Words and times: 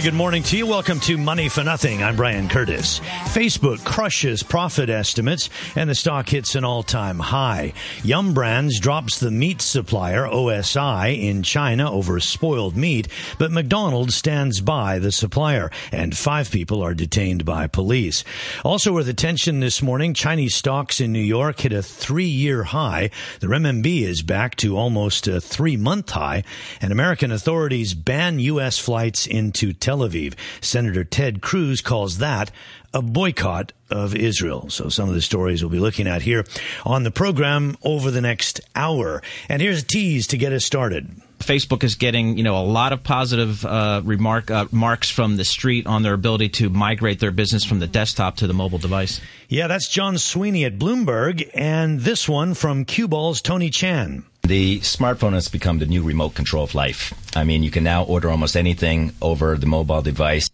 very 0.00 0.12
good 0.12 0.16
morning 0.16 0.42
to 0.42 0.56
you. 0.56 0.66
Welcome 0.66 0.98
to 1.00 1.18
Money 1.18 1.50
for 1.50 1.62
Nothing. 1.62 2.02
I'm 2.02 2.16
Brian 2.16 2.48
Curtis. 2.48 3.00
Facebook 3.34 3.84
crushes 3.84 4.42
profit 4.42 4.88
estimates 4.88 5.50
and 5.76 5.90
the 5.90 5.94
stock 5.94 6.26
hits 6.26 6.54
an 6.54 6.64
all 6.64 6.82
time 6.82 7.18
high. 7.18 7.74
Yum 8.02 8.32
Brands 8.32 8.80
drops 8.80 9.20
the 9.20 9.30
meat 9.30 9.60
supplier 9.60 10.26
OSI 10.26 11.22
in 11.22 11.42
China 11.42 11.92
over 11.92 12.18
spoiled 12.18 12.78
meat, 12.78 13.08
but 13.38 13.50
McDonald's 13.50 14.14
stands 14.14 14.62
by 14.62 14.98
the 14.98 15.12
supplier 15.12 15.70
and 15.92 16.16
five 16.16 16.50
people 16.50 16.82
are 16.82 16.94
detained 16.94 17.44
by 17.44 17.66
police. 17.66 18.24
Also 18.64 18.94
with 18.94 19.06
attention 19.06 19.60
this 19.60 19.82
morning, 19.82 20.14
Chinese 20.14 20.54
stocks 20.54 21.02
in 21.02 21.12
New 21.12 21.18
York 21.18 21.60
hit 21.60 21.74
a 21.74 21.82
three 21.82 22.24
year 22.24 22.62
high. 22.62 23.10
The 23.40 23.48
RMB 23.48 24.02
is 24.02 24.22
back 24.22 24.56
to 24.56 24.78
almost 24.78 25.28
a 25.28 25.42
three 25.42 25.76
month 25.76 26.08
high 26.08 26.42
and 26.80 26.90
American 26.90 27.30
authorities 27.32 27.92
ban 27.92 28.38
U.S. 28.38 28.78
flights 28.78 29.26
into 29.26 29.74
Aviv. 29.98 30.34
Senator 30.60 31.04
Ted 31.04 31.42
Cruz 31.42 31.80
calls 31.80 32.18
that 32.18 32.50
a 32.92 33.02
boycott 33.02 33.72
of 33.90 34.14
Israel. 34.14 34.68
So 34.70 34.88
some 34.88 35.08
of 35.08 35.14
the 35.14 35.22
stories 35.22 35.62
we'll 35.62 35.70
be 35.70 35.78
looking 35.78 36.06
at 36.06 36.22
here 36.22 36.44
on 36.84 37.02
the 37.02 37.10
program 37.10 37.76
over 37.82 38.10
the 38.10 38.20
next 38.20 38.60
hour. 38.74 39.22
And 39.48 39.60
here's 39.60 39.82
a 39.82 39.86
tease 39.86 40.26
to 40.28 40.36
get 40.36 40.52
us 40.52 40.64
started. 40.64 41.10
Facebook 41.38 41.82
is 41.84 41.94
getting, 41.94 42.36
you 42.36 42.44
know, 42.44 42.56
a 42.56 42.64
lot 42.64 42.92
of 42.92 43.02
positive 43.02 43.64
uh, 43.64 44.02
remark 44.04 44.50
uh, 44.50 44.66
marks 44.70 45.10
from 45.10 45.36
the 45.36 45.44
street 45.44 45.86
on 45.86 46.02
their 46.02 46.12
ability 46.12 46.50
to 46.50 46.68
migrate 46.68 47.18
their 47.18 47.30
business 47.30 47.64
from 47.64 47.78
the 47.78 47.86
desktop 47.86 48.36
to 48.36 48.46
the 48.46 48.52
mobile 48.52 48.78
device. 48.78 49.20
Yeah, 49.48 49.66
that's 49.66 49.88
John 49.88 50.18
Sweeney 50.18 50.64
at 50.64 50.78
Bloomberg, 50.78 51.48
and 51.54 52.00
this 52.00 52.28
one 52.28 52.54
from 52.54 52.84
Cue 52.84 53.08
Ball's 53.08 53.40
Tony 53.40 53.70
Chan. 53.70 54.24
The 54.42 54.80
smartphone 54.80 55.34
has 55.34 55.48
become 55.48 55.78
the 55.78 55.86
new 55.86 56.02
remote 56.02 56.34
control 56.34 56.64
of 56.64 56.74
life. 56.74 57.14
I 57.36 57.44
mean, 57.44 57.62
you 57.62 57.70
can 57.70 57.84
now 57.84 58.04
order 58.04 58.30
almost 58.30 58.56
anything 58.56 59.12
over 59.22 59.56
the 59.56 59.66
mobile 59.66 60.02
device. 60.02 60.48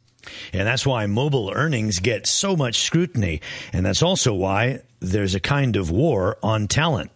And 0.53 0.67
that's 0.67 0.87
why 0.87 1.07
mobile 1.07 1.53
earnings 1.55 2.01
get 2.01 2.27
so 2.27 2.57
much 2.57 2.81
scrutiny. 2.81 3.41
And 3.73 3.87
that's 3.87 4.03
also 4.03 4.35
why 4.35 4.81
there's 5.01 5.35
a 5.35 5.41
kind 5.41 5.77
of 5.77 5.91
war 5.91 6.37
on 6.43 6.69
talent. 6.69 7.11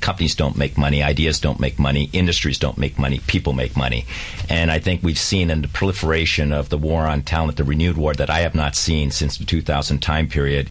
Companies 0.00 0.34
don't 0.34 0.56
make 0.56 0.76
money, 0.76 1.02
ideas 1.02 1.40
don't 1.40 1.58
make 1.58 1.78
money, 1.78 2.10
industries 2.12 2.58
don't 2.58 2.76
make 2.76 2.98
money, 2.98 3.20
people 3.26 3.54
make 3.54 3.74
money. 3.74 4.04
And 4.50 4.70
I 4.70 4.80
think 4.80 5.02
we've 5.02 5.18
seen 5.18 5.50
in 5.50 5.62
the 5.62 5.68
proliferation 5.68 6.52
of 6.52 6.68
the 6.68 6.76
war 6.76 7.06
on 7.06 7.22
talent, 7.22 7.56
the 7.56 7.64
renewed 7.64 7.96
war 7.96 8.12
that 8.12 8.28
I 8.28 8.40
have 8.40 8.54
not 8.54 8.76
seen 8.76 9.10
since 9.10 9.38
the 9.38 9.46
2000 9.46 10.00
time 10.00 10.28
period. 10.28 10.70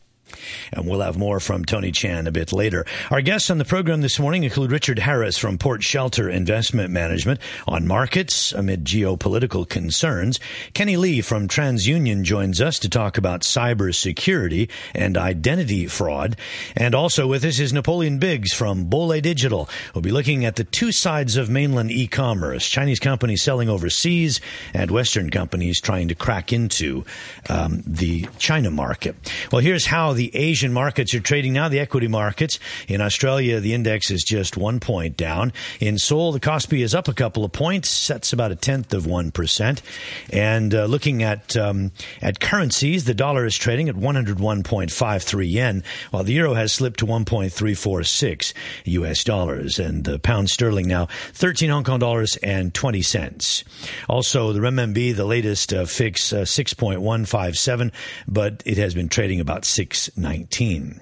And 0.71 0.87
we'll 0.87 1.01
have 1.01 1.17
more 1.17 1.39
from 1.39 1.65
Tony 1.65 1.91
Chan 1.91 2.27
a 2.27 2.31
bit 2.31 2.53
later. 2.53 2.85
Our 3.11 3.21
guests 3.21 3.49
on 3.49 3.57
the 3.57 3.65
program 3.65 4.01
this 4.01 4.19
morning 4.19 4.43
include 4.43 4.71
Richard 4.71 4.99
Harris 4.99 5.37
from 5.37 5.57
Port 5.57 5.83
Shelter 5.83 6.29
Investment 6.29 6.91
Management 6.91 7.39
on 7.67 7.87
markets 7.87 8.51
amid 8.51 8.85
geopolitical 8.85 9.67
concerns. 9.67 10.39
Kenny 10.73 10.97
Lee 10.97 11.21
from 11.21 11.47
TransUnion 11.47 12.23
joins 12.23 12.61
us 12.61 12.79
to 12.79 12.89
talk 12.89 13.17
about 13.17 13.41
cybersecurity 13.41 14.69
and 14.93 15.17
identity 15.17 15.87
fraud. 15.87 16.35
And 16.75 16.95
also 16.95 17.27
with 17.27 17.43
us 17.43 17.59
is 17.59 17.73
Napoleon 17.73 18.19
Biggs 18.19 18.53
from 18.53 18.85
Bole 18.85 19.19
Digital. 19.21 19.69
We'll 19.93 20.01
be 20.01 20.11
looking 20.11 20.45
at 20.45 20.55
the 20.55 20.63
two 20.63 20.91
sides 20.91 21.37
of 21.37 21.49
mainland 21.49 21.91
e-commerce, 21.91 22.67
Chinese 22.67 22.99
companies 22.99 23.41
selling 23.41 23.69
overseas 23.69 24.41
and 24.73 24.91
Western 24.91 25.29
companies 25.29 25.81
trying 25.81 26.07
to 26.09 26.15
crack 26.15 26.53
into 26.53 27.05
um, 27.49 27.83
the 27.85 28.27
China 28.37 28.71
market. 28.71 29.15
Well, 29.51 29.61
here's 29.61 29.85
how 29.85 30.13
the 30.13 30.35
Asian 30.37 30.71
markets 30.71 31.13
are 31.13 31.19
trading 31.19 31.53
now. 31.53 31.67
The 31.67 31.79
equity 31.79 32.07
markets 32.07 32.59
in 32.87 33.01
Australia, 33.01 33.59
the 33.59 33.73
index 33.73 34.11
is 34.11 34.23
just 34.23 34.55
one 34.55 34.79
point 34.79 35.17
down. 35.17 35.51
In 35.79 35.97
Seoul, 35.97 36.31
the 36.31 36.39
Kospi 36.39 36.83
is 36.83 36.95
up 36.95 37.07
a 37.07 37.13
couple 37.13 37.43
of 37.43 37.51
points. 37.51 38.07
That's 38.07 38.33
about 38.33 38.51
a 38.51 38.55
tenth 38.55 38.93
of 38.93 39.05
one 39.05 39.31
percent. 39.31 39.81
And 40.31 40.73
uh, 40.73 40.85
looking 40.85 41.23
at 41.23 41.57
um, 41.57 41.91
at 42.21 42.39
currencies, 42.39 43.05
the 43.05 43.13
dollar 43.13 43.45
is 43.45 43.57
trading 43.57 43.89
at 43.89 43.95
101.53 43.95 45.51
yen, 45.51 45.83
while 46.11 46.23
the 46.23 46.33
euro 46.33 46.53
has 46.53 46.71
slipped 46.71 46.99
to 46.99 47.05
1.346 47.05 48.53
U.S. 48.85 49.23
dollars, 49.23 49.79
and 49.79 50.03
the 50.03 50.19
pound 50.19 50.49
sterling 50.49 50.87
now 50.87 51.07
13 51.33 51.69
Hong 51.69 51.83
Kong 51.83 51.99
dollars 51.99 52.37
and 52.37 52.73
20 52.73 53.01
cents. 53.01 53.63
Also, 54.07 54.53
the 54.53 54.59
renminbi, 54.59 55.15
the 55.15 55.25
latest 55.25 55.73
uh, 55.73 55.85
fix 55.85 56.31
uh, 56.31 56.41
6.157, 56.41 57.91
but 58.27 58.61
it 58.65 58.77
has 58.77 58.93
been 58.93 59.09
trading 59.09 59.39
about 59.39 59.65
six 59.65 60.09
19. 60.17 61.01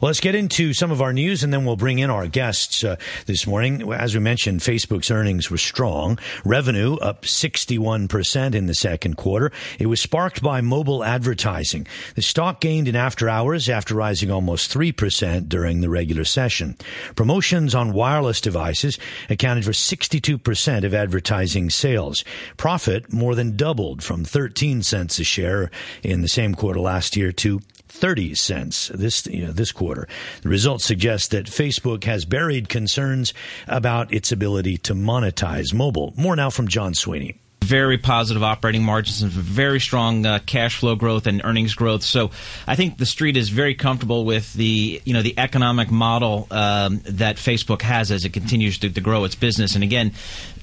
Well, 0.00 0.08
let's 0.08 0.20
get 0.20 0.34
into 0.34 0.72
some 0.72 0.90
of 0.90 1.00
our 1.00 1.12
news 1.12 1.42
and 1.42 1.52
then 1.52 1.64
we'll 1.64 1.76
bring 1.76 1.98
in 1.98 2.10
our 2.10 2.26
guests 2.26 2.84
uh, 2.84 2.96
this 3.26 3.46
morning. 3.46 3.92
As 3.92 4.14
we 4.14 4.20
mentioned, 4.20 4.60
Facebook's 4.60 5.10
earnings 5.10 5.50
were 5.50 5.58
strong. 5.58 6.18
Revenue 6.44 6.96
up 6.96 7.22
61% 7.22 8.54
in 8.54 8.66
the 8.66 8.74
second 8.74 9.16
quarter. 9.16 9.52
It 9.78 9.86
was 9.86 10.00
sparked 10.00 10.42
by 10.42 10.60
mobile 10.60 11.02
advertising. 11.02 11.86
The 12.14 12.22
stock 12.22 12.60
gained 12.60 12.88
in 12.88 12.96
after 12.96 13.28
hours 13.28 13.68
after 13.68 13.94
rising 13.94 14.30
almost 14.30 14.72
3% 14.72 15.48
during 15.48 15.80
the 15.80 15.90
regular 15.90 16.24
session. 16.24 16.76
Promotions 17.16 17.74
on 17.74 17.92
wireless 17.92 18.40
devices 18.40 18.98
accounted 19.30 19.64
for 19.64 19.72
62% 19.72 20.84
of 20.84 20.94
advertising 20.94 21.70
sales. 21.70 22.24
Profit 22.56 23.12
more 23.12 23.34
than 23.34 23.56
doubled 23.56 24.02
from 24.02 24.24
13 24.24 24.82
cents 24.82 25.18
a 25.18 25.24
share 25.24 25.70
in 26.02 26.22
the 26.22 26.28
same 26.28 26.54
quarter 26.54 26.80
last 26.80 27.16
year 27.16 27.32
to 27.32 27.60
30 27.94 28.34
cents 28.34 28.88
this 28.94 29.26
you 29.26 29.46
know, 29.46 29.52
this 29.52 29.72
quarter. 29.72 30.08
The 30.42 30.48
results 30.48 30.84
suggest 30.84 31.30
that 31.30 31.46
Facebook 31.46 32.04
has 32.04 32.24
buried 32.24 32.68
concerns 32.68 33.32
about 33.68 34.12
its 34.12 34.32
ability 34.32 34.78
to 34.78 34.94
monetize 34.94 35.72
mobile. 35.72 36.12
More 36.16 36.34
now 36.36 36.50
from 36.50 36.68
John 36.68 36.94
Sweeney 36.94 37.38
very 37.64 37.96
positive 37.96 38.42
operating 38.42 38.82
margins 38.82 39.22
and 39.22 39.32
very 39.32 39.80
strong 39.80 40.26
uh, 40.26 40.38
cash 40.44 40.76
flow 40.76 40.94
growth 40.94 41.26
and 41.26 41.40
earnings 41.44 41.74
growth. 41.74 42.02
So 42.02 42.30
I 42.66 42.76
think 42.76 42.98
the 42.98 43.06
street 43.06 43.36
is 43.36 43.48
very 43.48 43.74
comfortable 43.74 44.24
with 44.24 44.52
the 44.52 45.00
you 45.04 45.14
know 45.14 45.22
the 45.22 45.38
economic 45.38 45.90
model 45.90 46.46
um, 46.50 47.00
that 47.06 47.36
Facebook 47.36 47.82
has 47.82 48.12
as 48.12 48.24
it 48.24 48.32
continues 48.34 48.78
to, 48.78 48.90
to, 48.90 49.00
grow 49.00 49.24
its 49.24 49.34
business. 49.34 49.74
And 49.74 49.82
again, 49.82 50.12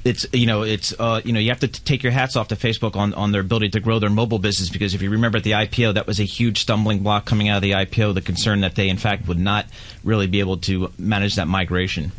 it's 0.04 0.26
you 0.34 0.46
know 0.46 0.64
it's 0.64 0.94
uh, 1.00 1.22
you 1.24 1.34
know 1.34 1.40
you 1.40 1.50
have 1.50 1.60
to 1.60 1.68
t- 1.68 1.82
take 1.84 2.04
your 2.04 2.12
hats 2.12 2.36
off 2.36 2.48
to 2.50 2.56
Facebook 2.56 2.96
on 2.96 3.14
on 3.14 3.32
their 3.32 3.42
ability 3.42 3.70
to 3.70 3.80
grow 3.80 4.00
their 4.00 4.10
mobile 4.10 4.40
business 4.40 4.70
because 4.70 4.94
if 4.94 5.02
you 5.02 5.10
remember 5.10 5.38
at 5.38 5.44
the 5.44 5.52
IPO 5.52 5.94
that 5.96 6.08
was 6.08 6.20
a 6.20 6.24
huge 6.24 6.62
stumbling 6.62 7.00
block 7.00 7.26
coming 7.26 7.50
out 7.50 7.58
of 7.58 7.62
the 7.62 7.72
IPO 7.72 8.14
the 8.14 8.22
concern 8.22 8.62
that 8.62 8.76
they 8.76 8.90
in 8.90 8.98
fact 8.98 9.28
would 9.28 9.40
not 9.40 9.66
really 10.04 10.28
be 10.28 10.40
able 10.40 10.58
to 10.58 10.92
manage 10.98 11.36
that 11.36 11.48
migration. 11.48 12.12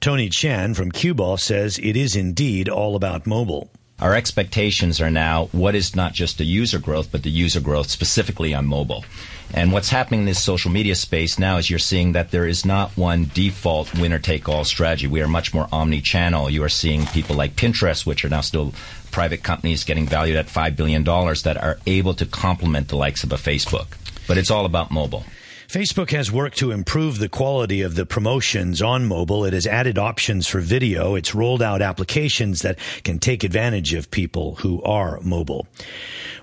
Tony 0.00 0.28
Chan 0.28 0.74
from 0.74 0.90
Cue 0.90 1.14
Ball 1.14 1.36
says 1.36 1.78
it 1.78 1.96
is 1.96 2.16
indeed 2.16 2.68
all 2.68 2.96
about 2.96 3.26
mobile. 3.26 3.70
Our 4.00 4.14
expectations 4.14 4.98
are 5.00 5.10
now 5.10 5.50
what 5.52 5.74
is 5.74 5.94
not 5.94 6.14
just 6.14 6.38
the 6.38 6.44
user 6.44 6.78
growth, 6.78 7.12
but 7.12 7.22
the 7.22 7.30
user 7.30 7.60
growth 7.60 7.90
specifically 7.90 8.54
on 8.54 8.66
mobile. 8.66 9.04
And 9.52 9.72
what's 9.72 9.90
happening 9.90 10.20
in 10.20 10.26
this 10.26 10.42
social 10.42 10.70
media 10.70 10.94
space 10.94 11.38
now 11.38 11.58
is 11.58 11.68
you're 11.68 11.78
seeing 11.78 12.12
that 12.12 12.30
there 12.30 12.46
is 12.46 12.64
not 12.64 12.96
one 12.96 13.30
default 13.34 13.94
winner 13.98 14.18
take 14.18 14.48
all 14.48 14.64
strategy. 14.64 15.06
We 15.06 15.20
are 15.20 15.28
much 15.28 15.52
more 15.52 15.68
omni 15.70 16.00
channel. 16.00 16.48
You 16.48 16.62
are 16.62 16.68
seeing 16.70 17.04
people 17.06 17.36
like 17.36 17.56
Pinterest, 17.56 18.06
which 18.06 18.24
are 18.24 18.30
now 18.30 18.40
still 18.40 18.72
private 19.10 19.42
companies 19.42 19.84
getting 19.84 20.06
valued 20.06 20.36
at 20.36 20.46
$5 20.46 20.76
billion, 20.76 21.04
that 21.04 21.58
are 21.60 21.78
able 21.86 22.14
to 22.14 22.24
complement 22.24 22.88
the 22.88 22.96
likes 22.96 23.22
of 23.22 23.32
a 23.32 23.36
Facebook. 23.36 23.98
But 24.26 24.38
it's 24.38 24.50
all 24.50 24.64
about 24.64 24.90
mobile. 24.90 25.24
Facebook 25.70 26.10
has 26.10 26.32
worked 26.32 26.58
to 26.58 26.72
improve 26.72 27.20
the 27.20 27.28
quality 27.28 27.82
of 27.82 27.94
the 27.94 28.04
promotions 28.04 28.82
on 28.82 29.06
mobile. 29.06 29.44
It 29.44 29.52
has 29.52 29.68
added 29.68 29.98
options 29.98 30.48
for 30.48 30.58
video. 30.58 31.14
It's 31.14 31.32
rolled 31.32 31.62
out 31.62 31.80
applications 31.80 32.62
that 32.62 32.76
can 33.04 33.20
take 33.20 33.44
advantage 33.44 33.94
of 33.94 34.10
people 34.10 34.56
who 34.56 34.82
are 34.82 35.20
mobile. 35.20 35.68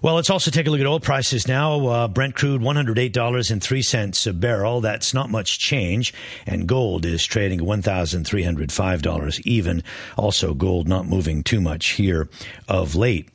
Well, 0.01 0.15
let's 0.15 0.29
also 0.29 0.49
take 0.49 0.65
a 0.65 0.69
look 0.69 0.79
at 0.79 0.87
oil 0.87 1.01
prices 1.01 1.45
now. 1.45 1.87
Uh, 1.87 2.07
Brent 2.07 2.35
crude, 2.35 2.61
$108.03 2.61 4.27
a 4.27 4.33
barrel. 4.33 4.79
That's 4.79 5.13
not 5.13 5.29
much 5.29 5.59
change. 5.59 6.13
And 6.45 6.65
gold 6.65 7.05
is 7.05 7.25
trading 7.25 7.59
$1,305 7.59 9.41
even. 9.45 9.83
Also, 10.15 10.53
gold 10.53 10.87
not 10.87 11.05
moving 11.05 11.43
too 11.43 11.59
much 11.59 11.87
here 11.87 12.29
of 12.69 12.95
late. 12.95 13.27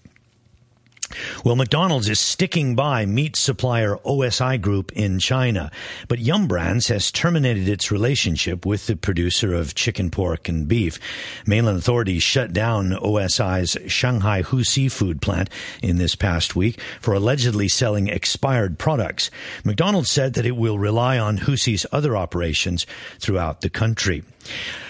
Well, 1.44 1.56
McDonald's 1.56 2.08
is 2.08 2.20
sticking 2.20 2.74
by 2.74 3.06
meat 3.06 3.36
supplier 3.36 3.96
OSI 4.04 4.60
Group 4.60 4.92
in 4.92 5.18
China, 5.18 5.70
but 6.08 6.18
Yum 6.18 6.46
Brands 6.46 6.88
has 6.88 7.10
terminated 7.10 7.68
its 7.68 7.90
relationship 7.90 8.64
with 8.64 8.86
the 8.86 8.96
producer 8.96 9.54
of 9.54 9.74
chicken, 9.74 10.10
pork, 10.10 10.48
and 10.48 10.68
beef. 10.68 10.98
Mainland 11.46 11.78
authorities 11.78 12.22
shut 12.22 12.52
down 12.52 12.92
OSI's 12.92 13.76
Shanghai 13.86 14.42
Husi 14.42 14.90
food 14.90 15.20
plant 15.20 15.50
in 15.82 15.96
this 15.98 16.14
past 16.14 16.56
week 16.56 16.80
for 17.00 17.14
allegedly 17.14 17.68
selling 17.68 18.08
expired 18.08 18.78
products. 18.78 19.30
McDonald's 19.64 20.10
said 20.10 20.34
that 20.34 20.46
it 20.46 20.56
will 20.56 20.78
rely 20.78 21.18
on 21.18 21.38
Husi's 21.38 21.86
other 21.92 22.16
operations 22.16 22.86
throughout 23.18 23.60
the 23.60 23.70
country. 23.70 24.22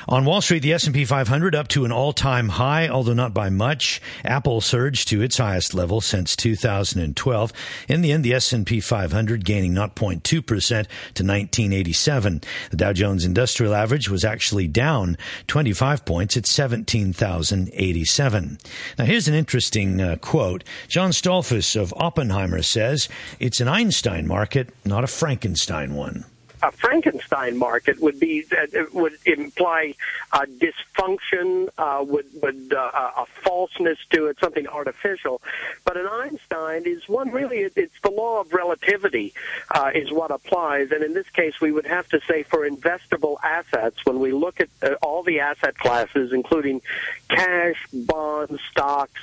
On 0.08 0.24
Wall 0.24 0.40
Street, 0.40 0.64
the 0.64 0.72
S&P 0.72 1.04
500 1.04 1.54
up 1.54 1.68
to 1.68 1.84
an 1.84 1.92
all-time 1.92 2.48
high, 2.48 2.88
although 2.88 3.12
not 3.12 3.32
by 3.32 3.50
much. 3.50 4.02
Apple 4.24 4.60
surged 4.60 5.06
to 5.08 5.22
its 5.22 5.38
highest 5.38 5.74
level 5.74 6.00
since 6.00 6.34
2012. 6.34 7.52
In 7.88 8.02
the 8.02 8.10
end, 8.10 8.24
the 8.24 8.34
S&P 8.34 8.80
500 8.80 9.44
gaining 9.44 9.74
0.2% 9.74 10.22
to 10.22 10.42
1987. 10.44 12.40
The 12.70 12.76
Dow 12.76 12.92
Jones 12.92 13.24
Industrial 13.24 13.72
Average 13.74 14.08
was 14.08 14.24
actually 14.24 14.66
down 14.66 15.16
25 15.46 16.04
points 16.04 16.36
at 16.36 16.46
17,087. 16.46 18.58
Now, 18.98 19.04
here's 19.04 19.28
an 19.28 19.34
interesting 19.34 20.00
uh, 20.00 20.16
quote. 20.16 20.64
John 20.88 21.12
Stoltzfus 21.12 21.80
of 21.80 21.94
Oppenheimer 21.96 22.62
says, 22.62 23.08
it's 23.38 23.60
an 23.60 23.68
Einstein 23.68 24.26
market, 24.26 24.70
not 24.84 25.04
a 25.04 25.08
Frankenstein 25.08 25.94
one 25.94 26.24
a 26.62 26.70
Frankenstein 26.70 27.56
market 27.56 28.00
would 28.00 28.20
be 28.20 28.44
would 28.92 29.18
imply 29.26 29.94
a 30.32 30.46
dysfunction, 30.46 31.68
uh, 31.76 32.04
would 32.06 32.26
would 32.40 32.72
uh, 32.72 33.10
a 33.16 33.26
falseness 33.42 33.98
to 34.10 34.26
it, 34.26 34.38
something 34.40 34.66
artificial. 34.68 35.42
But 35.84 35.96
an 35.96 36.06
Einstein 36.06 36.84
is 36.86 37.08
one 37.08 37.30
really. 37.30 37.58
It's 37.58 38.00
the 38.02 38.10
law 38.10 38.40
of 38.40 38.52
relativity 38.52 39.34
uh, 39.70 39.90
is 39.94 40.12
what 40.12 40.30
applies, 40.30 40.90
and 40.92 41.02
in 41.02 41.14
this 41.14 41.28
case, 41.30 41.60
we 41.60 41.72
would 41.72 41.86
have 41.86 42.08
to 42.08 42.20
say 42.28 42.42
for 42.44 42.68
investable 42.68 43.36
assets, 43.42 44.04
when 44.04 44.20
we 44.20 44.32
look 44.32 44.60
at 44.60 44.68
uh, 44.82 44.94
all 45.02 45.22
the 45.22 45.40
asset 45.40 45.76
classes, 45.76 46.32
including 46.32 46.80
cash, 47.28 47.76
bonds, 47.92 48.60
stocks, 48.70 49.20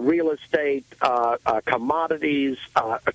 real 0.00 0.30
estate, 0.30 0.86
commodities, 1.66 2.56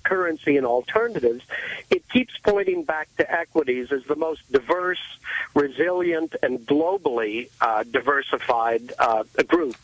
currency, 0.02 0.56
and 0.56 0.66
alternatives, 0.66 1.44
it 1.90 2.08
keeps 2.08 2.34
pointing 2.42 2.84
back 2.84 3.08
to 3.16 3.30
equities 3.34 3.90
is 3.90 4.04
the 4.04 4.16
most 4.16 4.40
diverse, 4.50 5.02
resilient, 5.54 6.34
and 6.42 6.60
globally 6.60 7.50
uh, 7.60 7.82
diversified 7.82 8.92
uh, 8.98 9.24
group. 9.46 9.76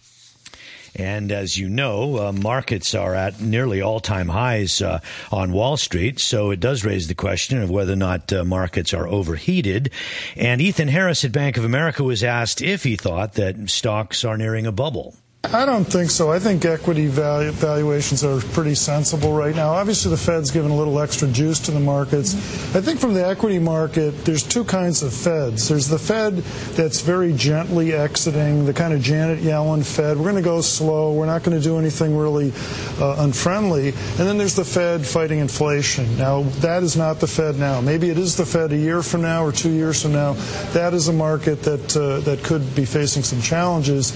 And 0.97 1.31
as 1.31 1.56
you 1.56 1.69
know, 1.69 2.17
uh, 2.17 2.32
markets 2.32 2.94
are 2.94 3.14
at 3.14 3.41
nearly 3.41 3.81
all 3.81 4.00
time 4.00 4.29
highs 4.29 4.82
uh, 4.82 5.00
on 5.31 5.52
Wall 5.52 5.76
Street. 5.76 6.19
So 6.20 6.50
it 6.50 6.61
does 6.61 6.85
raise 6.85 7.06
the 7.06 7.14
question 7.14 7.62
of 7.62 7.70
whether 7.70 7.93
or 7.93 7.97
not 7.97 8.32
uh, 8.32 8.44
markets 8.44 8.93
are 8.93 9.06
overheated. 9.06 9.91
And 10.37 10.61
Ethan 10.61 10.88
Harris 10.88 11.25
at 11.25 11.32
Bank 11.32 11.56
of 11.56 11.64
America 11.64 12.02
was 12.02 12.25
asked 12.25 12.61
if 12.61 12.82
he 12.82 12.97
thought 12.97 13.35
that 13.35 13.70
stocks 13.70 14.25
are 14.25 14.37
nearing 14.37 14.67
a 14.67 14.73
bubble. 14.73 15.14
I 15.42 15.64
don't 15.64 15.87
think 15.87 16.10
so. 16.10 16.31
I 16.31 16.38
think 16.38 16.66
equity 16.66 17.08
valu- 17.08 17.50
valuations 17.52 18.22
are 18.22 18.38
pretty 18.52 18.75
sensible 18.75 19.32
right 19.32 19.56
now. 19.56 19.70
Obviously, 19.70 20.10
the 20.10 20.16
Fed's 20.16 20.50
given 20.50 20.70
a 20.70 20.76
little 20.76 21.00
extra 21.00 21.26
juice 21.28 21.58
to 21.60 21.70
the 21.70 21.81
markets. 21.81 22.34
I 22.76 22.82
think 22.82 23.00
from 23.00 23.14
the 23.14 23.26
equity 23.26 23.58
market, 23.58 24.10
there's 24.26 24.42
two 24.42 24.64
kinds 24.64 25.02
of 25.02 25.14
Feds. 25.14 25.66
There's 25.66 25.88
the 25.88 25.98
Fed 25.98 26.37
that's 26.76 27.00
very 27.00 27.32
gently 27.32 27.94
exiting, 27.94 28.66
the 28.66 28.75
kind 28.75 28.92
of 28.92 29.00
Janet 29.00 29.40
Yellen 29.40 29.84
Fed. 29.84 30.19
We're 30.19 30.25
going 30.25 30.37
to 30.37 30.42
go 30.42 30.60
slow. 30.60 31.14
We're 31.14 31.26
not 31.26 31.42
going 31.42 31.56
to 31.56 31.64
do 31.64 31.78
anything 31.78 32.16
really 32.16 32.52
uh, 33.00 33.16
unfriendly. 33.20 33.88
And 33.88 34.28
then 34.28 34.37
there's 34.37 34.56
the 34.56 34.64
Fed 34.64 35.06
fighting 35.06 35.38
inflation. 35.38 36.19
Now, 36.19 36.42
that 36.60 36.82
is 36.82 36.98
not 36.98 37.19
the 37.19 37.26
Fed 37.26 37.56
now. 37.56 37.81
Maybe 37.81 38.10
it 38.10 38.19
is 38.19 38.37
the 38.37 38.46
Fed 38.46 38.72
a 38.72 38.76
year 38.76 39.02
from 39.02 39.22
now 39.22 39.42
or 39.44 39.52
two 39.52 39.70
years 39.70 40.02
from 40.02 40.12
now. 40.12 40.34
That 40.75 40.92
is 40.92 41.08
a 41.08 41.14
market 41.14 41.62
that 41.62 41.96
uh, 41.96 42.20
that 42.20 42.44
could 42.44 42.75
be 42.76 42.84
facing 42.84 43.22
some 43.22 43.40
challenges. 43.40 44.12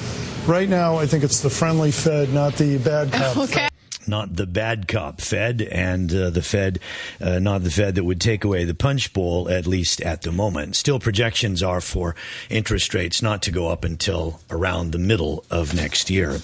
Right 0.46 0.69
now, 0.69 0.96
I 0.96 1.06
think 1.06 1.25
it's 1.25 1.41
the 1.41 1.49
friendly 1.49 1.91
Fed, 1.91 2.31
not 2.31 2.55
the 2.56 2.76
bad 2.79 3.12
cop. 3.12 3.37
Okay. 3.44 3.55
Fed 3.55 3.70
not 4.06 4.37
the 4.37 4.46
bad 4.46 4.87
cop 4.87 5.20
Fed, 5.20 5.62
and 5.62 6.14
uh, 6.14 6.29
the 6.29 6.43
Fed, 6.43 6.79
uh, 7.20 7.38
not 7.38 7.62
the 7.62 7.70
Fed 7.70 7.94
that 7.94 8.05
would 8.05 8.20
take 8.20 8.44
away 8.44 8.64
the 8.64 8.75
punch 8.75 9.14
bowl, 9.14 9.49
at 9.49 9.67
least 9.67 10.02
at 10.02 10.20
the 10.20 10.32
moment. 10.32 10.76
Still, 10.76 10.99
projections 10.99 11.62
are 11.62 11.81
for 11.81 12.14
interest 12.50 12.93
rates 12.94 13.23
not 13.23 13.43
to 13.43 13.50
go 13.50 13.69
up 13.69 13.85
until 13.85 14.41
around 14.50 14.93
the 14.93 14.99
middle 14.99 15.44
of 15.50 15.75
next 15.75 16.11
year. 16.11 16.38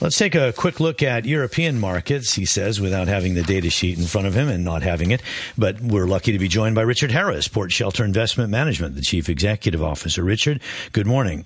Let's 0.00 0.18
take 0.18 0.34
a 0.34 0.52
quick 0.52 0.80
look 0.80 1.02
at 1.02 1.24
European 1.24 1.78
markets, 1.78 2.34
he 2.34 2.44
says, 2.44 2.80
without 2.80 3.06
having 3.06 3.34
the 3.34 3.42
data 3.42 3.70
sheet 3.70 3.98
in 3.98 4.04
front 4.06 4.26
of 4.26 4.34
him 4.34 4.48
and 4.48 4.64
not 4.64 4.82
having 4.82 5.12
it. 5.12 5.22
But 5.56 5.80
we're 5.80 6.06
lucky 6.06 6.32
to 6.32 6.38
be 6.38 6.48
joined 6.48 6.74
by 6.74 6.82
Richard 6.82 7.12
Harris, 7.12 7.48
Port 7.48 7.70
Shelter 7.70 8.04
Investment 8.04 8.50
Management, 8.50 8.96
the 8.96 9.02
Chief 9.02 9.28
Executive 9.28 9.82
Officer. 9.82 10.22
Richard, 10.22 10.60
good 10.92 11.06
morning. 11.06 11.44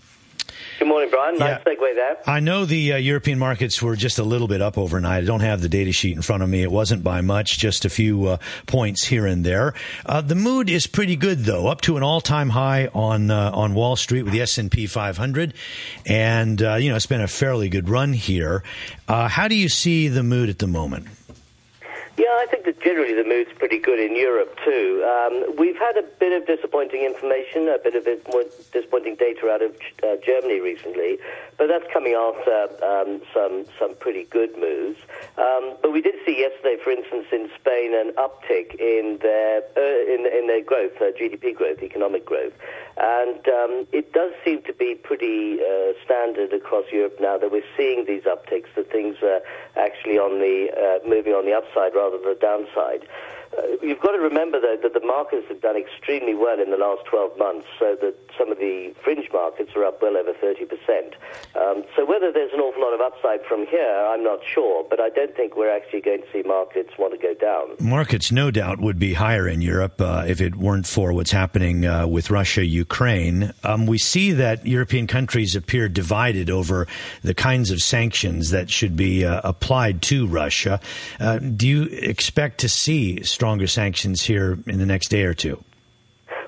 Good 0.78 0.86
morning, 0.86 1.10
Brian. 1.10 1.36
Nice 1.38 1.60
yeah. 1.66 1.72
segue 1.74 1.94
there. 1.96 2.18
I 2.24 2.38
know 2.38 2.64
the 2.64 2.92
uh, 2.92 2.96
European 2.98 3.36
markets 3.36 3.82
were 3.82 3.96
just 3.96 4.20
a 4.20 4.22
little 4.22 4.46
bit 4.46 4.62
up 4.62 4.78
overnight. 4.78 5.24
I 5.24 5.26
don't 5.26 5.40
have 5.40 5.60
the 5.60 5.68
data 5.68 5.90
sheet 5.90 6.14
in 6.14 6.22
front 6.22 6.44
of 6.44 6.48
me. 6.48 6.62
It 6.62 6.70
wasn't 6.70 7.02
by 7.02 7.20
much, 7.20 7.58
just 7.58 7.84
a 7.84 7.90
few 7.90 8.26
uh, 8.26 8.36
points 8.66 9.04
here 9.04 9.26
and 9.26 9.44
there. 9.44 9.74
Uh, 10.06 10.20
the 10.20 10.36
mood 10.36 10.70
is 10.70 10.86
pretty 10.86 11.16
good, 11.16 11.40
though, 11.40 11.66
up 11.66 11.80
to 11.80 11.96
an 11.96 12.04
all-time 12.04 12.50
high 12.50 12.86
on 12.94 13.28
uh, 13.28 13.50
on 13.52 13.74
Wall 13.74 13.96
Street 13.96 14.22
with 14.22 14.32
the 14.32 14.40
S 14.40 14.56
and 14.56 14.70
P 14.70 14.86
500, 14.86 15.52
and 16.06 16.62
uh, 16.62 16.74
you 16.76 16.90
know 16.90 16.96
it's 16.96 17.06
been 17.06 17.20
a 17.20 17.26
fairly 17.26 17.68
good 17.68 17.88
run 17.88 18.12
here. 18.12 18.62
Uh, 19.08 19.26
how 19.26 19.48
do 19.48 19.56
you 19.56 19.68
see 19.68 20.06
the 20.06 20.22
mood 20.22 20.48
at 20.48 20.60
the 20.60 20.68
moment? 20.68 21.08
Yeah, 22.18 22.34
I 22.34 22.46
think 22.50 22.64
that 22.64 22.82
generally 22.82 23.14
the 23.14 23.22
mood's 23.22 23.52
pretty 23.60 23.78
good 23.78 24.00
in 24.00 24.16
Europe 24.16 24.58
too. 24.64 25.06
Um, 25.06 25.54
we've 25.56 25.78
had 25.78 25.96
a 25.96 26.02
bit 26.02 26.34
of 26.34 26.48
disappointing 26.48 27.04
information, 27.06 27.68
a 27.68 27.78
bit 27.78 27.94
of 27.94 28.02
disappointing 28.72 29.14
data 29.14 29.46
out 29.46 29.62
of 29.62 29.70
uh, 30.02 30.18
Germany 30.26 30.58
recently, 30.58 31.18
but 31.56 31.68
that's 31.68 31.86
coming 31.92 32.18
after 32.18 32.74
um, 32.82 33.22
some 33.32 33.66
some 33.78 33.94
pretty 33.94 34.24
good 34.24 34.50
moves. 34.58 34.98
Um, 35.38 35.78
but 35.80 35.92
we 35.92 36.02
did 36.02 36.16
see 36.26 36.40
yesterday, 36.40 36.82
for 36.82 36.90
instance, 36.90 37.26
in 37.30 37.50
Spain, 37.54 37.94
an 37.94 38.10
uptick 38.18 38.74
in 38.74 39.22
their 39.22 39.62
uh, 39.78 40.12
in, 40.12 40.26
in 40.26 40.48
their 40.48 40.64
growth, 40.64 40.98
uh, 41.00 41.14
GDP 41.14 41.54
growth, 41.54 41.84
economic 41.84 42.26
growth, 42.26 42.54
and 42.98 43.46
um, 43.46 43.86
it 43.92 44.12
does 44.12 44.32
seem 44.44 44.62
to 44.62 44.72
be 44.72 44.96
pretty 44.96 45.60
uh, 45.62 45.94
standard 46.04 46.52
across 46.52 46.86
Europe 46.90 47.18
now 47.20 47.38
that 47.38 47.52
we're 47.52 47.70
seeing 47.76 48.06
these 48.06 48.22
upticks. 48.22 48.66
That 48.74 48.90
things 48.90 49.18
are 49.22 49.38
actually 49.76 50.18
on 50.18 50.40
the 50.40 50.66
uh, 50.74 51.08
moving 51.08 51.32
on 51.32 51.46
the 51.46 51.54
upside 51.54 51.94
rather 51.94 52.07
than 52.10 52.22
the 52.22 52.36
downside. 52.40 53.08
Uh, 53.56 53.62
you've 53.82 54.00
got 54.00 54.12
to 54.12 54.18
remember, 54.18 54.60
though, 54.60 54.76
that 54.82 54.92
the 54.92 55.06
markets 55.06 55.46
have 55.48 55.60
done 55.60 55.76
extremely 55.76 56.34
well 56.34 56.60
in 56.60 56.70
the 56.70 56.76
last 56.76 57.04
12 57.06 57.38
months, 57.38 57.66
so 57.78 57.96
that 58.00 58.14
some 58.36 58.52
of 58.52 58.58
the 58.58 58.94
fringe 59.02 59.28
markets 59.32 59.72
are 59.74 59.84
up 59.84 60.02
well 60.02 60.16
over 60.16 60.32
30%. 60.32 60.68
Um, 61.56 61.84
so 61.96 62.04
whether 62.04 62.30
there's 62.32 62.52
an 62.52 62.60
awful 62.60 62.82
lot 62.82 62.94
of 62.94 63.00
upside 63.00 63.44
from 63.46 63.66
here, 63.66 64.06
I'm 64.08 64.22
not 64.22 64.40
sure, 64.44 64.84
but 64.88 65.00
I 65.00 65.08
don't 65.08 65.34
think 65.34 65.56
we're 65.56 65.74
actually 65.74 66.02
going 66.02 66.22
to 66.22 66.26
see 66.32 66.42
markets 66.46 66.90
want 66.98 67.12
to 67.12 67.18
go 67.18 67.34
down. 67.34 67.76
Markets, 67.80 68.30
no 68.30 68.50
doubt, 68.50 68.80
would 68.80 68.98
be 68.98 69.14
higher 69.14 69.48
in 69.48 69.62
Europe 69.62 70.00
uh, 70.00 70.24
if 70.26 70.40
it 70.40 70.56
weren't 70.56 70.86
for 70.86 71.12
what's 71.12 71.30
happening 71.30 71.86
uh, 71.86 72.06
with 72.06 72.30
Russia, 72.30 72.64
Ukraine. 72.64 73.52
Um, 73.64 73.86
we 73.86 73.98
see 73.98 74.32
that 74.32 74.66
European 74.66 75.06
countries 75.06 75.56
appear 75.56 75.88
divided 75.88 76.50
over 76.50 76.86
the 77.22 77.34
kinds 77.34 77.70
of 77.70 77.80
sanctions 77.80 78.50
that 78.50 78.70
should 78.70 78.96
be 78.96 79.24
uh, 79.24 79.40
applied 79.44 80.02
to 80.02 80.26
Russia. 80.26 80.80
Uh, 81.18 81.38
do 81.38 81.66
you 81.66 81.84
expect 81.84 82.58
to 82.58 82.68
see 82.68 83.22
stronger 83.38 83.68
sanctions 83.68 84.20
here 84.22 84.58
in 84.66 84.80
the 84.80 84.84
next 84.84 85.10
day 85.10 85.22
or 85.22 85.32
two? 85.32 85.62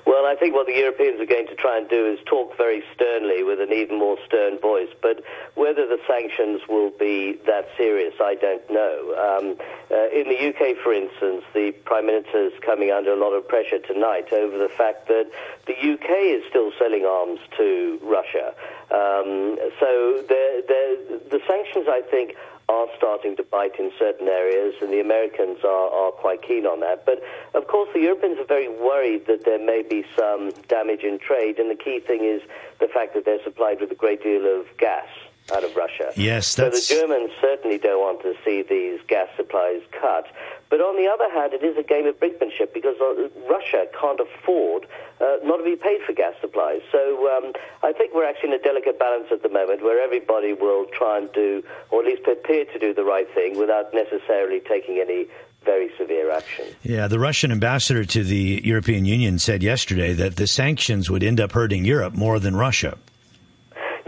Well, 0.05 0.25
I 0.25 0.35
think 0.35 0.53
what 0.53 0.67
the 0.67 0.75
Europeans 0.75 1.21
are 1.21 1.25
going 1.25 1.47
to 1.47 1.55
try 1.55 1.77
and 1.77 1.87
do 1.87 2.05
is 2.05 2.19
talk 2.25 2.57
very 2.57 2.83
sternly 2.93 3.43
with 3.43 3.61
an 3.61 3.71
even 3.71 3.97
more 3.97 4.17
stern 4.27 4.59
voice. 4.59 4.89
But 5.01 5.23
whether 5.55 5.87
the 5.87 5.99
sanctions 6.05 6.59
will 6.67 6.89
be 6.89 7.39
that 7.45 7.69
serious, 7.77 8.13
I 8.19 8.35
don't 8.35 8.69
know. 8.69 9.15
Um, 9.15 9.55
uh, 9.89 10.09
in 10.11 10.27
the 10.27 10.35
UK, 10.35 10.83
for 10.83 10.91
instance, 10.91 11.45
the 11.53 11.71
Prime 11.85 12.07
Minister 12.07 12.47
is 12.47 12.53
coming 12.59 12.91
under 12.91 13.13
a 13.13 13.15
lot 13.15 13.31
of 13.31 13.47
pressure 13.47 13.79
tonight 13.79 14.33
over 14.33 14.57
the 14.57 14.67
fact 14.67 15.07
that 15.07 15.31
the 15.65 15.77
UK 15.79 16.09
is 16.35 16.43
still 16.49 16.73
selling 16.77 17.05
arms 17.05 17.39
to 17.55 17.97
Russia. 18.03 18.53
Um, 18.91 19.55
so 19.79 20.27
the 20.27 21.39
sanctions, 21.47 21.87
I 21.87 22.01
think, 22.11 22.35
are 22.69 22.87
starting 22.97 23.35
to 23.37 23.43
bite 23.43 23.79
in 23.79 23.91
certain 23.97 24.27
areas, 24.27 24.75
and 24.81 24.91
the 24.91 24.99
Americans 24.99 25.59
are, 25.63 25.89
are 25.89 26.11
quite 26.11 26.41
keen 26.41 26.65
on 26.65 26.79
that. 26.81 27.05
But 27.05 27.21
of 27.53 27.67
course, 27.67 27.89
the 27.93 28.01
Europeans 28.01 28.39
are 28.39 28.45
very 28.45 28.69
worried 28.69 29.27
that 29.27 29.45
there 29.45 29.59
may 29.59 29.81
be 29.81 30.05
some 30.17 30.51
damage 30.67 31.03
in 31.03 31.19
trade, 31.19 31.59
and 31.59 31.69
the 31.69 31.81
key 31.81 31.99
thing 31.99 32.23
is 32.23 32.41
the 32.79 32.87
fact 32.87 33.13
that 33.13 33.25
they're 33.25 33.43
supplied 33.43 33.81
with 33.81 33.91
a 33.91 33.95
great 33.95 34.23
deal 34.23 34.45
of 34.45 34.65
gas 34.77 35.07
out 35.53 35.63
of 35.63 35.75
Russia. 35.75 36.11
Yes, 36.15 36.55
that's... 36.55 36.87
so 36.87 36.95
the 36.95 37.01
Germans 37.01 37.31
certainly 37.41 37.77
don't 37.77 37.99
want 37.99 38.21
to 38.21 38.33
see 38.45 38.63
these 38.63 38.99
gas 39.07 39.27
supplies 39.35 39.81
cut. 39.91 40.27
But 40.69 40.79
on 40.79 40.95
the 40.95 41.09
other 41.11 41.29
hand, 41.33 41.53
it 41.53 41.63
is 41.63 41.77
a 41.77 41.83
game 41.83 42.05
of 42.07 42.19
brinkmanship 42.19 42.73
because 42.73 42.95
uh, 43.01 43.27
Russia 43.49 43.85
can't 43.99 44.19
afford 44.19 44.87
uh, 45.19 45.37
not 45.43 45.57
to 45.57 45.63
be 45.63 45.75
paid 45.75 45.99
for 46.05 46.13
gas 46.13 46.33
supplies. 46.39 46.81
So 46.91 47.27
um, 47.27 47.51
I 47.83 47.91
think 47.91 48.13
we're 48.13 48.27
actually 48.27 48.49
in 48.49 48.55
a 48.55 48.63
delicate 48.63 48.97
balance 48.97 49.27
at 49.31 49.43
the 49.43 49.49
moment 49.49 49.83
where 49.83 50.01
everybody 50.01 50.53
will 50.53 50.85
try 50.97 51.17
and 51.17 51.31
do, 51.33 51.63
or 51.89 52.01
at 52.01 52.05
least 52.05 52.23
prepare 52.23 52.65
to 52.65 52.79
do 52.79 52.93
the 52.93 53.03
right 53.03 53.27
thing 53.33 53.57
without 53.57 53.93
necessarily 53.93 54.61
taking 54.61 54.99
any 54.99 55.27
very 55.63 55.91
severe 55.97 56.31
action. 56.31 56.65
Yeah, 56.81 57.07
the 57.07 57.19
Russian 57.19 57.51
ambassador 57.51 58.03
to 58.03 58.23
the 58.23 58.61
European 58.63 59.05
Union 59.05 59.37
said 59.37 59.61
yesterday 59.61 60.13
that 60.13 60.35
the 60.35 60.47
sanctions 60.47 61.09
would 61.09 61.23
end 61.23 61.39
up 61.39 61.51
hurting 61.51 61.85
Europe 61.85 62.15
more 62.15 62.39
than 62.39 62.55
Russia. 62.55 62.97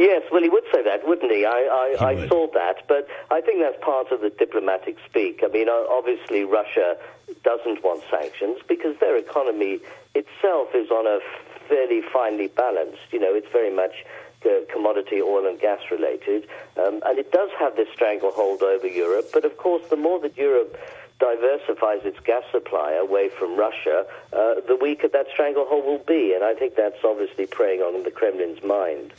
Yes, 0.03 0.23
well, 0.33 0.43
he 0.43 0.49
would 0.49 0.65
say 0.73 0.83
that, 0.83 1.07
wouldn't 1.07 1.31
he? 1.31 1.45
I, 1.45 1.95
I, 2.01 2.15
he 2.15 2.23
I 2.23 2.27
saw 2.27 2.47
that, 2.53 2.85
but 2.89 3.07
I 3.31 3.39
think 3.39 3.61
that's 3.61 3.81
part 3.81 4.11
of 4.11 4.19
the 4.19 4.29
diplomatic 4.29 4.97
speak. 5.05 5.39
I 5.45 5.47
mean, 5.47 5.69
obviously, 5.69 6.43
Russia 6.43 6.97
doesn't 7.45 7.81
want 7.85 8.03
sanctions 8.11 8.59
because 8.67 8.99
their 8.99 9.15
economy 9.15 9.79
itself 10.13 10.75
is 10.75 10.91
on 10.91 11.07
a 11.07 11.19
fairly 11.69 12.01
finely 12.11 12.47
balanced. 12.47 12.99
You 13.11 13.21
know, 13.21 13.33
it's 13.33 13.47
very 13.53 13.73
much 13.73 14.03
uh, 14.45 14.65
commodity 14.69 15.21
oil 15.21 15.47
and 15.47 15.57
gas 15.57 15.79
related, 15.89 16.49
um, 16.75 17.01
and 17.05 17.17
it 17.17 17.31
does 17.31 17.51
have 17.57 17.77
this 17.77 17.87
stranglehold 17.93 18.61
over 18.61 18.87
Europe. 18.87 19.29
But 19.31 19.45
of 19.45 19.55
course, 19.55 19.87
the 19.89 19.95
more 19.95 20.19
that 20.19 20.35
Europe 20.35 20.77
diversifies 21.19 22.01
its 22.03 22.19
gas 22.19 22.43
supply 22.51 22.93
away 22.93 23.29
from 23.29 23.57
Russia, 23.57 24.05
uh, 24.33 24.55
the 24.67 24.77
weaker 24.81 25.07
that 25.07 25.27
stranglehold 25.31 25.85
will 25.85 26.03
be. 26.05 26.33
And 26.33 26.43
I 26.43 26.53
think 26.53 26.75
that's 26.75 27.03
obviously 27.03 27.45
preying 27.45 27.81
on 27.81 28.03
the 28.03 28.11
Kremlin's 28.11 28.63
mind. 28.63 29.13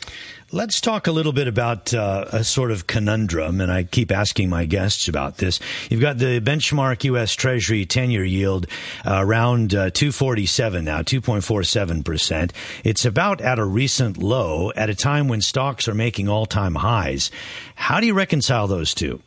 Let's 0.52 0.80
talk 0.80 1.06
a 1.06 1.12
little 1.12 1.32
bit 1.32 1.48
about 1.48 1.92
uh, 1.94 2.26
a 2.30 2.44
sort 2.44 2.70
of 2.70 2.86
conundrum, 2.86 3.60
and 3.60 3.72
I 3.72 3.82
keep 3.82 4.12
asking 4.12 4.50
my 4.50 4.66
guests 4.66 5.08
about 5.08 5.38
this. 5.38 5.58
You've 5.90 6.02
got 6.02 6.18
the 6.18 6.40
benchmark 6.40 7.02
U.S. 7.04 7.32
Treasury 7.32 7.86
10-year 7.86 8.24
yield 8.24 8.66
uh, 9.04 9.16
around 9.18 9.74
uh, 9.74 9.90
247 9.90 10.84
now, 10.84 11.00
2.47%. 11.00 12.52
It's 12.84 13.04
about 13.04 13.40
at 13.40 13.58
a 13.58 13.64
recent 13.64 14.18
low 14.18 14.70
at 14.76 14.90
a 14.90 14.94
time 14.94 15.26
when 15.26 15.40
stocks 15.40 15.88
are 15.88 15.94
making 15.94 16.28
all-time 16.28 16.76
highs. 16.76 17.30
How 17.74 17.98
do 17.98 18.06
you 18.06 18.14
reconcile 18.14 18.68
those 18.68 18.94
two? 18.94 19.20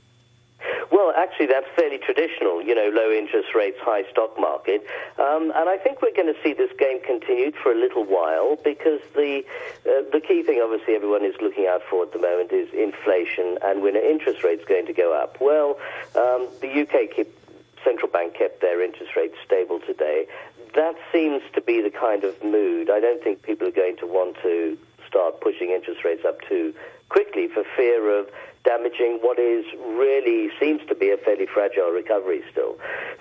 Well, 0.92 1.12
actually 1.18 1.48
that's 1.48 1.68
fairly 1.76 1.97
traditional, 2.08 2.64
you 2.64 2.74
know, 2.74 2.88
low 2.88 3.12
interest 3.12 3.50
rates, 3.54 3.78
high 3.82 4.10
stock 4.10 4.40
market. 4.40 4.82
Um, 5.20 5.52
and 5.52 5.68
I 5.68 5.76
think 5.76 6.02
we're 6.02 6.16
going 6.16 6.34
to 6.34 6.42
see 6.42 6.54
this 6.54 6.72
game 6.80 7.04
continued 7.04 7.56
for 7.62 7.74
a 7.74 7.76
little 7.76 8.06
while 8.06 8.56
because 8.64 9.02
the 9.14 9.44
uh, 9.84 10.08
the 10.16 10.22
key 10.26 10.42
thing, 10.42 10.64
obviously, 10.64 10.96
everyone 10.96 11.26
is 11.26 11.36
looking 11.42 11.68
out 11.68 11.82
for 11.90 12.04
at 12.04 12.14
the 12.14 12.20
moment 12.20 12.54
is 12.54 12.72
inflation 12.72 13.60
and 13.62 13.84
when 13.84 13.98
are 13.98 14.06
interest 14.10 14.42
rates 14.42 14.64
going 14.64 14.86
to 14.88 14.94
go 14.94 15.14
up? 15.14 15.38
Well, 15.42 15.78
um, 16.16 16.48
the 16.64 16.72
UK 16.88 17.12
keep, 17.14 17.28
central 17.84 18.10
bank 18.10 18.36
kept 18.36 18.62
their 18.62 18.82
interest 18.82 19.12
rates 19.18 19.36
stable 19.46 19.82
today. 19.86 20.28
That 20.76 20.96
seems 21.12 21.44
to 21.56 21.62
be 21.62 21.82
the 21.82 21.92
kind 21.92 22.24
of 22.24 22.42
mood. 22.42 22.90
I 22.90 23.02
don't 23.02 23.22
think 23.22 23.44
people 23.44 23.68
are 23.68 23.76
going 23.76 23.98
to 23.98 24.08
want 24.08 24.38
to 24.44 24.78
start 25.06 25.42
pushing 25.42 25.72
interest 25.72 26.06
rates 26.06 26.24
up 26.26 26.40
too 26.48 26.74
quickly 27.10 27.48
for 27.48 27.64
fear 27.76 28.20
of 28.20 28.28
damaging 28.68 29.20
what 29.22 29.40
is 29.40 29.64
really 29.96 30.50
seems 30.60 30.82
to 30.90 30.96
be 30.96 31.10
a 31.10 31.18
fairly 31.18 31.48
fragile 31.48 31.90
recovery 31.90 32.44
still. 32.52 32.76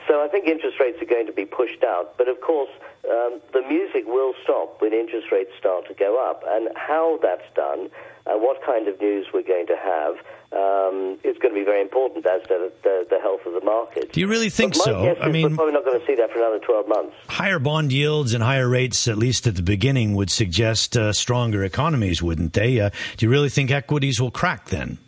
So 0.08 0.22
I 0.22 0.28
think 0.28 0.46
interest 0.46 0.78
rates 0.80 1.00
are 1.00 1.06
going 1.06 1.26
to 1.26 1.32
be 1.32 1.44
pushed 1.46 1.84
out. 1.84 2.18
But 2.18 2.28
of 2.28 2.40
course, 2.40 2.70
um, 3.08 3.40
the 3.52 3.62
music 3.62 4.04
will 4.06 4.34
stop 4.42 4.82
when 4.82 4.92
interest 4.92 5.30
rates 5.30 5.50
start 5.58 5.86
to 5.86 5.94
go 5.94 6.18
up. 6.18 6.42
And 6.46 6.68
how 6.74 7.20
that's 7.22 7.46
done 7.54 7.90
and 8.26 8.42
what 8.42 8.60
kind 8.66 8.88
of 8.88 9.00
news 9.00 9.26
we're 9.32 9.46
going 9.46 9.66
to 9.68 9.76
have 9.76 10.14
um, 10.52 11.18
is 11.22 11.38
going 11.38 11.54
to 11.54 11.60
be 11.60 11.64
very 11.64 11.80
important 11.80 12.26
as 12.26 12.42
to 12.48 12.70
the, 12.82 13.06
the, 13.08 13.18
health 13.20 13.40
of 13.46 13.52
the 13.52 13.64
market. 13.64 14.12
Do 14.12 14.20
you 14.20 14.26
really 14.26 14.50
think 14.50 14.74
so? 14.74 15.16
I 15.20 15.28
mean, 15.28 15.50
we're 15.50 15.56
probably 15.56 15.74
not 15.74 15.84
going 15.84 16.00
to 16.00 16.06
see 16.06 16.16
that 16.16 16.30
for 16.32 16.38
another 16.38 16.58
12 16.58 16.88
months. 16.88 17.14
Higher 17.28 17.58
bond 17.58 17.92
yields 17.92 18.34
and 18.34 18.42
higher 18.42 18.68
rates, 18.68 19.06
at 19.06 19.16
least 19.16 19.46
at 19.46 19.54
the 19.54 19.62
beginning, 19.62 20.14
would 20.14 20.30
suggest 20.30 20.96
uh, 20.96 21.12
stronger 21.12 21.62
economies, 21.62 22.22
wouldn't 22.22 22.52
they? 22.52 22.80
Uh, 22.80 22.90
do 23.16 23.26
you 23.26 23.30
really 23.30 23.48
think 23.48 23.70
equities 23.70 24.20
will 24.20 24.30
crack 24.32 24.66
then? 24.66 24.98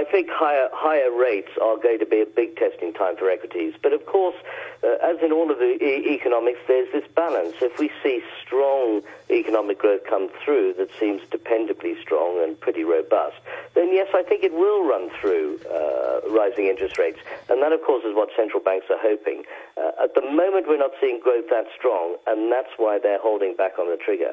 I 0.00 0.04
think 0.04 0.30
higher 0.30 0.70
higher 0.72 1.12
rates 1.12 1.50
are 1.60 1.76
going 1.76 1.98
to 1.98 2.06
be 2.06 2.22
a 2.22 2.26
big 2.26 2.56
testing 2.56 2.94
time 2.94 3.18
for 3.18 3.28
equities. 3.28 3.74
But 3.82 3.92
of 3.92 4.06
course, 4.06 4.36
uh, 4.82 4.96
as 5.04 5.20
in 5.22 5.30
all 5.30 5.50
of 5.50 5.58
the 5.58 5.76
e- 5.76 6.14
economics, 6.14 6.58
there's 6.66 6.90
this 6.90 7.04
balance. 7.14 7.56
If 7.60 7.78
we 7.78 7.90
see 8.02 8.22
strong 8.42 9.02
economic 9.28 9.78
growth 9.78 10.00
come 10.08 10.30
through 10.42 10.72
that 10.78 10.88
seems 10.98 11.20
dependably 11.30 12.00
strong 12.00 12.42
and 12.42 12.58
pretty 12.58 12.82
robust, 12.82 13.36
then 13.74 13.92
yes, 13.92 14.08
I 14.14 14.22
think 14.22 14.42
it 14.42 14.54
will 14.54 14.88
run 14.88 15.10
through 15.20 15.60
uh, 15.68 16.20
rising 16.30 16.64
interest 16.64 16.96
rates. 16.96 17.20
And 17.50 17.60
that, 17.62 17.72
of 17.72 17.82
course, 17.82 18.02
is 18.02 18.14
what 18.16 18.30
central 18.34 18.62
banks 18.62 18.86
are 18.88 19.02
hoping. 19.02 19.42
Uh, 19.76 20.04
at 20.04 20.14
the 20.14 20.22
moment, 20.22 20.64
we're 20.66 20.78
not 20.78 20.92
seeing 20.98 21.20
growth 21.20 21.50
that 21.50 21.66
strong, 21.76 22.16
and 22.26 22.50
that's 22.50 22.72
why 22.78 22.98
they're 22.98 23.20
holding 23.20 23.54
back 23.54 23.78
on 23.78 23.90
the 23.90 23.98
trigger. 23.98 24.32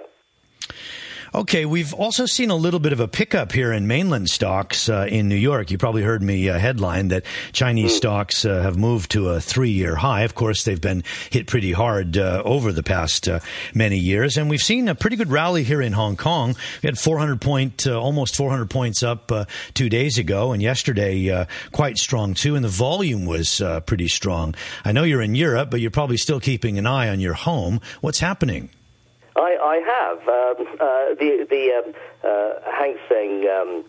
Okay, 1.35 1.65
we've 1.65 1.93
also 1.93 2.25
seen 2.25 2.49
a 2.51 2.55
little 2.55 2.79
bit 2.79 2.93
of 2.93 3.01
a 3.01 3.07
pickup 3.07 3.51
here 3.51 3.73
in 3.73 3.85
mainland 3.85 4.29
stocks 4.29 4.87
uh, 4.87 5.07
in 5.09 5.27
New 5.27 5.35
York. 5.35 5.69
You 5.69 5.77
probably 5.77 6.01
heard 6.01 6.23
me 6.23 6.47
uh, 6.49 6.57
headline 6.57 7.09
that 7.09 7.25
Chinese 7.51 7.91
mm. 7.93 7.97
stocks 7.97 8.45
uh, 8.45 8.61
have 8.61 8.77
moved 8.77 9.11
to 9.11 9.29
a 9.29 9.41
three-year 9.41 9.95
high. 9.95 10.21
Of 10.21 10.35
course, 10.35 10.63
they've 10.63 10.79
been 10.79 11.03
hit 11.29 11.47
pretty 11.47 11.73
hard 11.73 12.17
uh, 12.17 12.41
over 12.45 12.71
the 12.71 12.81
past 12.81 13.27
uh, 13.27 13.41
many 13.73 13.97
years, 13.97 14.37
and 14.37 14.49
we've 14.49 14.61
seen 14.61 14.87
a 14.87 14.95
pretty 14.95 15.17
good 15.17 15.29
rally 15.29 15.63
here 15.63 15.81
in 15.81 15.91
Hong 15.91 16.15
Kong. 16.15 16.55
We 16.81 16.87
had 16.87 16.97
400 16.97 17.41
point, 17.41 17.85
uh, 17.85 17.99
almost 17.99 18.35
400 18.37 18.69
points 18.69 19.03
up 19.03 19.31
two 19.73 19.89
days 19.89 20.17
ago, 20.17 20.53
and 20.53 20.61
yesterday 20.61 21.45
quite 21.73 21.97
strong 21.97 22.35
too. 22.35 22.55
And 22.55 22.63
the 22.63 22.69
volume 22.69 23.25
was 23.25 23.61
pretty 23.85 24.07
strong. 24.07 24.55
I 24.85 24.93
know 24.93 25.03
you're 25.03 25.21
in 25.21 25.35
Europe, 25.35 25.71
but 25.71 25.81
you're 25.81 25.91
probably 25.91 26.17
still 26.17 26.39
keeping 26.39 26.77
an 26.77 26.87
eye 26.87 27.09
on 27.09 27.19
your 27.19 27.33
home. 27.33 27.81
What's 27.99 28.19
happening? 28.19 28.69
I, 29.37 29.55
I 29.61 29.77
have. 29.85 30.27
Um, 30.27 30.66
uh, 30.79 31.15
the 31.15 31.47
the 31.49 31.71
um, 31.71 31.93
uh, 32.23 32.71
Hang 32.71 32.97
Seng. 33.09 33.47
Um, 33.47 33.85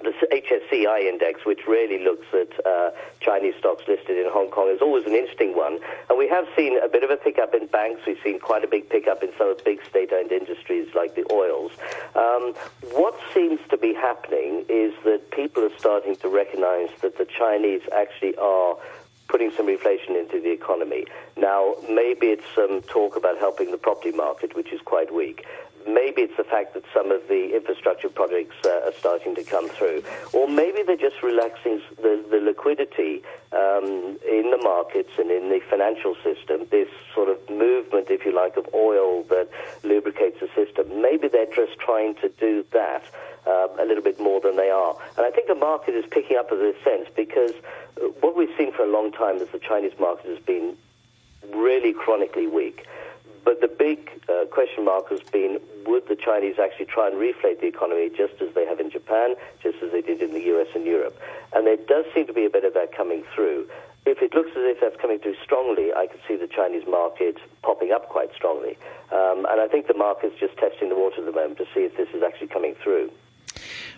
the 0.00 0.12
HSCI 0.32 1.02
index, 1.02 1.44
which 1.44 1.66
really 1.66 2.02
looks 2.02 2.26
at 2.32 2.66
uh, 2.66 2.90
Chinese 3.20 3.54
stocks 3.58 3.84
listed 3.86 4.16
in 4.16 4.26
Hong 4.30 4.48
Kong, 4.48 4.70
is 4.70 4.80
always 4.80 5.04
an 5.06 5.14
interesting 5.14 5.54
one. 5.54 5.78
And 6.08 6.18
we 6.18 6.28
have 6.28 6.46
seen 6.56 6.78
a 6.82 6.88
bit 6.88 7.04
of 7.04 7.10
a 7.10 7.16
pickup 7.16 7.54
in 7.54 7.66
banks. 7.66 8.00
We've 8.06 8.18
seen 8.22 8.40
quite 8.40 8.64
a 8.64 8.66
big 8.66 8.88
pickup 8.88 9.22
in 9.22 9.30
some 9.36 9.50
of 9.50 9.58
the 9.58 9.64
big 9.64 9.80
state-owned 9.88 10.32
industries 10.32 10.94
like 10.94 11.14
the 11.14 11.30
oils. 11.30 11.72
Um, 12.14 12.54
what 12.92 13.18
seems 13.34 13.60
to 13.70 13.76
be 13.76 13.92
happening 13.92 14.64
is 14.68 14.94
that 15.04 15.30
people 15.30 15.62
are 15.64 15.78
starting 15.78 16.16
to 16.16 16.28
recognize 16.28 16.88
that 17.02 17.18
the 17.18 17.26
Chinese 17.26 17.82
actually 17.94 18.34
are 18.36 18.76
putting 19.28 19.50
some 19.52 19.68
inflation 19.68 20.14
into 20.14 20.40
the 20.40 20.50
economy. 20.50 21.06
Now, 21.36 21.74
maybe 21.88 22.26
it's 22.26 22.44
some 22.54 22.82
talk 22.82 23.16
about 23.16 23.38
helping 23.38 23.70
the 23.70 23.78
property 23.78 24.14
market, 24.14 24.54
which 24.54 24.72
is 24.72 24.80
quite 24.82 25.12
weak. 25.12 25.46
Maybe 25.86 26.22
it's 26.22 26.36
the 26.36 26.44
fact 26.44 26.74
that 26.74 26.84
some 26.94 27.10
of 27.10 27.26
the 27.28 27.54
infrastructure 27.54 28.08
projects 28.08 28.54
uh, 28.64 28.86
are 28.86 28.92
starting 28.98 29.34
to 29.34 29.44
come 29.44 29.68
through. 29.68 30.02
Or 30.32 30.48
maybe 30.48 30.82
they're 30.82 30.96
just 30.96 31.22
relaxing 31.22 31.80
the, 31.96 32.24
the 32.30 32.38
liquidity 32.38 33.22
um, 33.52 34.18
in 34.26 34.50
the 34.50 34.60
markets 34.62 35.10
and 35.18 35.30
in 35.30 35.48
the 35.48 35.60
financial 35.68 36.14
system, 36.22 36.66
this 36.70 36.88
sort 37.14 37.28
of 37.28 37.38
movement, 37.50 38.08
if 38.10 38.24
you 38.24 38.32
like, 38.32 38.56
of 38.56 38.68
oil 38.74 39.22
that 39.24 39.48
lubricates 39.82 40.40
the 40.40 40.48
system. 40.54 41.00
Maybe 41.00 41.28
they're 41.28 41.54
just 41.54 41.78
trying 41.78 42.14
to 42.16 42.28
do 42.28 42.64
that 42.72 43.04
um, 43.46 43.70
a 43.78 43.84
little 43.84 44.02
bit 44.02 44.20
more 44.20 44.40
than 44.40 44.56
they 44.56 44.70
are. 44.70 44.96
And 45.16 45.26
I 45.26 45.30
think 45.30 45.48
the 45.48 45.54
market 45.54 45.94
is 45.94 46.04
picking 46.10 46.36
up 46.36 46.52
in 46.52 46.58
this 46.58 46.76
sense 46.84 47.08
because 47.14 47.52
uh, 48.00 48.06
what 48.20 48.36
we've 48.36 48.54
seen 48.56 48.72
for 48.72 48.82
a 48.82 48.90
long 48.90 49.12
time 49.12 49.36
is 49.36 49.48
the 49.48 49.58
Chinese 49.58 49.98
market 49.98 50.26
has 50.26 50.38
been 50.38 50.76
really 51.52 51.92
chronically 51.92 52.46
weak. 52.46 52.86
But 53.44 53.60
the 53.60 53.68
big 53.68 54.10
uh, 54.28 54.46
question 54.46 54.84
mark 54.84 55.10
has 55.10 55.20
been 55.20 55.60
would 55.86 56.06
the 56.08 56.16
Chinese 56.16 56.56
actually 56.58 56.86
try 56.86 57.08
and 57.08 57.16
reflate 57.16 57.60
the 57.60 57.66
economy 57.66 58.08
just 58.08 58.40
as 58.40 58.54
they 58.54 58.64
have 58.66 58.78
in 58.78 58.90
Japan, 58.90 59.34
just 59.62 59.82
as 59.82 59.90
they 59.90 60.00
did 60.00 60.22
in 60.22 60.32
the 60.32 60.42
US 60.54 60.68
and 60.74 60.84
Europe? 60.86 61.18
And 61.52 61.66
there 61.66 61.76
does 61.76 62.04
seem 62.14 62.26
to 62.26 62.32
be 62.32 62.44
a 62.44 62.50
bit 62.50 62.64
of 62.64 62.74
that 62.74 62.96
coming 62.96 63.24
through. 63.34 63.68
If 64.04 64.22
it 64.22 64.34
looks 64.34 64.50
as 64.50 64.62
if 64.66 64.80
that's 64.80 64.96
coming 65.00 65.18
through 65.18 65.36
strongly, 65.42 65.92
I 65.92 66.06
could 66.06 66.20
see 66.26 66.36
the 66.36 66.48
Chinese 66.48 66.86
market 66.88 67.38
popping 67.62 67.92
up 67.92 68.08
quite 68.08 68.34
strongly. 68.34 68.76
Um, 69.12 69.46
and 69.48 69.60
I 69.60 69.68
think 69.68 69.86
the 69.86 69.94
market's 69.94 70.38
just 70.38 70.56
testing 70.56 70.88
the 70.88 70.96
water 70.96 71.18
at 71.18 71.26
the 71.26 71.32
moment 71.32 71.58
to 71.58 71.66
see 71.74 71.82
if 71.82 71.96
this 71.96 72.08
is 72.14 72.22
actually 72.22 72.48
coming 72.48 72.74
through 72.82 73.10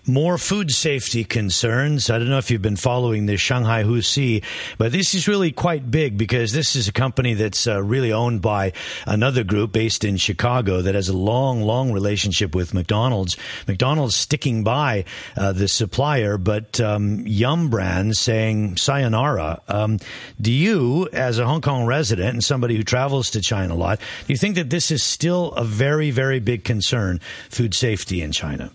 more 0.06 0.36
food 0.36 0.70
safety 0.70 1.24
concerns. 1.24 2.10
I 2.10 2.18
don't 2.18 2.28
know 2.28 2.38
if 2.38 2.50
you've 2.50 2.62
been 2.62 2.76
following 2.76 3.26
the 3.26 3.36
Shanghai 3.36 3.84
Husi, 3.84 4.42
but 4.76 4.92
this 4.92 5.14
is 5.14 5.26
really 5.26 5.50
quite 5.50 5.90
big 5.90 6.18
because 6.18 6.52
this 6.52 6.76
is 6.76 6.88
a 6.88 6.92
company 6.92 7.34
that's 7.34 7.66
uh, 7.66 7.82
really 7.82 8.12
owned 8.12 8.42
by 8.42 8.72
another 9.06 9.44
group 9.44 9.72
based 9.72 10.04
in 10.04 10.16
Chicago 10.16 10.82
that 10.82 10.94
has 10.94 11.08
a 11.08 11.16
long, 11.16 11.62
long 11.62 11.92
relationship 11.92 12.54
with 12.54 12.74
McDonald's. 12.74 13.36
McDonald's 13.66 14.14
sticking 14.14 14.62
by 14.62 15.04
uh, 15.36 15.52
the 15.52 15.68
supplier, 15.68 16.36
but 16.36 16.80
um, 16.80 17.26
Yum 17.26 17.70
Brand 17.70 18.16
saying 18.16 18.76
sayonara. 18.76 19.62
Um, 19.68 19.98
do 20.40 20.52
you, 20.52 21.08
as 21.12 21.38
a 21.38 21.46
Hong 21.46 21.62
Kong 21.62 21.86
resident 21.86 22.34
and 22.34 22.44
somebody 22.44 22.76
who 22.76 22.82
travels 22.82 23.30
to 23.30 23.40
China 23.40 23.74
a 23.74 23.76
lot, 23.76 23.98
do 24.26 24.32
you 24.32 24.38
think 24.38 24.56
that 24.56 24.70
this 24.70 24.90
is 24.90 25.02
still 25.02 25.52
a 25.52 25.64
very, 25.64 26.10
very 26.10 26.40
big 26.40 26.64
concern, 26.64 27.20
food 27.48 27.74
safety 27.74 28.20
in 28.20 28.32
China? 28.32 28.70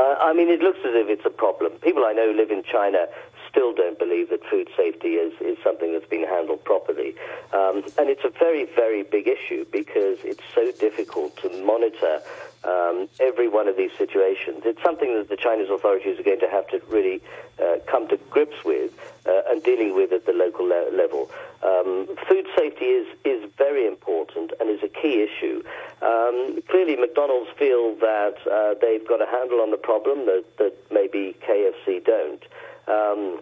Uh, 0.00 0.16
I 0.18 0.32
mean, 0.32 0.48
it 0.48 0.60
looks 0.60 0.78
as 0.78 0.94
if 0.94 1.10
it's 1.10 1.26
a 1.26 1.30
problem. 1.30 1.72
People 1.82 2.06
I 2.06 2.12
know 2.12 2.32
who 2.32 2.36
live 2.36 2.50
in 2.50 2.62
China 2.62 3.04
still 3.50 3.74
don't 3.74 3.98
believe 3.98 4.30
that 4.30 4.40
food 4.48 4.68
safety 4.74 5.20
is, 5.20 5.34
is 5.42 5.58
something 5.62 5.92
that's 5.92 6.06
been 6.06 6.24
handled 6.24 6.64
properly. 6.64 7.14
Um, 7.52 7.84
and 7.98 8.08
it's 8.08 8.24
a 8.24 8.30
very, 8.30 8.64
very 8.64 9.02
big 9.02 9.28
issue 9.28 9.66
because 9.70 10.16
it's 10.24 10.42
so 10.54 10.72
difficult 10.72 11.36
to 11.42 11.50
monitor 11.62 12.22
um, 12.64 13.08
every 13.18 13.48
one 13.48 13.68
of 13.68 13.76
these 13.76 13.90
situations. 13.96 14.62
It's 14.64 14.82
something 14.82 15.14
that 15.14 15.28
the 15.28 15.36
Chinese 15.36 15.70
authorities 15.70 16.18
are 16.18 16.22
going 16.22 16.40
to 16.40 16.48
have 16.48 16.66
to 16.68 16.80
really 16.88 17.22
uh, 17.62 17.76
come 17.86 18.08
to 18.08 18.16
grips 18.30 18.64
with 18.64 18.92
uh, 19.26 19.42
and 19.48 19.62
dealing 19.62 19.94
with 19.94 20.12
at 20.12 20.26
the 20.26 20.32
local 20.32 20.66
le- 20.66 20.90
level. 20.94 21.30
Um, 21.62 22.08
food 22.28 22.46
safety 22.56 22.86
is, 22.86 23.06
is 23.24 23.50
very 23.56 23.86
important 23.86 24.52
and 24.60 24.68
is 24.70 24.82
a 24.82 24.88
key 24.88 25.22
issue. 25.22 25.62
Um, 26.02 26.60
clearly, 26.68 26.96
McDonald's 26.96 27.50
feel 27.58 27.94
that 27.96 28.36
uh, 28.50 28.74
they've 28.80 29.06
got 29.06 29.22
a 29.22 29.26
handle 29.26 29.60
on 29.60 29.70
the 29.70 29.76
problem 29.76 30.26
that, 30.26 30.44
that 30.58 30.74
maybe 30.90 31.36
KFC 31.46 32.04
don't. 32.04 32.42
Um, 32.86 33.40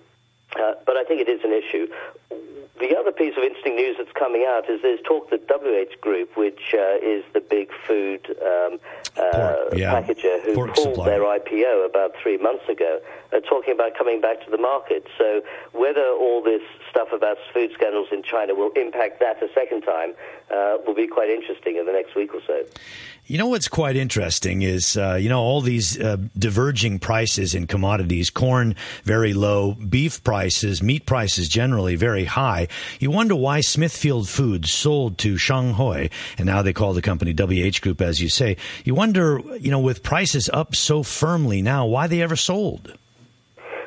uh, 0.59 0.75
but 0.87 0.97
I 0.97 1.05
think 1.05 1.21
it 1.21 1.29
is 1.29 1.45
an 1.45 1.53
issue. 1.53 1.89
The 2.81 2.97
other 2.97 3.13
piece 3.13 3.37
of 3.37 3.43
interesting 3.43 3.77
news 3.77 3.97
that's 3.99 4.13
coming 4.13 4.47
out 4.47 4.69
is 4.69 4.81
there's 4.83 5.01
talk 5.03 5.31
that 5.31 5.49
WH 5.49 6.01
Group, 6.01 6.37
which 6.37 6.75
uh, 6.75 6.99
is 7.03 7.25
the 7.33 7.41
big 7.41 7.71
food 7.87 8.25
um, 8.43 8.79
uh, 9.17 9.71
yeah. 9.75 9.93
packager 9.93 10.43
who 10.45 10.55
Pork 10.55 10.75
pulled 10.75 10.97
supplier. 10.97 11.19
their 11.19 11.23
IPO 11.23 11.87
about 11.87 12.15
three 12.23 12.39
months 12.39 12.69
ago, 12.69 13.01
are 13.33 13.41
talking 13.41 13.75
about 13.75 13.97
coming 13.97 14.21
back 14.21 14.45
to 14.45 14.51
the 14.51 14.59
market. 14.59 15.07
So 15.17 15.43
whether 15.73 16.07
all 16.07 16.43
this 16.43 16.63
stuff 16.91 17.09
about 17.13 17.37
food 17.53 17.71
scandals 17.75 18.09
in 18.13 18.23
China 18.23 18.55
will 18.55 18.73
impact 18.73 19.21
that 19.21 19.43
a 19.43 19.53
second 19.55 19.83
time 19.83 20.15
uh, 20.51 20.79
will 20.87 20.95
be 20.95 21.07
quite 21.07 21.31
interesting 21.31 21.77
in 21.77 21.87
the 21.87 21.93
next 21.93 22.15
week 22.15 22.35
or 22.35 22.41
so. 22.47 22.65
You 23.31 23.37
know 23.37 23.49
what's 23.49 23.69
quite 23.69 23.95
interesting 23.95 24.63
is, 24.63 24.97
uh, 24.97 25.17
you 25.21 25.29
know, 25.29 25.43
all 25.43 25.61
these 25.61 26.01
uh, 26.01 26.17
diverging 26.39 26.99
prices 26.99 27.55
in 27.55 27.67
commodities. 27.67 28.31
Corn 28.31 28.75
very 29.05 29.35
low, 29.35 29.75
beef 29.75 30.25
prices, 30.25 30.83
meat 30.83 31.05
prices 31.05 31.47
generally 31.47 31.95
very 31.95 32.25
high. 32.25 32.69
You 32.99 33.11
wonder 33.11 33.35
why 33.35 33.61
Smithfield 33.61 34.31
Foods 34.31 34.73
sold 34.73 35.19
to 35.19 35.35
Shuanghui, 35.35 36.11
and 36.39 36.47
now 36.47 36.63
they 36.63 36.73
call 36.73 36.95
the 36.95 37.03
company 37.03 37.35
WH 37.35 37.83
Group, 37.83 38.01
as 38.01 38.19
you 38.19 38.31
say. 38.31 38.57
You 38.87 38.95
wonder, 38.95 39.43
you 39.61 39.71
know, 39.71 39.81
with 39.81 40.03
prices 40.03 40.49
up 40.51 40.75
so 40.75 41.03
firmly 41.03 41.61
now, 41.61 41.85
why 41.85 42.07
they 42.07 42.23
ever 42.23 42.35
sold. 42.35 42.97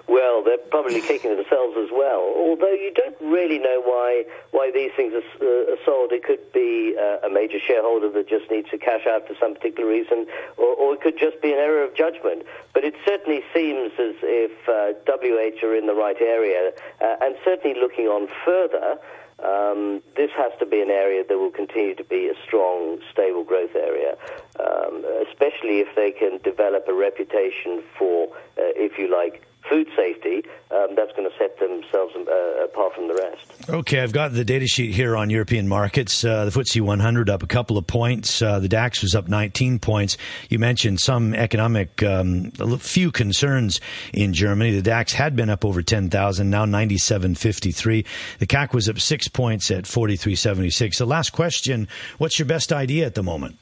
Well, 0.08 0.44
they're 0.44 0.60
probably 0.70 1.02
kicking 1.02 1.36
themselves 1.36 1.76
as 1.78 1.91
well. 2.02 2.34
Although 2.36 2.74
you 2.74 2.92
don't 2.94 3.20
really 3.22 3.60
know 3.60 3.82
why 3.86 4.26
why 4.50 4.72
these 4.74 4.92
things 4.96 5.14
are, 5.14 5.28
uh, 5.46 5.74
are 5.74 5.82
sold. 5.86 6.12
It 6.12 6.24
could 6.24 6.52
be 6.52 6.96
uh, 6.98 7.28
a 7.28 7.30
major 7.30 7.60
shareholder 7.60 8.10
that 8.12 8.28
just 8.28 8.50
needs 8.50 8.70
to 8.72 8.78
cash 8.78 9.06
out 9.06 9.28
for 9.28 9.36
some 9.40 9.54
particular 9.54 9.88
reason, 9.90 10.26
or, 10.58 10.74
or 10.74 10.94
it 10.96 11.02
could 11.02 11.18
just 11.18 11.42
be 11.42 11.54
an 11.54 11.60
error 11.60 11.84
of 11.84 11.94
judgment. 11.96 12.44
But 12.74 12.84
it 12.84 12.96
certainly 13.06 13.44
seems 13.54 13.92
as 14.00 14.16
if 14.24 14.54
uh, 14.68 14.98
WH 15.06 15.64
are 15.64 15.76
in 15.76 15.86
the 15.86 15.94
right 15.94 16.20
area, 16.20 16.72
uh, 17.00 17.16
and 17.22 17.36
certainly 17.46 17.80
looking 17.80 18.08
on 18.08 18.28
further. 18.46 18.98
Um, 19.42 20.04
this 20.16 20.30
has 20.38 20.52
to 20.60 20.68
be 20.68 20.82
an 20.82 20.92
area 20.92 21.24
that 21.28 21.36
will 21.36 21.50
continue 21.50 21.96
to 21.96 22.04
be 22.04 22.28
a 22.28 22.36
strong, 22.46 23.00
stable 23.12 23.44
growth 23.44 23.76
area, 23.76 24.16
um, 24.60 25.04
especially 25.28 25.80
if 25.82 25.88
they 25.96 26.12
can 26.12 26.38
develop 26.44 26.88
a 26.88 26.94
reputation 26.94 27.82
for, 27.98 28.28
uh, 28.56 28.70
if 28.78 29.00
you 29.00 29.10
like, 29.10 29.42
food 29.70 29.88
safety. 29.96 30.44
Um, 30.72 30.96
that's 30.96 31.12
going 31.14 31.30
to 31.30 31.36
set 31.38 31.60
themselves 31.60 32.16
uh, 32.16 32.64
apart 32.64 32.94
from 32.96 33.08
the 33.08 33.16
rest. 33.16 33.70
Okay, 33.70 34.00
I've 34.02 34.14
got 34.14 34.34
the 34.34 34.46
data 34.46 34.68
sheet 34.68 34.94
here 34.94 35.16
on 35.18 35.30
European 35.30 35.68
markets. 35.68 36.24
Uh, 36.24 36.46
the 36.46 36.52
FTSE 36.52 36.82
100 36.82 37.30
up 37.30 37.44
a 37.44 37.48
couple 37.48 37.78
of 37.78 37.86
points. 37.86 38.42
Uh, 38.42 38.60
the 38.60 38.70
DAX 38.70 39.02
was 39.02 39.16
up 39.16 39.28
19 39.28 39.80
points. 39.80 40.18
You 40.50 40.60
mentioned 40.60 41.00
some 41.00 41.34
economic, 41.34 42.02
um, 42.04 42.52
a 42.60 42.78
few 42.78 43.12
concerns 43.12 43.82
in 44.14 44.34
Germany. 44.34 44.72
The 44.72 44.82
DAX 44.82 45.14
had 45.14 45.36
been 45.36 45.50
up 45.50 45.66
over 45.66 45.82
10,000, 45.82 46.50
now 46.50 46.66
97.53. 46.66 48.06
The 48.40 48.48
CAC 48.48 48.74
was 48.74 48.90
up 48.90 49.00
six 49.00 49.28
points 49.28 49.70
at 49.72 49.84
43.76. 49.84 50.98
The 50.98 51.06
last 51.06 51.32
question, 51.32 51.88
what's 52.18 52.40
your 52.40 52.46
best 52.46 52.72
idea 52.72 53.06
at 53.06 53.16
the 53.16 53.24
moment? 53.24 53.58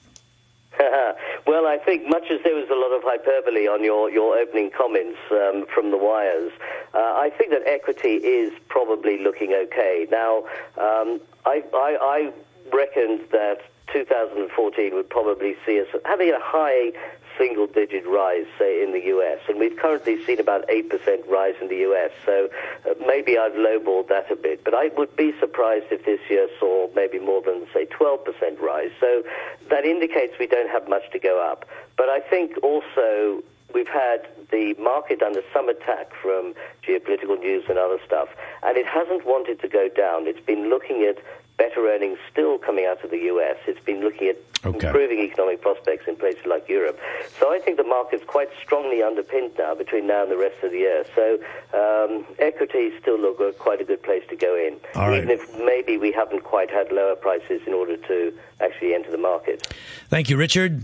Well, 1.50 1.66
I 1.66 1.80
think 1.80 2.08
much 2.08 2.30
as 2.30 2.40
there 2.44 2.54
was 2.54 2.70
a 2.70 2.76
lot 2.76 2.96
of 2.96 3.02
hyperbole 3.02 3.68
on 3.68 3.84
your, 3.84 4.12
your 4.12 4.38
opening 4.38 4.70
comments 4.70 5.18
um, 5.32 5.66
from 5.74 5.90
the 5.90 5.98
wires, 5.98 6.52
uh, 6.94 7.00
I 7.00 7.32
think 7.36 7.50
that 7.50 7.64
equity 7.66 8.22
is 8.22 8.54
probably 8.68 9.18
looking 9.18 9.56
okay. 9.56 10.06
Now, 10.12 10.44
um, 10.78 11.20
I, 11.48 11.64
I, 11.74 11.98
I 12.00 12.34
reckoned 12.72 13.22
that 13.32 13.62
2014 13.92 14.94
would 14.94 15.10
probably 15.10 15.56
see 15.66 15.82
us 15.82 15.88
having 16.06 16.30
a 16.30 16.40
high 16.40 16.92
single 17.40 17.66
digit 17.66 18.06
rise, 18.06 18.46
say, 18.60 18.84
in 18.84 18.92
the 18.92 19.04
US. 19.16 19.40
And 19.48 19.60
we've 19.60 19.76
currently 19.78 20.24
seen 20.26 20.40
about 20.40 20.68
8% 20.68 21.28
rise 21.28 21.56
in 21.62 21.70
the 21.70 21.78
US. 21.90 22.12
So 22.26 22.50
uh, 22.86 22.94
maybe 23.08 23.38
I've 23.38 23.54
lowballed 23.54 24.10
that 24.10 24.30
a 24.30 24.36
bit. 24.36 24.64
But 24.64 24.76
I 24.76 24.90
would 24.98 25.16
be 25.16 25.34
surprised 25.40 25.86
if 25.90 26.06
this 26.06 26.20
year 26.30 26.48
saw 26.60 26.90
maybe 26.94 27.18
more 27.18 27.42
than, 27.42 27.66
say, 27.74 27.88
12% 27.88 28.60
rise. 28.60 28.92
So 29.00 29.24
that 29.70 29.86
indicates 29.86 30.38
we 30.38 30.46
don't 30.46 30.70
have 30.70 30.88
much 30.88 31.10
to 31.14 31.20
go 31.20 31.42
up. 31.42 31.66
But 31.98 32.10
I 32.10 32.20
think 32.20 32.58
also 32.62 33.42
we've 33.74 33.88
had 33.88 34.28
the 34.52 34.74
market 34.80 35.22
under 35.22 35.42
some 35.54 35.70
attack 35.70 36.12
from 36.22 36.54
geopolitical 36.86 37.40
news 37.40 37.64
and 37.70 37.78
other 37.78 38.00
stuff, 38.06 38.30
and 38.64 38.78
it 38.78 38.86
hasn't 38.86 39.26
wanted 39.26 39.62
to 39.62 39.68
go 39.68 39.90
down. 39.90 40.28
It's 40.28 40.40
been 40.40 40.70
looking 40.70 41.04
at 41.04 41.24
better 41.60 41.88
earnings 41.88 42.18
still 42.32 42.58
coming 42.58 42.86
out 42.90 43.04
of 43.04 43.12
the 43.12 43.20
US. 43.34 43.58
It's 43.68 43.84
been 43.86 44.02
looking 44.02 44.30
at 44.30 44.38
Okay. 44.66 44.88
improving 44.88 45.20
economic 45.20 45.62
prospects 45.62 46.06
in 46.06 46.18
places 46.18 46.46
like 46.46 46.68
Europe. 46.68 47.00
So 47.40 47.50
I 47.50 47.60
think 47.60 47.78
the 47.78 47.86
market's 47.86 48.26
quite 48.26 48.50
strongly 48.62 49.02
underpinned 49.02 49.52
now 49.58 49.74
between 49.74 50.06
now 50.06 50.24
and 50.24 50.30
the 50.32 50.36
rest 50.38 50.62
of 50.64 50.72
the 50.72 50.80
year. 50.80 51.06
So 51.16 51.40
um, 51.74 52.26
equities 52.40 52.92
still 53.02 53.18
look 53.18 53.38
quite 53.58 53.80
a 53.80 53.86
good 53.86 54.04
place 54.04 54.24
to 54.30 54.36
go 54.36 54.56
in, 54.58 54.76
All 54.96 55.08
right. 55.08 55.24
even 55.24 55.30
if 55.30 55.58
maybe 55.60 55.96
we 55.98 56.12
haven't 56.12 56.44
quite 56.44 56.70
had 56.70 56.92
lower 56.92 57.16
prices 57.16 57.62
in 57.66 57.74
order 57.74 57.96
to 57.96 58.34
actually 58.60 58.94
enter 58.94 59.12
the 59.12 59.18
market. 59.18 59.66
Thank 60.10 60.30
you, 60.30 60.36
Richard. 60.36 60.84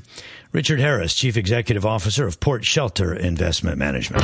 Richard 0.53 0.79
Harris, 0.79 1.13
Chief 1.13 1.35
Executive 1.35 1.85
Officer 1.85 2.25
of 2.25 2.39
Port 2.39 2.63
Shelter 2.63 3.13
Investment 3.13 3.77
Management. 3.77 4.23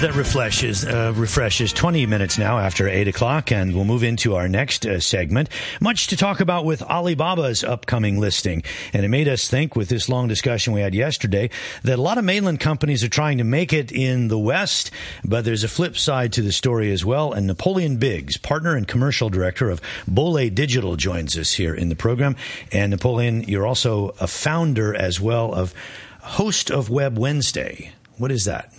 That 0.00 0.14
refreshes, 0.14 0.84
uh, 0.84 1.12
refreshes 1.16 1.72
20 1.72 2.06
minutes 2.06 2.38
now 2.38 2.60
after 2.60 2.88
8 2.88 3.08
o'clock, 3.08 3.50
and 3.50 3.74
we'll 3.74 3.84
move 3.84 4.04
into 4.04 4.36
our 4.36 4.46
next 4.46 4.86
uh, 4.86 5.00
segment. 5.00 5.48
Much 5.80 6.06
to 6.06 6.16
talk 6.16 6.38
about 6.38 6.64
with 6.64 6.82
Alibaba's 6.82 7.64
upcoming 7.64 8.20
listing. 8.20 8.62
And 8.92 9.04
it 9.04 9.08
made 9.08 9.26
us 9.26 9.48
think, 9.48 9.74
with 9.74 9.88
this 9.88 10.08
long 10.08 10.28
discussion 10.28 10.72
we 10.72 10.82
had 10.82 10.94
yesterday, 10.94 11.50
that 11.82 11.98
a 11.98 12.00
lot 12.02 12.16
of 12.16 12.22
mainland 12.22 12.60
companies 12.60 13.02
are 13.02 13.08
trying 13.08 13.38
to 13.38 13.44
make 13.44 13.72
it 13.72 13.90
in 13.90 14.28
the 14.28 14.38
West, 14.38 14.92
but 15.24 15.44
there's 15.44 15.64
a 15.64 15.68
flip 15.68 15.98
side 15.98 16.32
to 16.34 16.42
the 16.42 16.52
story 16.52 16.92
as 16.92 17.04
well. 17.04 17.32
And 17.32 17.48
Napoleon 17.48 17.96
Biggs, 17.96 18.36
partner 18.36 18.76
and 18.76 18.86
commercial 18.86 19.30
director 19.30 19.68
of 19.68 19.80
Bole 20.06 20.48
Digital, 20.48 20.94
joins 20.94 21.36
us 21.36 21.54
here 21.54 21.74
in 21.74 21.88
the 21.88 21.96
program. 21.96 22.36
And 22.70 22.92
Napoleon, 22.92 23.42
you're 23.48 23.66
also 23.66 24.14
a 24.20 24.28
founder 24.28 24.94
as 24.94 25.20
well 25.20 25.52
of 25.52 25.74
host 26.20 26.70
of 26.70 26.88
Web 26.88 27.18
Wednesday. 27.18 27.90
What 28.16 28.30
is 28.30 28.44
that? 28.44 28.72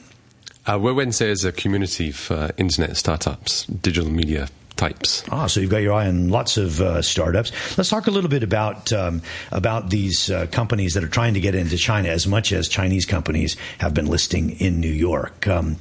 Uh, 0.70 0.78
Web 0.78 0.98
Wednesday 0.98 1.32
is 1.32 1.44
a 1.46 1.52
community 1.52 2.12
for 2.12 2.52
internet 2.58 2.96
startups, 2.96 3.66
digital 3.66 4.12
media 4.12 4.50
types. 4.76 5.24
Ah, 5.32 5.48
so 5.48 5.60
you've 5.60 5.72
got 5.72 5.78
your 5.82 5.94
eye 5.94 6.08
on 6.08 6.30
lots 6.30 6.58
of 6.58 6.80
uh, 6.80 7.02
startups. 7.02 7.52
Let's 7.76 7.90
talk 7.90 8.06
a 8.06 8.12
little 8.12 8.30
bit 8.30 8.44
about 8.44 8.94
um, 8.94 9.24
about 9.52 9.90
these 9.90 10.30
uh, 10.30 10.46
companies 10.52 10.94
that 10.94 11.04
are 11.04 11.08
trying 11.08 11.34
to 11.34 11.40
get 11.40 11.56
into 11.56 11.76
China, 11.76 12.10
as 12.10 12.28
much 12.28 12.52
as 12.52 12.68
Chinese 12.68 13.08
companies 13.08 13.58
have 13.80 13.96
been 13.96 14.06
listing 14.06 14.52
in 14.60 14.80
New 14.80 14.92
York. 14.92 15.48
Um, 15.48 15.78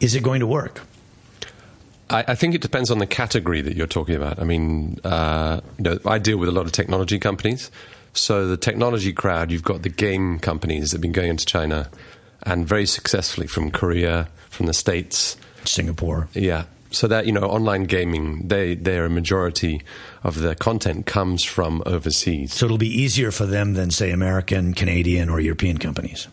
is 0.00 0.16
it 0.16 0.24
going 0.24 0.40
to 0.40 0.48
work? 0.48 0.80
I, 2.10 2.24
I 2.26 2.34
think 2.34 2.56
it 2.56 2.60
depends 2.60 2.90
on 2.90 2.98
the 2.98 3.06
category 3.06 3.60
that 3.60 3.76
you're 3.76 3.86
talking 3.86 4.16
about. 4.16 4.40
I 4.40 4.44
mean, 4.44 4.98
uh, 5.04 5.60
you 5.78 5.84
know, 5.84 5.98
I 6.04 6.18
deal 6.18 6.38
with 6.38 6.48
a 6.48 6.52
lot 6.52 6.66
of 6.66 6.72
technology 6.72 7.20
companies. 7.20 7.70
So 8.14 8.48
the 8.48 8.56
technology 8.56 9.12
crowd, 9.12 9.52
you've 9.52 9.62
got 9.62 9.82
the 9.82 9.90
game 9.90 10.40
companies 10.40 10.90
that 10.90 10.96
have 10.96 11.02
been 11.02 11.12
going 11.12 11.30
into 11.30 11.46
China 11.46 11.88
and 12.42 12.66
very 12.66 12.86
successfully 12.86 13.46
from 13.46 13.70
Korea, 13.70 14.28
from 14.50 14.66
the 14.66 14.74
States. 14.74 15.36
Singapore. 15.64 16.28
Yeah. 16.34 16.64
So 16.90 17.06
that, 17.08 17.26
you 17.26 17.32
know, 17.32 17.42
online 17.42 17.84
gaming, 17.84 18.48
they, 18.48 18.74
they're 18.74 19.04
a 19.04 19.10
majority 19.10 19.82
of 20.24 20.40
the 20.40 20.54
content 20.54 21.04
comes 21.04 21.44
from 21.44 21.82
overseas. 21.84 22.54
So 22.54 22.64
it'll 22.64 22.78
be 22.78 22.88
easier 22.88 23.30
for 23.30 23.44
them 23.44 23.74
than, 23.74 23.90
say, 23.90 24.10
American, 24.10 24.72
Canadian, 24.72 25.28
or 25.28 25.38
European 25.38 25.76
companies. 25.76 26.28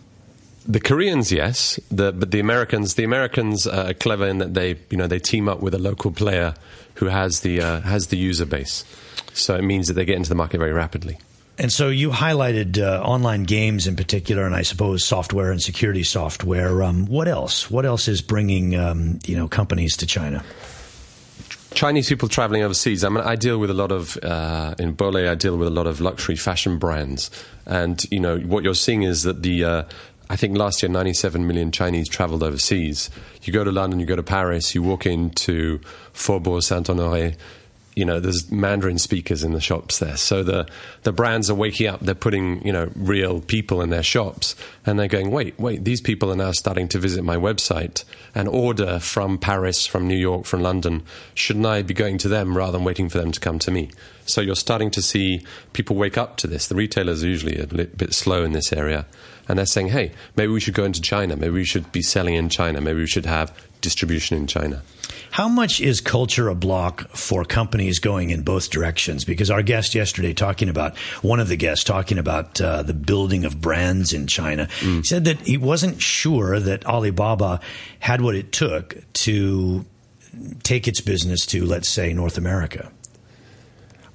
The 0.68 0.80
Koreans, 0.80 1.32
yes, 1.32 1.80
the, 1.92 2.12
but 2.12 2.32
the 2.32 2.40
Americans, 2.40 2.96
the 2.96 3.04
Americans 3.04 3.68
are 3.68 3.94
clever 3.94 4.28
in 4.28 4.38
that 4.38 4.54
they, 4.54 4.78
you 4.90 4.98
know, 4.98 5.08
they 5.08 5.20
team 5.20 5.50
up 5.50 5.60
with 5.60 5.74
a 5.74 5.80
local 5.80 6.12
player 6.12 6.56
who 6.96 7.08
has 7.08 7.42
the 7.42 7.62
uh, 7.62 7.82
has 7.82 8.08
the 8.08 8.18
user 8.18 8.46
base. 8.46 8.86
So 9.34 9.56
it 9.56 9.64
means 9.64 9.88
that 9.88 9.94
they 9.94 10.06
get 10.06 10.16
into 10.16 10.30
the 10.30 10.36
market 10.36 10.60
very 10.60 10.72
rapidly. 10.72 11.20
And 11.58 11.72
so 11.72 11.88
you 11.88 12.10
highlighted 12.10 12.80
uh, 12.80 13.02
online 13.02 13.44
games 13.44 13.88
in 13.88 13.96
particular, 13.96 14.46
and 14.46 14.54
I 14.54 14.62
suppose 14.62 15.06
software 15.06 15.52
and 15.52 15.62
security 15.62 16.04
software. 16.04 16.84
Um, 16.84 17.06
what 17.06 17.28
else? 17.28 17.72
What 17.72 17.86
else 17.86 18.08
is 18.08 18.22
bringing 18.22 18.76
um, 18.76 19.20
you 19.26 19.38
know 19.38 19.48
companies 19.48 19.96
to 19.98 20.06
China? 20.06 20.44
Chinese 21.74 22.08
people 22.08 22.30
traveling 22.30 22.64
overseas. 22.64 23.04
I 23.04 23.10
mean, 23.10 23.24
I 23.24 23.36
deal 23.36 23.58
with 23.58 23.70
a 23.70 23.74
lot 23.74 23.92
of 23.92 24.18
uh, 24.24 24.76
in 24.80 24.94
Bole. 24.94 25.30
I 25.30 25.36
deal 25.36 25.58
with 25.58 25.68
a 25.68 25.72
lot 25.72 25.88
of 25.88 26.02
luxury 26.02 26.36
fashion 26.36 26.78
brands, 26.78 27.32
and 27.66 28.04
you 28.12 28.20
know 28.20 28.38
what 28.40 28.64
you're 28.64 28.76
seeing 28.76 29.04
is 29.04 29.24
that 29.24 29.42
the 29.42 29.64
uh, 29.64 29.84
I 30.30 30.36
think 30.36 30.58
last 30.58 30.82
year 30.82 30.90
97 30.90 31.46
million 31.46 31.72
Chinese 31.72 32.10
traveled 32.10 32.44
overseas. 32.44 33.10
You 33.44 33.54
go 33.54 33.64
to 33.64 33.72
London, 33.72 34.00
you 34.00 34.06
go 34.06 34.16
to 34.16 34.24
Paris, 34.24 34.74
you 34.74 34.82
walk 34.82 35.06
into 35.06 35.80
Faubourg 36.14 36.64
Saint 36.64 36.88
Honoré. 36.88 37.38
You 37.96 38.04
know, 38.04 38.20
there's 38.20 38.52
Mandarin 38.52 38.98
speakers 38.98 39.44
in 39.44 39.54
the 39.54 39.62
shops 39.62 40.00
there. 40.00 40.18
So 40.18 40.44
the 40.44 40.68
the 41.04 41.14
brands 41.14 41.50
are 41.50 41.56
waking 41.56 41.88
up. 41.88 42.02
They're 42.02 42.14
putting 42.14 42.66
you 42.66 42.74
know 42.74 42.92
real 42.96 43.40
people 43.40 43.82
in 43.82 43.90
their 43.90 44.04
shops, 44.04 44.56
and 44.86 45.00
they're 45.00 45.08
going, 45.08 45.32
wait, 45.32 45.58
wait. 45.58 45.86
These 45.86 46.02
people 46.02 46.32
are 46.32 46.36
now 46.36 46.52
starting 46.52 46.90
to 46.90 47.00
visit 47.00 47.24
my 47.24 47.38
website 47.38 48.04
and 48.34 48.50
order 48.50 49.00
from 49.00 49.38
Paris, 49.38 49.88
from 49.88 50.08
New 50.08 50.18
York, 50.18 50.46
from 50.46 50.62
London. 50.62 51.04
Shouldn't 51.34 51.66
I 51.66 51.82
be 51.84 51.94
going 51.94 52.18
to 52.20 52.28
them 52.28 52.58
rather 52.58 52.74
than 52.74 52.84
waiting 52.84 53.08
for 53.08 53.18
them 53.18 53.32
to 53.32 53.40
come 53.40 53.60
to 53.60 53.72
me? 53.72 53.90
So 54.26 54.42
you're 54.42 54.56
starting 54.56 54.92
to 54.92 55.02
see 55.02 55.46
people 55.72 55.96
wake 55.96 56.18
up 56.18 56.36
to 56.38 56.48
this. 56.48 56.68
The 56.68 56.76
retailers 56.76 57.24
are 57.24 57.28
usually 57.28 57.60
a 57.60 57.68
bit 57.68 58.14
slow 58.14 58.44
in 58.44 58.52
this 58.52 58.74
area, 58.74 59.06
and 59.48 59.58
they're 59.58 59.66
saying, 59.66 59.90
hey, 59.90 60.12
maybe 60.36 60.52
we 60.52 60.60
should 60.60 60.74
go 60.74 60.84
into 60.84 61.00
China. 61.02 61.38
Maybe 61.38 61.54
we 61.54 61.66
should 61.66 61.92
be 61.92 62.02
selling 62.02 62.36
in 62.36 62.50
China. 62.50 62.82
Maybe 62.82 63.00
we 63.00 63.08
should 63.08 63.26
have 63.26 63.54
distribution 63.82 64.36
in 64.36 64.48
China. 64.48 64.82
How 65.32 65.48
much 65.48 65.82
is 65.82 66.02
culture 66.02 66.48
a 66.48 66.56
block 66.56 67.10
for 67.10 67.44
companies 67.44 68.00
going 68.00 68.30
in 68.30 68.44
both 68.44 68.70
directions? 68.70 69.26
Because 69.26 69.52
our 69.52 69.62
guest 69.62 69.96
yesterday 69.96 70.34
talking 70.34 70.70
about 70.70 70.98
one 71.22 71.40
of 71.40 71.50
the 71.50 71.58
guests 71.58 71.84
talking 71.84 72.18
about 72.18 72.60
uh, 72.62 72.84
the 72.84 72.94
building 72.94 73.46
of 73.46 73.62
brands 73.62 74.14
in 74.14 74.28
China 74.28 74.68
he 74.80 75.04
said 75.04 75.26
that 75.26 75.40
he 75.42 75.58
wasn't 75.58 76.02
sure 76.02 76.60
that 76.60 76.86
Alibaba 76.86 77.60
had 78.00 78.22
what 78.22 78.36
it 78.36 78.52
took 78.52 78.96
to 79.14 79.86
take 80.64 80.88
its 80.88 81.02
business 81.02 81.46
to, 81.48 81.66
let's 81.66 81.90
say, 81.90 82.14
North 82.14 82.38
America. 82.38 82.92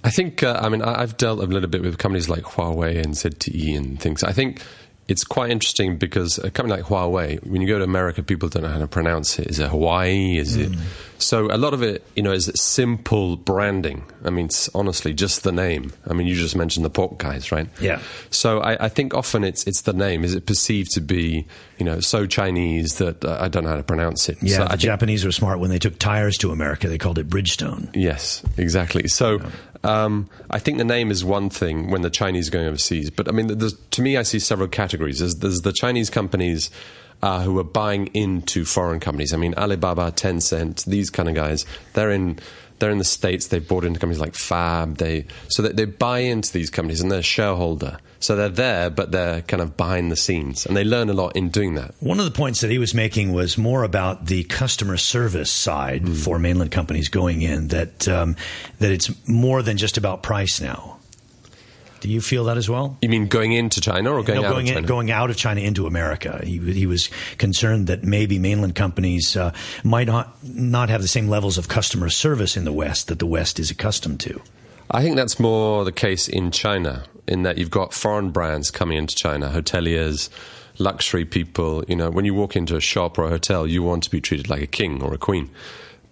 I 0.02 0.10
think, 0.10 0.42
uh, 0.42 0.58
I 0.62 0.68
mean, 0.68 0.82
I've 0.82 1.16
dealt 1.16 1.40
a 1.40 1.44
little 1.44 1.68
bit 1.68 1.82
with 1.82 1.98
companies 1.98 2.28
like 2.28 2.44
Huawei 2.44 2.96
and 3.02 3.14
ZTE 3.14 3.76
and 3.76 4.00
things. 4.00 4.24
I 4.24 4.32
think 4.32 4.62
it's 5.10 5.24
quite 5.24 5.50
interesting 5.50 5.96
because 5.98 6.38
a 6.38 6.50
company 6.50 6.80
like 6.80 6.88
Huawei, 6.88 7.44
when 7.44 7.60
you 7.60 7.68
go 7.68 7.78
to 7.78 7.84
America, 7.84 8.22
people 8.22 8.48
don't 8.48 8.62
know 8.62 8.68
how 8.68 8.78
to 8.78 8.86
pronounce 8.86 9.38
it. 9.38 9.48
Is 9.48 9.58
it 9.58 9.68
Hawaii? 9.68 10.38
Is 10.38 10.56
it? 10.56 10.70
So 11.18 11.46
a 11.52 11.58
lot 11.58 11.74
of 11.74 11.82
it, 11.82 12.02
you 12.16 12.22
know, 12.22 12.32
is 12.32 12.50
simple 12.54 13.36
branding. 13.36 14.04
I 14.24 14.30
mean, 14.30 14.46
it's 14.46 14.70
honestly, 14.74 15.12
just 15.12 15.42
the 15.42 15.52
name. 15.52 15.92
I 16.08 16.14
mean, 16.14 16.26
you 16.26 16.34
just 16.34 16.56
mentioned 16.56 16.84
the 16.86 16.90
pork 16.90 17.18
guys, 17.18 17.52
right? 17.52 17.68
Yeah. 17.80 18.00
So 18.30 18.60
I, 18.60 18.86
I 18.86 18.88
think 18.88 19.12
often 19.12 19.44
it's 19.44 19.66
it's 19.66 19.82
the 19.82 19.92
name. 19.92 20.24
Is 20.24 20.34
it 20.34 20.46
perceived 20.46 20.92
to 20.92 21.00
be, 21.00 21.46
you 21.78 21.84
know, 21.84 22.00
so 22.00 22.24
Chinese 22.26 22.94
that 22.98 23.22
uh, 23.24 23.36
I 23.40 23.48
don't 23.48 23.64
know 23.64 23.70
how 23.70 23.76
to 23.76 23.82
pronounce 23.82 24.28
it? 24.30 24.38
Yeah, 24.40 24.56
So 24.56 24.62
the 24.62 24.68
think- 24.70 24.80
Japanese 24.80 25.24
were 25.24 25.32
smart 25.32 25.58
when 25.60 25.70
they 25.70 25.78
took 25.78 25.98
tires 25.98 26.38
to 26.38 26.52
America. 26.52 26.88
They 26.88 26.98
called 26.98 27.18
it 27.18 27.28
Bridgestone. 27.28 27.90
Yes, 27.94 28.42
exactly. 28.56 29.08
So 29.08 29.40
um, 29.82 30.28
I 30.50 30.58
think 30.58 30.78
the 30.78 30.84
name 30.84 31.10
is 31.10 31.24
one 31.24 31.50
thing 31.50 31.90
when 31.90 32.02
the 32.02 32.10
Chinese 32.10 32.48
are 32.48 32.50
going 32.50 32.66
overseas. 32.66 33.10
But 33.10 33.28
I 33.28 33.32
mean, 33.32 33.58
to 33.58 34.02
me, 34.02 34.16
I 34.16 34.22
see 34.22 34.38
several 34.38 34.68
categories. 34.68 35.20
There's, 35.20 35.36
there's 35.36 35.60
the 35.60 35.72
Chinese 35.72 36.10
companies 36.10 36.70
uh, 37.22 37.42
who 37.42 37.58
are 37.58 37.64
buying 37.64 38.08
into 38.08 38.64
foreign 38.64 39.00
companies. 39.00 39.32
I 39.32 39.36
mean, 39.36 39.54
Alibaba, 39.54 40.12
Tencent, 40.12 40.84
these 40.84 41.10
kind 41.10 41.28
of 41.28 41.34
guys. 41.34 41.64
They're 41.94 42.10
in. 42.10 42.38
They're 42.78 42.90
in 42.90 42.96
the 42.96 43.04
states. 43.04 43.48
They've 43.48 43.66
bought 43.66 43.84
into 43.84 44.00
companies 44.00 44.20
like 44.20 44.34
Fab. 44.34 44.96
They 44.96 45.26
so 45.48 45.62
that 45.62 45.76
they 45.76 45.84
buy 45.84 46.20
into 46.20 46.50
these 46.50 46.70
companies 46.70 47.02
and 47.02 47.10
they're 47.10 47.18
a 47.18 47.22
shareholder. 47.22 47.98
So 48.20 48.36
they're 48.36 48.50
there, 48.50 48.90
but 48.90 49.12
they're 49.12 49.40
kind 49.42 49.62
of 49.62 49.78
behind 49.78 50.12
the 50.12 50.16
scenes, 50.16 50.66
and 50.66 50.76
they 50.76 50.84
learn 50.84 51.08
a 51.08 51.14
lot 51.14 51.36
in 51.36 51.48
doing 51.48 51.74
that. 51.74 51.94
One 52.00 52.18
of 52.18 52.26
the 52.26 52.30
points 52.30 52.60
that 52.60 52.70
he 52.70 52.78
was 52.78 52.94
making 52.94 53.32
was 53.32 53.56
more 53.56 53.82
about 53.82 54.26
the 54.26 54.44
customer 54.44 54.98
service 54.98 55.50
side 55.50 56.06
for 56.08 56.38
mainland 56.38 56.70
companies 56.70 57.08
going 57.08 57.40
in. 57.40 57.68
That 57.68 58.06
um, 58.08 58.36
that 58.78 58.90
it's 58.92 59.10
more 59.26 59.62
than 59.62 59.78
just 59.78 59.96
about 59.96 60.22
price 60.22 60.60
now. 60.60 60.98
Do 62.00 62.08
you 62.08 62.20
feel 62.20 62.44
that 62.44 62.56
as 62.56 62.68
well? 62.68 62.96
You 63.02 63.10
mean 63.10 63.26
going 63.26 63.52
into 63.52 63.80
China 63.80 64.12
or 64.12 64.22
going 64.22 64.40
no, 64.40 64.48
out 64.48 64.52
going 64.52 64.66
of 64.66 64.70
in, 64.70 64.74
China? 64.76 64.86
going 64.86 65.10
out 65.10 65.30
of 65.30 65.36
China 65.36 65.60
into 65.60 65.86
America. 65.86 66.40
He, 66.42 66.58
he 66.58 66.86
was 66.86 67.10
concerned 67.36 67.88
that 67.88 68.04
maybe 68.04 68.38
mainland 68.38 68.74
companies 68.74 69.36
uh, 69.36 69.52
might 69.84 70.06
not 70.06 70.34
not 70.42 70.88
have 70.88 71.02
the 71.02 71.08
same 71.08 71.28
levels 71.28 71.58
of 71.58 71.68
customer 71.68 72.08
service 72.08 72.56
in 72.56 72.64
the 72.64 72.72
West 72.72 73.08
that 73.08 73.18
the 73.18 73.26
West 73.26 73.58
is 73.58 73.70
accustomed 73.70 74.20
to. 74.20 74.40
I 74.92 75.02
think 75.02 75.16
that's 75.16 75.38
more 75.38 75.84
the 75.84 75.92
case 75.92 76.28
in 76.28 76.50
China, 76.50 77.04
in 77.28 77.42
that 77.44 77.58
you've 77.58 77.70
got 77.70 77.94
foreign 77.94 78.30
brands 78.30 78.70
coming 78.70 78.98
into 78.98 79.14
China, 79.14 79.48
hoteliers, 79.48 80.30
luxury 80.78 81.24
people. 81.24 81.84
You 81.86 81.94
know, 81.94 82.10
when 82.10 82.24
you 82.24 82.34
walk 82.34 82.56
into 82.56 82.74
a 82.74 82.80
shop 82.80 83.16
or 83.16 83.26
a 83.26 83.28
hotel, 83.28 83.66
you 83.66 83.82
want 83.84 84.02
to 84.04 84.10
be 84.10 84.20
treated 84.20 84.48
like 84.48 84.62
a 84.62 84.66
king 84.66 85.00
or 85.02 85.14
a 85.14 85.18
queen. 85.18 85.48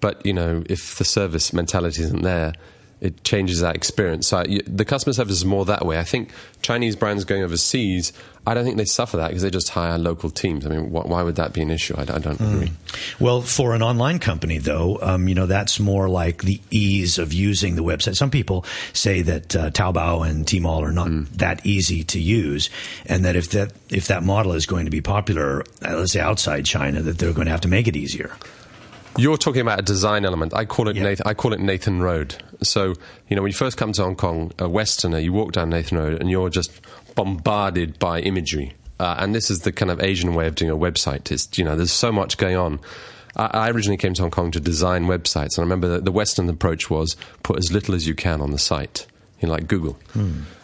But, 0.00 0.24
you 0.24 0.32
know, 0.32 0.62
if 0.66 0.96
the 0.96 1.04
service 1.04 1.52
mentality 1.52 2.02
isn't 2.02 2.22
there, 2.22 2.52
it 3.00 3.24
changes 3.24 3.60
that 3.60 3.74
experience. 3.74 4.28
So 4.28 4.38
I, 4.38 4.60
the 4.66 4.84
customer 4.84 5.12
service 5.12 5.34
is 5.34 5.44
more 5.44 5.64
that 5.64 5.84
way. 5.84 5.98
I 5.98 6.04
think 6.04 6.30
Chinese 6.62 6.94
brands 6.94 7.24
going 7.24 7.42
overseas, 7.42 8.12
I 8.48 8.54
don't 8.54 8.64
think 8.64 8.78
they 8.78 8.84
suffer 8.86 9.18
that 9.18 9.28
because 9.28 9.42
they 9.42 9.50
just 9.50 9.68
hire 9.68 9.98
local 9.98 10.30
teams. 10.30 10.64
I 10.66 10.70
mean, 10.70 10.88
wh- 10.88 11.06
why 11.06 11.22
would 11.22 11.36
that 11.36 11.52
be 11.52 11.60
an 11.60 11.70
issue? 11.70 11.94
I, 11.96 12.02
I 12.02 12.18
don't 12.18 12.40
agree. 12.40 12.72
Well, 13.20 13.42
for 13.42 13.74
an 13.74 13.82
online 13.82 14.18
company, 14.18 14.56
though, 14.58 14.98
um, 15.02 15.28
you 15.28 15.34
know 15.34 15.46
that's 15.46 15.78
more 15.78 16.08
like 16.08 16.42
the 16.42 16.60
ease 16.70 17.18
of 17.18 17.32
using 17.32 17.76
the 17.76 17.82
website. 17.82 18.16
Some 18.16 18.30
people 18.30 18.64
say 18.92 19.20
that 19.22 19.54
uh, 19.54 19.70
Taobao 19.70 20.28
and 20.28 20.46
Tmall 20.46 20.82
are 20.82 20.92
not 20.92 21.08
that 21.38 21.64
easy 21.66 22.04
to 22.04 22.18
use, 22.20 22.70
and 23.06 23.24
that 23.24 23.36
if 23.36 23.50
that 23.50 23.72
if 23.90 24.06
that 24.08 24.22
model 24.22 24.52
is 24.54 24.66
going 24.66 24.86
to 24.86 24.90
be 24.90 25.00
popular, 25.02 25.60
uh, 25.84 25.96
let's 25.98 26.12
say 26.12 26.20
outside 26.20 26.64
China, 26.64 27.02
that 27.02 27.18
they're 27.18 27.32
going 27.34 27.46
to 27.46 27.52
have 27.52 27.60
to 27.62 27.68
make 27.68 27.86
it 27.86 27.96
easier. 27.96 28.32
You're 29.16 29.36
talking 29.36 29.62
about 29.62 29.80
a 29.80 29.82
design 29.82 30.24
element. 30.24 30.54
I 30.54 30.64
call 30.64 30.88
it 30.88 30.94
Yeah. 30.96 31.02
Nathan, 31.02 31.26
I 31.26 31.34
call 31.34 31.52
it 31.52 31.58
Nathan 31.60 32.00
Road. 32.00 32.36
So 32.62 32.94
you 33.28 33.34
know 33.36 33.42
when 33.42 33.50
you 33.50 33.56
first 33.56 33.76
come 33.76 33.92
to 33.92 34.02
Hong 34.02 34.14
Kong, 34.16 34.52
a 34.58 34.68
Westerner, 34.68 35.18
you 35.18 35.32
walk 35.32 35.52
down 35.52 35.70
Nathan 35.70 35.98
Road 35.98 36.20
and 36.20 36.30
you're 36.30 36.50
just 36.50 36.70
bombarded 37.18 37.98
by 37.98 38.20
imagery. 38.20 38.72
Uh, 39.00 39.16
and 39.18 39.34
this 39.34 39.50
is 39.50 39.60
the 39.62 39.72
kind 39.72 39.90
of 39.90 40.00
Asian 40.00 40.34
way 40.34 40.46
of 40.46 40.54
doing 40.54 40.70
a 40.70 40.76
website. 40.76 41.32
Is 41.32 41.48
you 41.56 41.64
know 41.64 41.74
there's 41.74 41.92
so 41.92 42.12
much 42.12 42.36
going 42.36 42.56
on. 42.56 42.78
I, 43.36 43.46
I 43.46 43.70
originally 43.70 43.96
came 43.96 44.14
to 44.14 44.22
Hong 44.22 44.30
Kong 44.30 44.52
to 44.52 44.60
design 44.60 45.06
websites, 45.06 45.56
and 45.56 45.58
I 45.58 45.62
remember 45.62 46.00
the 46.00 46.12
Western 46.12 46.48
approach 46.48 46.90
was 46.90 47.16
put 47.42 47.58
as 47.58 47.72
little 47.72 47.96
as 47.96 48.06
you 48.06 48.14
can 48.14 48.40
on 48.40 48.52
the 48.52 48.58
site, 48.58 49.06
you 49.40 49.48
know, 49.48 49.54
like 49.54 49.66
Google. 49.66 49.98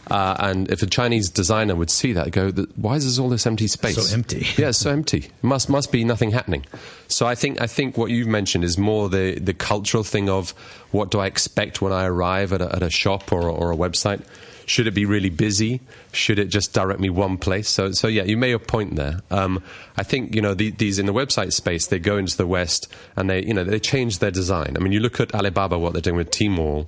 Uh, 0.09 0.37
and 0.39 0.71
if 0.71 0.83
a 0.83 0.87
Chinese 0.87 1.29
designer 1.29 1.75
would 1.75 1.91
see 1.91 2.13
that, 2.13 2.31
go, 2.31 2.51
why 2.77 2.97
is 2.97 3.17
there 3.17 3.23
all 3.25 3.31
this 3.31 3.47
empty 3.47 3.67
space? 3.67 3.97
So 3.97 4.15
empty. 4.15 4.47
Yeah, 4.57 4.69
it's 4.69 4.79
so 4.79 4.91
empty. 4.91 5.31
Must 5.43 5.69
must 5.69 5.91
be 5.91 6.05
nothing 6.05 6.31
happening. 6.31 6.65
So 7.09 7.27
I 7.27 7.35
think 7.35 7.61
I 7.61 7.67
think 7.67 7.97
what 7.99 8.11
you've 8.11 8.29
mentioned 8.29 8.63
is 8.63 8.79
more 8.79 9.09
the, 9.09 9.41
the 9.41 9.55
cultural 9.55 10.05
thing 10.05 10.29
of 10.29 10.51
what 10.93 11.11
do 11.11 11.19
I 11.19 11.27
expect 11.27 11.83
when 11.83 11.93
I 11.93 12.05
arrive 12.05 12.53
at 12.53 12.63
a, 12.63 12.77
at 12.77 12.83
a 12.83 12.91
shop 12.91 13.33
or, 13.33 13.49
or 13.49 13.73
a 13.73 13.77
website. 13.77 14.23
Should 14.67 14.87
it 14.87 14.93
be 14.93 15.05
really 15.05 15.31
busy? 15.31 15.81
Should 16.13 16.39
it 16.39 16.47
just 16.47 16.73
direct 16.73 17.01
me 17.01 17.11
one 17.11 17.37
place? 17.37 17.69
So, 17.69 17.93
so 17.93 18.09
yeah, 18.09 18.23
you 18.25 18.37
made 18.37 18.53
a 18.53 18.59
point 18.59 18.97
there. 18.97 19.21
Um, 19.31 19.63
I 19.97 20.03
think 20.03 20.35
you 20.35 20.41
know 20.41 20.55
the, 20.55 20.71
these 20.71 20.99
in 20.99 21.07
the 21.07 21.13
website 21.13 21.53
space. 21.53 21.87
They 21.87 21.99
go 21.99 22.17
into 22.17 22.37
the 22.37 22.47
West 22.47 22.89
and 23.17 23.29
they 23.29 23.45
you 23.45 23.55
know 23.55 23.65
they 23.65 23.79
change 23.79 24.19
their 24.21 24.31
design. 24.31 24.77
I 24.77 24.81
mean, 24.81 24.93
you 24.93 25.01
look 25.01 25.21
at 25.21 25.35
Alibaba, 25.35 25.79
what 25.79 25.93
they're 25.93 26.03
doing 26.03 26.17
with 26.17 26.31
Tmall 26.31 26.87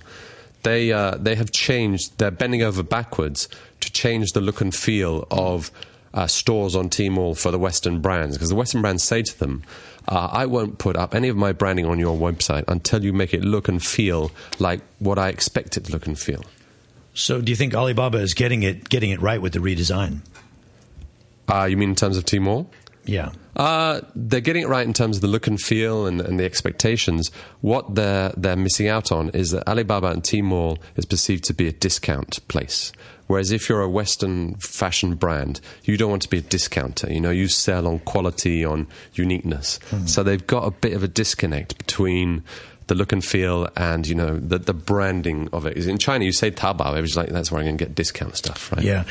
they 0.66 0.92
uh, 0.92 1.16
they 1.16 1.36
have 1.36 1.52
changed. 1.52 2.18
They're 2.18 2.32
bending 2.32 2.62
over 2.62 2.82
backwards 2.82 3.48
to 3.80 3.92
change 3.92 4.32
the 4.32 4.40
look 4.40 4.60
and 4.60 4.74
feel 4.74 5.26
of 5.30 5.70
uh, 6.12 6.26
stores 6.26 6.74
on 6.74 6.90
Tmall 6.90 7.38
for 7.38 7.52
the 7.52 7.58
Western 7.58 8.00
brands 8.00 8.36
because 8.36 8.48
the 8.48 8.56
Western 8.56 8.82
brands 8.82 9.04
say 9.04 9.22
to 9.22 9.38
them, 9.38 9.62
uh, 10.08 10.28
"I 10.32 10.46
won't 10.46 10.78
put 10.78 10.96
up 10.96 11.14
any 11.14 11.28
of 11.28 11.36
my 11.36 11.52
branding 11.52 11.86
on 11.86 12.00
your 12.00 12.16
website 12.18 12.64
until 12.66 13.04
you 13.04 13.12
make 13.12 13.32
it 13.32 13.42
look 13.42 13.68
and 13.68 13.80
feel 13.80 14.32
like 14.58 14.80
what 14.98 15.20
I 15.20 15.28
expect 15.28 15.76
it 15.76 15.84
to 15.84 15.92
look 15.92 16.06
and 16.08 16.18
feel." 16.18 16.44
So, 17.16 17.40
do 17.40 17.50
you 17.50 17.56
think 17.56 17.74
Alibaba 17.74 18.18
is 18.18 18.34
getting 18.34 18.62
it 18.62 18.90
getting 18.90 19.10
it 19.10 19.22
right 19.22 19.40
with 19.40 19.54
the 19.54 19.58
redesign? 19.58 20.20
Uh, 21.48 21.64
you 21.64 21.76
mean 21.76 21.90
in 21.90 21.94
terms 21.94 22.18
of 22.18 22.24
Tmall? 22.24 22.66
Yeah. 23.06 23.30
Uh, 23.54 24.02
they're 24.14 24.42
getting 24.42 24.64
it 24.64 24.68
right 24.68 24.86
in 24.86 24.92
terms 24.92 25.16
of 25.16 25.22
the 25.22 25.28
look 25.28 25.46
and 25.46 25.58
feel 25.58 26.06
and, 26.06 26.20
and 26.20 26.38
the 26.38 26.44
expectations. 26.44 27.30
What 27.62 27.94
they're 27.94 28.34
they're 28.36 28.56
missing 28.56 28.88
out 28.88 29.10
on 29.10 29.30
is 29.30 29.52
that 29.52 29.66
Alibaba 29.66 30.08
and 30.08 30.22
Tmall 30.22 30.78
is 30.96 31.06
perceived 31.06 31.44
to 31.44 31.54
be 31.54 31.66
a 31.66 31.72
discount 31.72 32.46
place. 32.48 32.92
Whereas 33.28 33.50
if 33.50 33.68
you're 33.70 33.80
a 33.80 33.88
Western 33.88 34.54
fashion 34.56 35.14
brand, 35.14 35.60
you 35.84 35.96
don't 35.96 36.10
want 36.10 36.22
to 36.22 36.28
be 36.28 36.38
a 36.38 36.42
discounter. 36.42 37.10
You 37.10 37.20
know, 37.20 37.30
you 37.30 37.48
sell 37.48 37.88
on 37.88 38.00
quality, 38.00 38.62
on 38.64 38.86
uniqueness. 39.14 39.80
So 40.06 40.22
they've 40.22 40.46
got 40.46 40.64
a 40.64 40.70
bit 40.70 40.92
of 40.92 41.02
a 41.02 41.08
disconnect 41.08 41.76
between 41.78 42.44
the 42.86 42.94
look 42.94 43.12
and 43.12 43.24
feel 43.24 43.68
and 43.76 44.06
you 44.06 44.14
know 44.14 44.36
the 44.36 44.58
the 44.58 44.74
branding 44.74 45.48
of 45.52 45.66
it 45.66 45.76
is 45.76 45.86
In 45.86 45.98
China, 45.98 46.24
you 46.24 46.32
say 46.32 46.50
Taobao, 46.50 46.88
everybody's 46.88 47.16
like, 47.16 47.28
that's 47.30 47.50
where 47.50 47.60
I'm 47.60 47.66
going 47.66 47.78
to 47.78 47.84
get 47.84 47.94
discount 47.94 48.36
stuff, 48.36 48.72
right? 48.72 48.84
Yeah. 48.84 49.04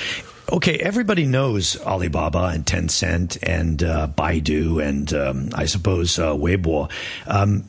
Okay, 0.52 0.78
everybody 0.78 1.26
knows 1.26 1.76
Alibaba 1.82 2.52
and 2.54 2.66
Tencent 2.66 3.40
and 3.42 3.82
uh, 3.82 4.08
Baidu 4.16 4.84
and 4.84 5.12
um, 5.14 5.50
I 5.56 5.66
suppose 5.66 6.20
uh, 6.20 6.34
Weibo. 6.34 6.92
Um, 7.26 7.64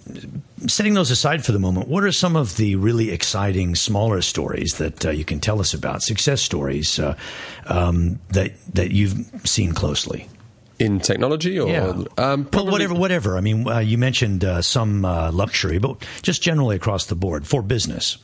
setting 0.67 0.93
those 0.93 1.11
aside 1.11 1.45
for 1.45 1.53
the 1.53 1.59
moment, 1.59 1.89
what 1.89 2.05
are 2.05 2.13
some 2.13 2.37
of 2.37 2.59
the 2.59 2.77
really 2.77 3.11
exciting 3.11 3.75
smaller 3.77 4.21
stories 4.21 4.75
that 4.75 5.07
uh, 5.07 5.11
you 5.11 5.25
can 5.25 5.41
tell 5.41 5.59
us 5.59 5.73
about? 5.73 6.03
Success 6.03 6.43
stories 6.43 6.99
uh, 6.99 7.17
um, 7.67 8.19
that 8.31 8.53
that 8.75 8.91
you've 8.91 9.25
seen 9.45 9.73
closely. 9.73 10.29
In 10.79 11.01
technology, 11.01 11.59
or 11.59 11.75
um, 12.19 12.47
well, 12.53 12.67
whatever, 12.67 12.95
whatever. 12.95 13.39
I 13.39 13.41
mean, 13.41 13.67
uh, 13.67 13.79
you 13.79 13.97
mentioned 13.97 14.45
uh, 14.45 14.61
some 14.61 15.07
uh, 15.07 15.33
luxury, 15.33 15.79
but 15.79 16.05
just 16.21 16.43
generally 16.43 16.77
across 16.77 17.07
the 17.07 17.15
board 17.15 17.47
for 17.47 17.63
business. 17.63 18.19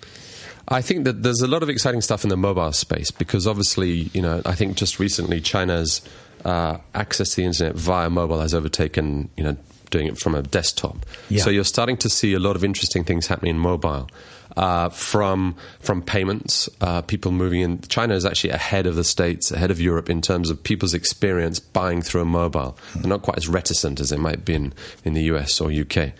I 0.69 0.83
think 0.83 1.05
that 1.05 1.23
there's 1.23 1.41
a 1.41 1.47
lot 1.47 1.63
of 1.63 1.69
exciting 1.69 2.03
stuff 2.03 2.25
in 2.25 2.31
the 2.31 2.37
mobile 2.37 2.73
space 2.73 3.11
because 3.11 3.47
obviously, 3.47 4.11
you 4.13 4.23
know, 4.23 4.43
I 4.45 4.55
think 4.55 4.77
just 4.77 4.99
recently 4.99 5.41
China's 5.41 6.03
uh, 6.45 6.79
access 6.95 7.31
to 7.31 7.37
the 7.37 7.45
internet 7.45 7.75
via 7.75 8.11
mobile 8.11 8.41
has 8.41 8.55
overtaken, 8.55 9.31
you 9.37 9.45
know, 9.45 9.57
doing 9.91 10.07
it 10.07 10.19
from 10.19 10.35
a 10.35 10.43
desktop. 10.43 11.07
Yeah. 11.29 11.43
So 11.43 11.51
you're 11.51 11.65
starting 11.65 11.97
to 11.99 12.09
see 12.09 12.35
a 12.35 12.39
lot 12.39 12.57
of 12.57 12.65
interesting 12.65 13.05
things 13.05 13.27
happening 13.27 13.57
in 13.57 13.59
mobile. 13.59 14.09
Uh, 14.57 14.91
from 14.91 15.57
from 15.81 16.03
payments, 16.03 16.69
uh, 16.83 17.01
people 17.01 17.33
moving 17.33 17.63
in. 17.63 17.81
China 17.83 18.15
is 18.15 18.27
actually 18.27 18.51
ahead 18.51 18.87
of 18.87 18.97
the 18.97 19.05
states, 19.05 19.51
ahead 19.51 19.71
of 19.71 19.81
Europe 19.81 20.11
in 20.11 20.21
terms 20.21 20.51
of 20.51 20.63
people's 20.63 20.93
experience 20.93 21.59
buying 21.59 22.03
through 22.03 22.21
a 22.21 22.27
mobile. 22.27 22.77
They're 22.97 23.09
not 23.09 23.23
quite 23.23 23.39
as 23.39 23.49
reticent 23.49 23.99
as 23.99 24.11
they 24.11 24.19
might 24.19 24.45
be 24.45 24.55
in, 24.55 24.75
in 25.05 25.15
the 25.15 25.23
US 25.23 25.59
or 25.59 25.73
UK. 25.73 26.13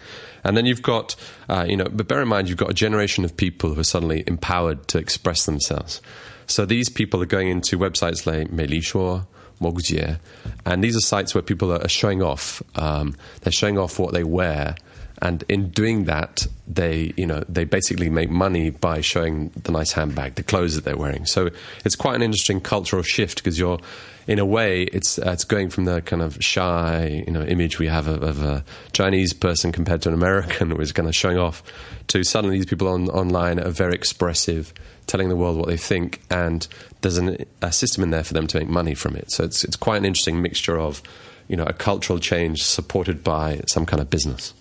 And 0.45 0.57
then 0.57 0.67
you've 0.67 0.83
got, 0.83 1.15
uh, 1.49 1.67
you 1.69 1.77
know, 1.77 1.87
but 1.91 2.09
bear 2.09 2.23
in 2.23 2.29
mind 2.29 2.49
you've 2.49 2.59
got 2.59 2.71
a 2.71 2.75
generation 2.75 3.25
of 3.25 3.37
people 3.37 3.75
who 3.75 3.81
are 3.81 3.85
suddenly 3.85 4.25
empowered 4.27 4.89
to 4.89 4.99
express 4.99 5.45
themselves. 5.47 6.01
So 6.47 6.67
these 6.67 6.89
people 6.89 7.23
are 7.23 7.27
going 7.27 7.49
into 7.49 7.79
websites 7.79 8.27
like 8.27 8.49
Meilishuo, 8.49 9.27
Mogujie, 9.61 10.19
and 10.67 10.83
these 10.83 10.97
are 10.97 11.01
sites 11.01 11.35
where 11.35 11.43
people 11.43 11.73
are 11.73 11.89
showing 11.89 12.23
off. 12.23 12.63
Um, 12.75 13.15
they're 13.43 13.53
showing 13.53 13.79
off 13.79 13.99
what 13.99 14.13
they 14.13 14.25
wear, 14.25 14.75
and 15.23 15.45
in 15.49 15.71
doing 15.71 16.05
that, 16.05 16.49
they 16.67 17.15
you 17.17 17.27
know 17.27 17.45
they 17.49 17.63
basically 17.63 18.11
make 18.11 18.29
money 18.29 18.71
by 18.71 19.01
showing 19.01 19.51
the 19.63 19.71
nice 19.71 19.93
handbag, 19.93 20.35
the 20.35 20.43
clothes 20.43 20.75
that 20.75 20.85
they're 20.85 20.97
wearing. 20.97 21.27
So 21.27 21.51
it's 21.85 21.95
quite 21.95 22.17
an 22.17 22.23
interesting 22.23 22.61
cultural 22.61 23.05
shift 23.05 23.37
because 23.37 23.57
you're, 23.57 23.79
in 24.27 24.41
a 24.41 24.45
way, 24.45 24.83
it's 24.83 25.21
uh, 25.21 25.31
it's 25.31 25.45
going 25.45 25.71
from 25.71 25.85
the 25.85 26.03
kind 26.03 26.23
of 26.23 26.43
shy 26.43 27.23
you 27.25 27.33
know 27.33 27.43
image 27.43 27.79
we 27.79 27.87
have 27.87 28.09
of, 28.09 28.25
of 28.25 28.43
a 28.43 28.65
Chinese 28.93 29.33
person 29.33 29.71
compared 29.71 30.03
to 30.03 30.09
an 30.09 30.15
American 30.15 30.71
who 30.73 30.81
is 30.81 30.91
kind 30.91 31.09
of 31.09 31.15
showing 31.15 31.39
off, 31.39 31.63
to 32.09 32.25
suddenly 32.25 32.57
these 32.57 32.67
people 32.67 32.89
on, 32.89 33.09
online 33.11 33.61
are 33.61 33.71
very 33.71 33.95
expressive 33.95 34.75
telling 35.07 35.29
the 35.29 35.37
world 35.37 35.57
what 35.57 35.69
they 35.69 35.77
think, 35.77 36.21
and 36.31 36.67
there's 37.03 37.19
an, 37.19 37.45
a 37.61 37.71
system 37.71 38.03
in 38.03 38.11
there 38.11 38.25
for 38.25 38.35
them 38.35 38.49
to 38.49 38.59
make 38.59 38.69
money 38.69 38.95
from 38.95 39.15
it. 39.15 39.31
So 39.31 39.45
it's 39.45 39.63
it's 39.63 39.77
quite 39.77 39.99
an 39.99 40.05
interesting 40.05 40.43
mixture 40.43 40.81
of, 40.81 41.01
you 41.47 41.57
know, 41.57 41.65
a 41.65 41.73
cultural 41.73 42.19
change 42.19 42.65
supported 42.65 43.23
by 43.23 43.61
some 43.69 43.87
kind 43.87 44.01
of 44.01 44.11
business. 44.11 44.53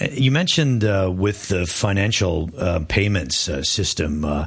Uh, 0.00 0.06
You 0.12 0.30
mentioned 0.30 0.84
uh, 0.84 1.10
with 1.14 1.48
the 1.48 1.66
financial 1.66 2.50
uh, 2.58 2.80
payments 2.88 3.48
uh, 3.48 3.62
system, 3.62 4.24
uh, 4.24 4.46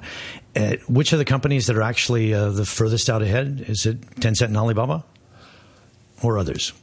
uh, 0.55 0.75
which 0.87 1.13
are 1.13 1.17
the 1.17 1.25
companies 1.25 1.67
that 1.67 1.75
are 1.75 1.81
actually 1.81 2.33
the 2.33 2.65
furthest 2.65 3.09
out 3.09 3.21
ahead? 3.21 3.65
Is 3.67 3.85
it 3.85 4.01
Tencent 4.19 4.47
and 4.47 4.57
Alibaba, 4.57 5.03
or 6.21 6.37
others? 6.37 6.73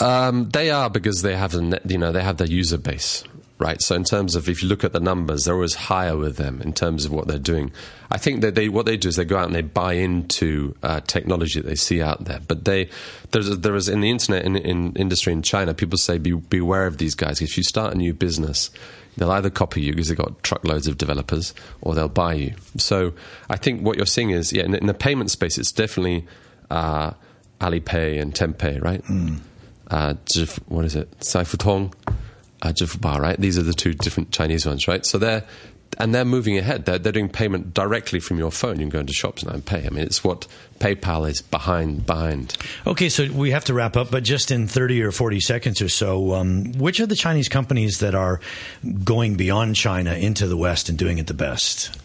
Um, 0.00 0.48
they 0.50 0.70
are 0.70 0.88
because 0.90 1.22
they 1.22 1.34
have 1.34 1.54
you 1.54 1.98
know 1.98 2.12
they 2.12 2.22
have 2.22 2.36
the 2.36 2.48
user 2.48 2.78
base, 2.78 3.24
right? 3.58 3.82
So 3.82 3.94
in 3.94 4.04
terms 4.04 4.36
of 4.36 4.48
if 4.48 4.62
you 4.62 4.68
look 4.68 4.84
at 4.84 4.92
the 4.92 5.00
numbers, 5.00 5.44
they're 5.44 5.54
always 5.54 5.74
higher 5.74 6.16
with 6.16 6.36
them 6.36 6.62
in 6.62 6.72
terms 6.72 7.04
of 7.04 7.12
what 7.12 7.26
they're 7.26 7.38
doing. 7.38 7.72
I 8.10 8.18
think 8.18 8.40
that 8.42 8.54
they 8.54 8.68
what 8.68 8.86
they 8.86 8.96
do 8.96 9.08
is 9.08 9.16
they 9.16 9.24
go 9.24 9.36
out 9.36 9.46
and 9.46 9.54
they 9.54 9.62
buy 9.62 9.94
into 9.94 10.74
uh, 10.82 11.00
technology 11.00 11.60
that 11.60 11.68
they 11.68 11.74
see 11.74 12.00
out 12.00 12.24
there. 12.24 12.40
But 12.46 12.64
they 12.64 12.88
there's 13.32 13.58
there 13.58 13.74
is 13.74 13.88
in 13.88 14.00
the 14.00 14.10
internet 14.10 14.44
in, 14.44 14.56
in 14.56 14.92
industry 14.94 15.32
in 15.32 15.42
China, 15.42 15.74
people 15.74 15.98
say 15.98 16.18
be, 16.18 16.32
beware 16.32 16.86
of 16.86 16.98
these 16.98 17.14
guys. 17.14 17.42
If 17.42 17.56
you 17.56 17.62
start 17.62 17.94
a 17.94 17.96
new 17.96 18.14
business. 18.14 18.70
They'll 19.16 19.32
either 19.32 19.50
copy 19.50 19.80
you 19.80 19.90
because 19.90 20.06
they've 20.06 20.16
got 20.16 20.44
truckloads 20.44 20.86
of 20.86 20.96
developers, 20.96 21.52
or 21.80 21.96
they'll 21.96 22.08
buy 22.08 22.34
you. 22.34 22.54
So 22.76 23.14
I 23.50 23.56
think 23.56 23.82
what 23.82 23.96
you're 23.96 24.06
seeing 24.06 24.30
is, 24.30 24.52
yeah, 24.52 24.62
in, 24.62 24.76
in 24.76 24.86
the 24.86 24.94
payment 24.94 25.32
space, 25.32 25.58
it's 25.58 25.72
definitely 25.72 26.24
uh, 26.70 27.14
Alipay 27.60 28.20
and 28.20 28.32
Tenpay, 28.32 28.80
right? 28.80 29.02
uh, 29.90 30.14
what 30.68 30.84
is 30.84 30.94
it? 30.94 31.10
Caifutong, 31.18 31.92
uh, 32.62 32.68
Zhifubao, 32.68 33.18
right? 33.18 33.38
These 33.38 33.58
are 33.58 33.62
the 33.62 33.74
two 33.74 33.94
different 33.94 34.32
Chinese 34.32 34.66
ones, 34.66 34.88
right? 34.88 35.04
So 35.04 35.18
they're 35.18 35.44
and 35.96 36.14
they're 36.14 36.24
moving 36.24 36.58
ahead. 36.58 36.84
They're, 36.84 36.98
they're 36.98 37.12
doing 37.12 37.28
payment 37.28 37.74
directly 37.74 38.20
from 38.20 38.38
your 38.38 38.52
phone. 38.52 38.76
You 38.76 38.82
can 38.82 38.90
go 38.90 39.00
into 39.00 39.12
shops 39.12 39.44
now 39.44 39.52
and 39.52 39.64
pay. 39.64 39.86
I 39.86 39.90
mean, 39.90 40.04
it's 40.04 40.22
what 40.22 40.46
PayPal 40.78 41.28
is 41.28 41.40
behind 41.40 42.06
behind. 42.06 42.56
Okay, 42.86 43.08
so 43.08 43.30
we 43.32 43.50
have 43.50 43.64
to 43.66 43.74
wrap 43.74 43.96
up, 43.96 44.10
but 44.10 44.22
just 44.22 44.50
in 44.50 44.68
30 44.68 45.02
or 45.02 45.10
40 45.10 45.40
seconds 45.40 45.82
or 45.82 45.88
so, 45.88 46.34
um, 46.34 46.72
which 46.72 47.00
are 47.00 47.06
the 47.06 47.16
Chinese 47.16 47.48
companies 47.48 47.98
that 47.98 48.14
are 48.14 48.40
going 49.02 49.36
beyond 49.36 49.76
China 49.76 50.12
into 50.12 50.46
the 50.46 50.56
West 50.56 50.88
and 50.88 50.98
doing 50.98 51.18
it 51.18 51.26
the 51.26 51.34
best? 51.34 51.98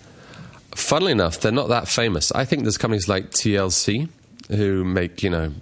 Funnily 0.76 1.12
enough, 1.12 1.40
they're 1.40 1.52
not 1.52 1.70
that 1.70 1.88
famous. 1.88 2.32
I 2.32 2.46
think 2.46 2.64
there's 2.64 2.80
companies 2.80 3.08
like 3.08 3.30
TLC 3.30 4.10
who 4.50 4.84
make 4.84 5.22
you 5.22 5.30
know 5.30 5.54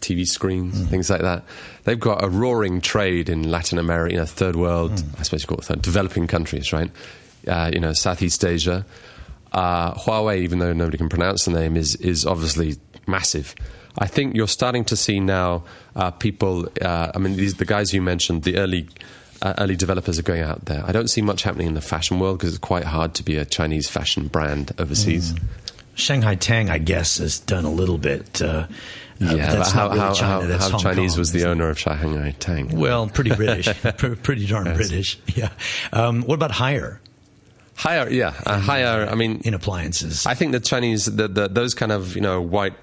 TV 0.00 0.26
screens, 0.26 0.82
things 0.88 1.08
like 1.08 1.22
that. 1.22 1.44
They've 1.84 1.98
got 1.98 2.22
a 2.22 2.28
roaring 2.28 2.80
trade 2.80 3.28
in 3.28 3.50
Latin 3.50 3.78
America, 3.78 4.14
you 4.14 4.20
know, 4.20 4.26
third 4.26 4.56
world, 4.56 5.02
I 5.18 5.22
suppose 5.22 5.42
you 5.42 5.48
call 5.48 5.58
it 5.58 5.64
third, 5.64 5.82
developing 5.82 6.26
countries, 6.26 6.72
right? 6.72 6.90
Uh, 7.46 7.70
you 7.72 7.80
know, 7.80 7.92
Southeast 7.92 8.44
Asia. 8.44 8.84
Uh, 9.52 9.94
Huawei, 9.94 10.38
even 10.38 10.58
though 10.58 10.72
nobody 10.72 10.98
can 10.98 11.08
pronounce 11.08 11.44
the 11.44 11.50
name, 11.52 11.76
is 11.76 11.96
is 11.96 12.24
obviously 12.24 12.76
massive. 13.06 13.54
I 13.98 14.06
think 14.06 14.36
you're 14.36 14.46
starting 14.46 14.84
to 14.86 14.96
see 14.96 15.18
now 15.20 15.64
uh, 15.96 16.10
people. 16.12 16.68
Uh, 16.80 17.10
I 17.14 17.18
mean, 17.18 17.36
these 17.36 17.54
the 17.54 17.64
guys 17.64 17.92
you 17.92 18.02
mentioned, 18.02 18.44
the 18.44 18.56
early. 18.56 18.88
Uh, 19.42 19.54
early 19.56 19.74
developers 19.74 20.18
are 20.18 20.22
going 20.22 20.42
out 20.42 20.66
there. 20.66 20.84
I 20.86 20.92
don't 20.92 21.08
see 21.08 21.22
much 21.22 21.44
happening 21.44 21.66
in 21.66 21.72
the 21.72 21.80
fashion 21.80 22.20
world 22.20 22.36
because 22.36 22.50
it's 22.50 22.58
quite 22.58 22.84
hard 22.84 23.14
to 23.14 23.22
be 23.22 23.38
a 23.38 23.46
Chinese 23.46 23.88
fashion 23.88 24.28
brand 24.28 24.72
overseas. 24.76 25.32
Shanghai 25.94 26.34
Tang, 26.34 26.70
I 26.70 26.78
guess, 26.78 27.18
has 27.18 27.38
done 27.40 27.64
a 27.64 27.70
little 27.70 27.98
bit. 27.98 28.40
Uh, 28.40 28.46
uh, 28.46 28.66
Yeah, 29.18 29.36
that's 29.52 29.70
but 29.72 29.74
how, 29.74 29.84
not 29.88 29.90
really 29.94 30.00
how, 30.00 30.12
China. 30.14 30.32
how, 30.32 30.46
that's 30.46 30.82
Chinese 30.82 31.12
Kong, 31.12 31.18
was 31.18 31.32
the 31.32 31.44
owner 31.48 31.68
of 31.68 31.78
Shanghai 31.78 32.34
Tang? 32.38 32.76
Well, 32.78 33.08
pretty 33.08 33.34
British, 33.34 33.68
Pre- 33.98 34.16
pretty 34.16 34.46
darn 34.46 34.64
British. 34.74 35.18
Yeah. 35.34 35.50
Um, 35.92 36.22
what 36.22 36.34
about 36.34 36.52
Haier 36.52 36.98
Haier, 37.76 38.10
yeah, 38.10 38.34
uh, 38.44 38.60
Haier. 38.60 39.10
I 39.10 39.14
mean, 39.14 39.40
in 39.44 39.54
appliances? 39.54 40.26
I 40.26 40.34
think 40.34 40.52
the 40.52 40.60
Chinese, 40.60 41.06
the, 41.06 41.28
the, 41.28 41.48
those 41.48 41.72
kind 41.74 41.92
of 41.92 42.14
you 42.14 42.20
know 42.20 42.40
white 42.42 42.74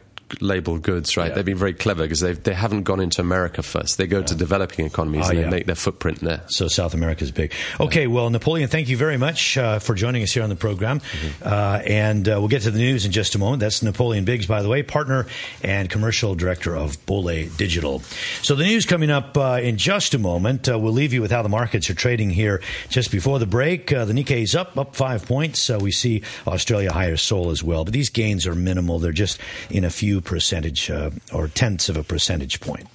label 0.41 0.77
goods, 0.77 1.15
right? 1.17 1.29
Yeah. 1.29 1.35
They've 1.35 1.45
been 1.45 1.57
very 1.57 1.73
clever 1.73 2.03
because 2.03 2.19
they 2.19 2.33
they 2.33 2.53
haven't 2.53 2.83
gone 2.83 2.99
into 2.99 3.21
America 3.21 3.63
first. 3.63 3.97
They 3.97 4.07
go 4.07 4.21
to 4.21 4.35
developing 4.35 4.85
economies 4.85 5.25
Oh, 5.27 5.29
and 5.29 5.39
yeah. 5.39 5.45
they 5.45 5.49
make 5.51 5.65
their 5.65 5.75
footprint 5.75 6.19
there. 6.19 6.41
So 6.47 6.67
South 6.67 6.93
America 6.93 7.23
is 7.23 7.31
big. 7.31 7.53
Okay, 7.79 8.07
well, 8.07 8.29
Napoleon, 8.29 8.67
thank 8.69 8.89
you 8.89 8.97
very 8.97 9.17
much 9.17 9.57
uh, 9.57 9.79
for 9.79 9.95
joining 9.95 10.23
us 10.23 10.31
here 10.33 10.43
on 10.43 10.49
the 10.49 10.55
program. 10.55 11.01
Uh, 11.41 11.81
and 11.85 12.27
uh, 12.27 12.33
we'll 12.39 12.47
get 12.49 12.63
to 12.63 12.71
the 12.71 12.77
news 12.79 13.05
in 13.05 13.11
just 13.11 13.35
a 13.35 13.39
moment. 13.39 13.59
That's 13.61 13.81
Napoleon 13.81 14.25
Biggs, 14.25 14.45
by 14.47 14.61
the 14.61 14.69
way, 14.69 14.83
partner 14.83 15.27
and 15.63 15.89
commercial 15.89 16.35
director 16.35 16.75
of 16.75 17.03
Bole 17.05 17.47
Digital. 17.57 17.99
So 18.41 18.55
the 18.55 18.63
news 18.65 18.85
coming 18.85 19.09
up 19.09 19.37
uh, 19.37 19.59
in 19.61 19.77
just 19.77 20.13
a 20.13 20.19
moment. 20.19 20.67
Uh, 20.69 20.77
we'll 20.77 20.93
leave 20.93 21.13
you 21.13 21.21
with 21.21 21.31
how 21.31 21.41
the 21.41 21.49
markets 21.49 21.89
are 21.89 21.93
trading 21.95 22.29
here 22.29 22.61
just 22.89 23.11
before 23.11 23.39
the 23.39 23.45
break. 23.45 23.91
Uh, 23.93 24.05
the 24.05 24.13
Nikkei 24.13 24.43
is 24.43 24.55
up, 24.55 24.77
up 24.77 24.95
five 24.95 25.25
points. 25.25 25.69
Uh, 25.69 25.79
we 25.81 25.91
see 25.91 26.23
Australia 26.45 26.91
higher 26.91 27.17
Seoul 27.17 27.49
as 27.51 27.63
well, 27.63 27.83
but 27.85 27.93
these 27.93 28.09
gains 28.09 28.45
are 28.45 28.55
minimal. 28.55 28.99
They're 28.99 29.11
just 29.11 29.39
in 29.69 29.83
a 29.85 29.89
few 29.89 30.16
percentage 30.21 30.89
uh, 30.89 31.11
or 31.33 31.47
tenths 31.47 31.89
of 31.89 31.97
a 31.97 32.03
percentage 32.03 32.59
point. 32.59 32.87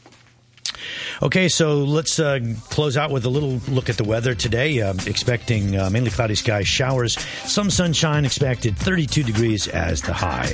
Okay, 1.22 1.48
so 1.48 1.84
let's 1.84 2.18
uh, 2.18 2.40
close 2.70 2.96
out 2.96 3.10
with 3.10 3.24
a 3.24 3.28
little 3.28 3.60
look 3.68 3.88
at 3.88 3.96
the 3.96 4.04
weather 4.04 4.34
today. 4.34 4.80
Uh, 4.80 4.94
expecting 5.06 5.76
uh, 5.76 5.90
mainly 5.90 6.10
cloudy 6.10 6.34
skies, 6.34 6.66
showers, 6.66 7.16
some 7.44 7.70
sunshine 7.70 8.24
expected, 8.24 8.76
32 8.76 9.22
degrees 9.22 9.68
as 9.68 10.02
the 10.02 10.12
high. 10.12 10.52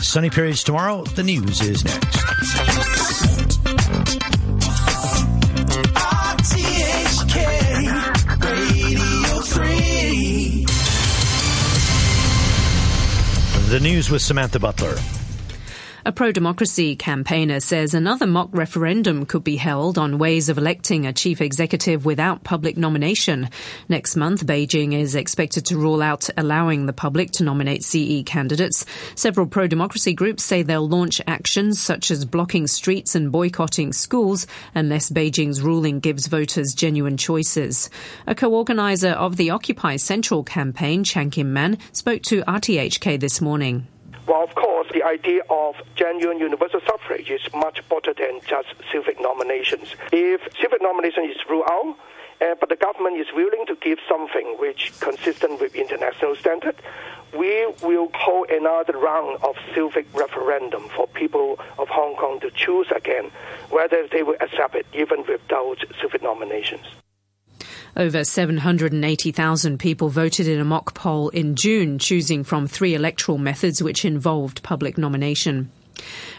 Sunny 0.00 0.28
periods 0.30 0.62
tomorrow. 0.62 1.04
The 1.04 1.22
news 1.22 1.60
is 1.62 1.84
next. 1.84 2.18
RTHK 6.40 7.34
Radio 8.44 9.40
3. 9.40 10.66
The 13.70 13.80
news 13.80 14.10
with 14.10 14.20
Samantha 14.22 14.58
Butler. 14.58 14.96
A 16.02 16.12
pro 16.12 16.32
democracy 16.32 16.96
campaigner 16.96 17.60
says 17.60 17.92
another 17.92 18.26
mock 18.26 18.48
referendum 18.52 19.26
could 19.26 19.44
be 19.44 19.56
held 19.56 19.98
on 19.98 20.16
ways 20.16 20.48
of 20.48 20.56
electing 20.56 21.04
a 21.04 21.12
chief 21.12 21.42
executive 21.42 22.06
without 22.06 22.42
public 22.42 22.78
nomination. 22.78 23.50
Next 23.86 24.16
month, 24.16 24.46
Beijing 24.46 24.94
is 24.94 25.14
expected 25.14 25.66
to 25.66 25.76
rule 25.76 26.00
out 26.00 26.30
allowing 26.38 26.86
the 26.86 26.94
public 26.94 27.32
to 27.32 27.44
nominate 27.44 27.84
CE 27.84 28.22
candidates. 28.24 28.86
Several 29.14 29.46
pro 29.46 29.66
democracy 29.66 30.14
groups 30.14 30.42
say 30.42 30.62
they'll 30.62 30.88
launch 30.88 31.20
actions 31.26 31.82
such 31.82 32.10
as 32.10 32.24
blocking 32.24 32.66
streets 32.66 33.14
and 33.14 33.30
boycotting 33.30 33.92
schools 33.92 34.46
unless 34.74 35.10
Beijing's 35.10 35.60
ruling 35.60 36.00
gives 36.00 36.28
voters 36.28 36.72
genuine 36.72 37.18
choices. 37.18 37.90
A 38.26 38.34
co 38.34 38.50
organizer 38.54 39.10
of 39.10 39.36
the 39.36 39.50
Occupy 39.50 39.96
Central 39.96 40.44
campaign, 40.44 41.04
Chan 41.04 41.30
Kin 41.30 41.52
Man, 41.52 41.76
spoke 41.92 42.22
to 42.22 42.40
RTHK 42.44 43.20
this 43.20 43.42
morning. 43.42 43.86
Well, 44.30 44.44
of 44.44 44.54
course, 44.54 44.86
the 44.94 45.02
idea 45.02 45.40
of 45.50 45.74
genuine 45.96 46.38
universal 46.38 46.80
suffrage 46.86 47.28
is 47.30 47.40
much 47.52 47.80
broader 47.88 48.14
than 48.16 48.38
just 48.46 48.68
civic 48.92 49.20
nominations. 49.20 49.96
If 50.12 50.42
civic 50.62 50.80
nomination 50.80 51.24
is 51.24 51.36
ruled 51.48 51.64
out, 51.68 51.96
uh, 52.40 52.54
but 52.60 52.68
the 52.68 52.76
government 52.76 53.18
is 53.18 53.26
willing 53.34 53.66
to 53.66 53.74
give 53.74 53.98
something 54.08 54.54
which 54.60 54.92
consistent 55.00 55.60
with 55.60 55.74
international 55.74 56.36
standard, 56.36 56.76
we 57.36 57.66
will 57.82 58.08
hold 58.14 58.50
another 58.50 58.96
round 58.96 59.42
of 59.42 59.56
civic 59.74 60.06
referendum 60.14 60.88
for 60.94 61.08
people 61.08 61.58
of 61.76 61.88
Hong 61.88 62.14
Kong 62.14 62.38
to 62.38 62.52
choose 62.52 62.86
again 62.94 63.32
whether 63.70 64.06
they 64.06 64.22
will 64.22 64.36
accept 64.40 64.76
it 64.76 64.86
even 64.94 65.24
without 65.26 65.78
civic 66.00 66.22
nominations. 66.22 66.86
Over 67.96 68.24
780,000 68.24 69.78
people 69.78 70.08
voted 70.08 70.46
in 70.46 70.60
a 70.60 70.64
mock 70.64 70.94
poll 70.94 71.28
in 71.30 71.56
June, 71.56 71.98
choosing 71.98 72.44
from 72.44 72.66
three 72.66 72.94
electoral 72.94 73.38
methods 73.38 73.82
which 73.82 74.04
involved 74.04 74.62
public 74.62 74.96
nomination. 74.96 75.70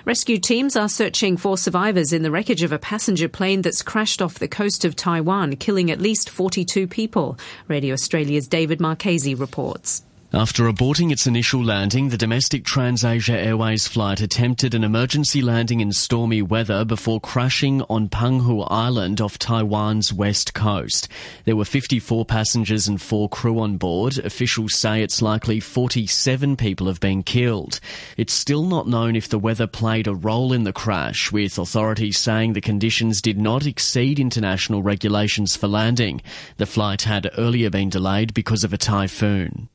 Rescue 0.06 0.40
teams 0.40 0.76
are 0.76 0.90
searching 0.90 1.38
for 1.38 1.58
survivors 1.58 2.14
in 2.14 2.24
the 2.24 2.32
wreckage 2.32 2.64
of 2.64 2.72
a 2.72 2.80
passenger 2.80 3.30
plane 3.30 3.62
that's 3.62 3.84
crashed 3.84 4.22
off 4.22 4.40
the 4.40 4.48
coast 4.48 4.86
of 4.86 4.96
Taiwan, 4.96 5.56
killing 5.58 5.92
at 5.92 6.02
least 6.02 6.30
42 6.30 6.88
people. 6.88 7.38
Radio 7.68 7.94
Australia's 7.94 8.48
David 8.48 8.80
Marchese 8.80 9.36
reports. 9.36 10.04
After 10.34 10.72
aborting 10.72 11.12
its 11.12 11.28
initial 11.28 11.62
landing, 11.62 12.08
the 12.08 12.18
domestic 12.18 12.64
TransAsia 12.64 13.34
Airways 13.34 13.86
flight 13.86 14.22
attempted 14.22 14.74
an 14.74 14.86
emergency 14.86 15.42
landing 15.42 15.82
in 15.82 15.92
stormy 15.92 16.42
weather 16.42 16.86
before 16.86 17.20
crashing 17.20 17.82
on 17.90 18.08
Penghu 18.08 18.66
Island 18.72 19.20
off 19.20 19.38
Taiwan's 19.38 20.14
west 20.14 20.54
coast. 20.54 21.10
There 21.44 21.58
were 21.58 21.66
54 21.66 22.24
passengers 22.24 22.88
and 22.88 23.02
four 23.02 23.28
crew 23.28 23.60
on 23.60 23.76
board. 23.76 24.20
Officials 24.20 24.74
say 24.74 25.04
it's 25.04 25.22
likely 25.22 25.60
47 25.60 26.56
people 26.56 26.88
have 26.88 27.02
been 27.02 27.24
killed. 27.24 27.82
It's 28.16 28.32
still 28.32 28.64
not 28.64 28.88
known 28.88 29.18
if 29.18 29.28
the 29.28 29.38
weather 29.38 29.68
played 29.68 30.08
a 30.08 30.16
role 30.16 30.54
in 30.54 30.64
the 30.64 30.72
crash, 30.72 31.30
with 31.34 31.58
authorities 31.58 32.18
saying 32.18 32.54
the 32.54 32.62
conditions 32.62 33.22
did 33.22 33.38
not 33.38 33.66
exceed 33.66 34.18
international 34.18 34.82
regulations 34.82 35.58
for 35.58 35.68
landing. 35.68 36.22
The 36.56 36.66
flight 36.66 37.02
had 37.02 37.30
earlier 37.38 37.70
been 37.70 37.90
delayed 37.90 38.34
because 38.34 38.64
of 38.64 38.72
a 38.72 38.78
typhoon. 38.78 39.68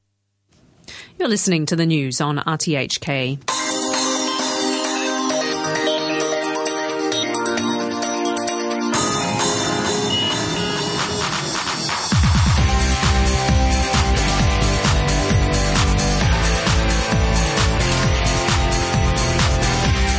You're 1.18 1.28
listening 1.30 1.64
to 1.66 1.76
the 1.76 1.86
news 1.86 2.20
on 2.20 2.36
RTHK. 2.36 3.75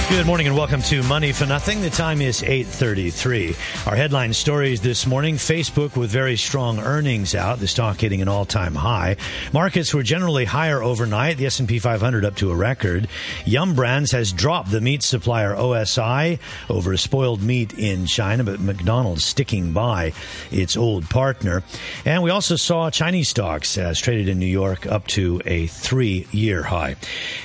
Good 0.10 0.26
morning 0.26 0.48
and 0.48 0.56
welcome 0.56 0.82
to 0.84 1.04
Money 1.04 1.34
for 1.34 1.46
Nothing. 1.46 1.82
The 1.82 1.90
time 1.90 2.22
is 2.22 2.42
8:33. 2.42 3.58
Our 3.86 3.96
headline 3.98 4.32
stories 4.32 4.80
this 4.80 5.06
morning: 5.06 5.36
Facebook 5.36 5.98
with 5.98 6.10
very 6.10 6.38
strong 6.38 6.80
earnings 6.80 7.36
out, 7.36 7.60
the 7.60 7.68
stock 7.68 8.00
hitting 8.00 8.22
an 8.22 8.30
all-time 8.30 8.74
high. 8.74 9.18
Markets 9.52 9.94
were 9.94 10.04
generally 10.04 10.46
higher 10.46 10.82
overnight, 10.82 11.36
the 11.36 11.46
S&P 11.46 11.78
500 11.78 12.24
up 12.24 12.38
to 12.38 12.52
a 12.52 12.56
record. 12.56 13.10
Yum 13.46 13.76
Brands 13.76 14.14
has 14.14 14.32
dropped 14.32 14.72
the 14.72 14.80
meat 14.80 15.04
supplier 15.04 15.54
OSI 15.54 16.40
over 16.70 16.96
spoiled 16.96 17.44
meat 17.44 17.74
in 17.74 18.06
China, 18.06 18.46
but 18.46 18.62
McDonald's 18.62 19.26
sticking 19.26 19.74
by 19.74 20.14
its 20.52 20.78
old 20.78 21.10
partner. 21.10 21.64
And 22.06 22.24
we 22.24 22.30
also 22.30 22.56
saw 22.56 22.90
Chinese 22.90 23.28
stocks 23.28 23.78
as 23.78 24.00
traded 24.00 24.30
in 24.30 24.40
New 24.40 24.46
York 24.46 24.88
up 24.88 25.06
to 25.08 25.42
a 25.46 25.68
3-year 25.68 26.64
high. 26.64 26.96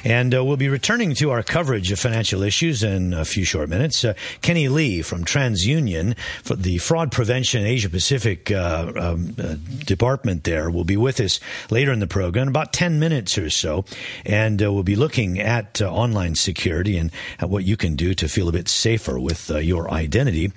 And 0.05 0.33
uh, 0.33 0.44
we'll 0.44 0.57
be 0.57 0.68
returning 0.68 1.16
to 1.16 1.33
our 1.33 1.42
coverage 1.42 1.90
of 1.90 1.98
financial 1.98 2.44
issues 2.44 2.52
in 2.61 3.15
a 3.15 3.25
few 3.25 3.45
short 3.45 3.69
minutes. 3.69 4.05
Uh, 4.05 4.15
Kenny 4.43 4.69
Lee 4.69 5.01
from 5.01 5.25
TransUnion, 5.25 6.19
for 6.45 6.55
the 6.55 6.79
Fraud 6.79 7.11
Prevention 7.11 7.65
Asia 7.65 7.88
Pacific 7.88 8.51
uh, 8.51 8.93
um, 8.95 9.35
uh, 9.38 9.55
department 9.85 10.45
there, 10.45 10.71
will 10.71 10.85
be 10.85 10.97
with 10.97 11.19
us 11.19 11.41
later 11.71 11.93
in 11.93 12.01
the 12.01 12.07
program, 12.07 12.49
about 12.49 12.73
10 12.73 13.01
minutes 13.01 13.38
or 13.38 13.49
so. 13.49 13.85
And 14.27 14.62
uh, 14.62 14.73
we'll 14.73 14.83
be 14.83 14.97
looking 14.97 15.41
at 15.41 15.81
uh, 15.81 15.91
online 15.91 16.35
security 16.35 16.99
and 16.99 17.11
at 17.38 17.49
what 17.49 17.65
you 17.65 17.77
can 17.77 17.97
do 17.97 18.12
to 18.15 18.29
feel 18.29 18.49
a 18.49 18.53
bit 18.53 18.69
safer 18.69 19.19
with 19.19 19.51
uh, 19.51 19.59
your 19.59 19.91
identity. 19.91 20.53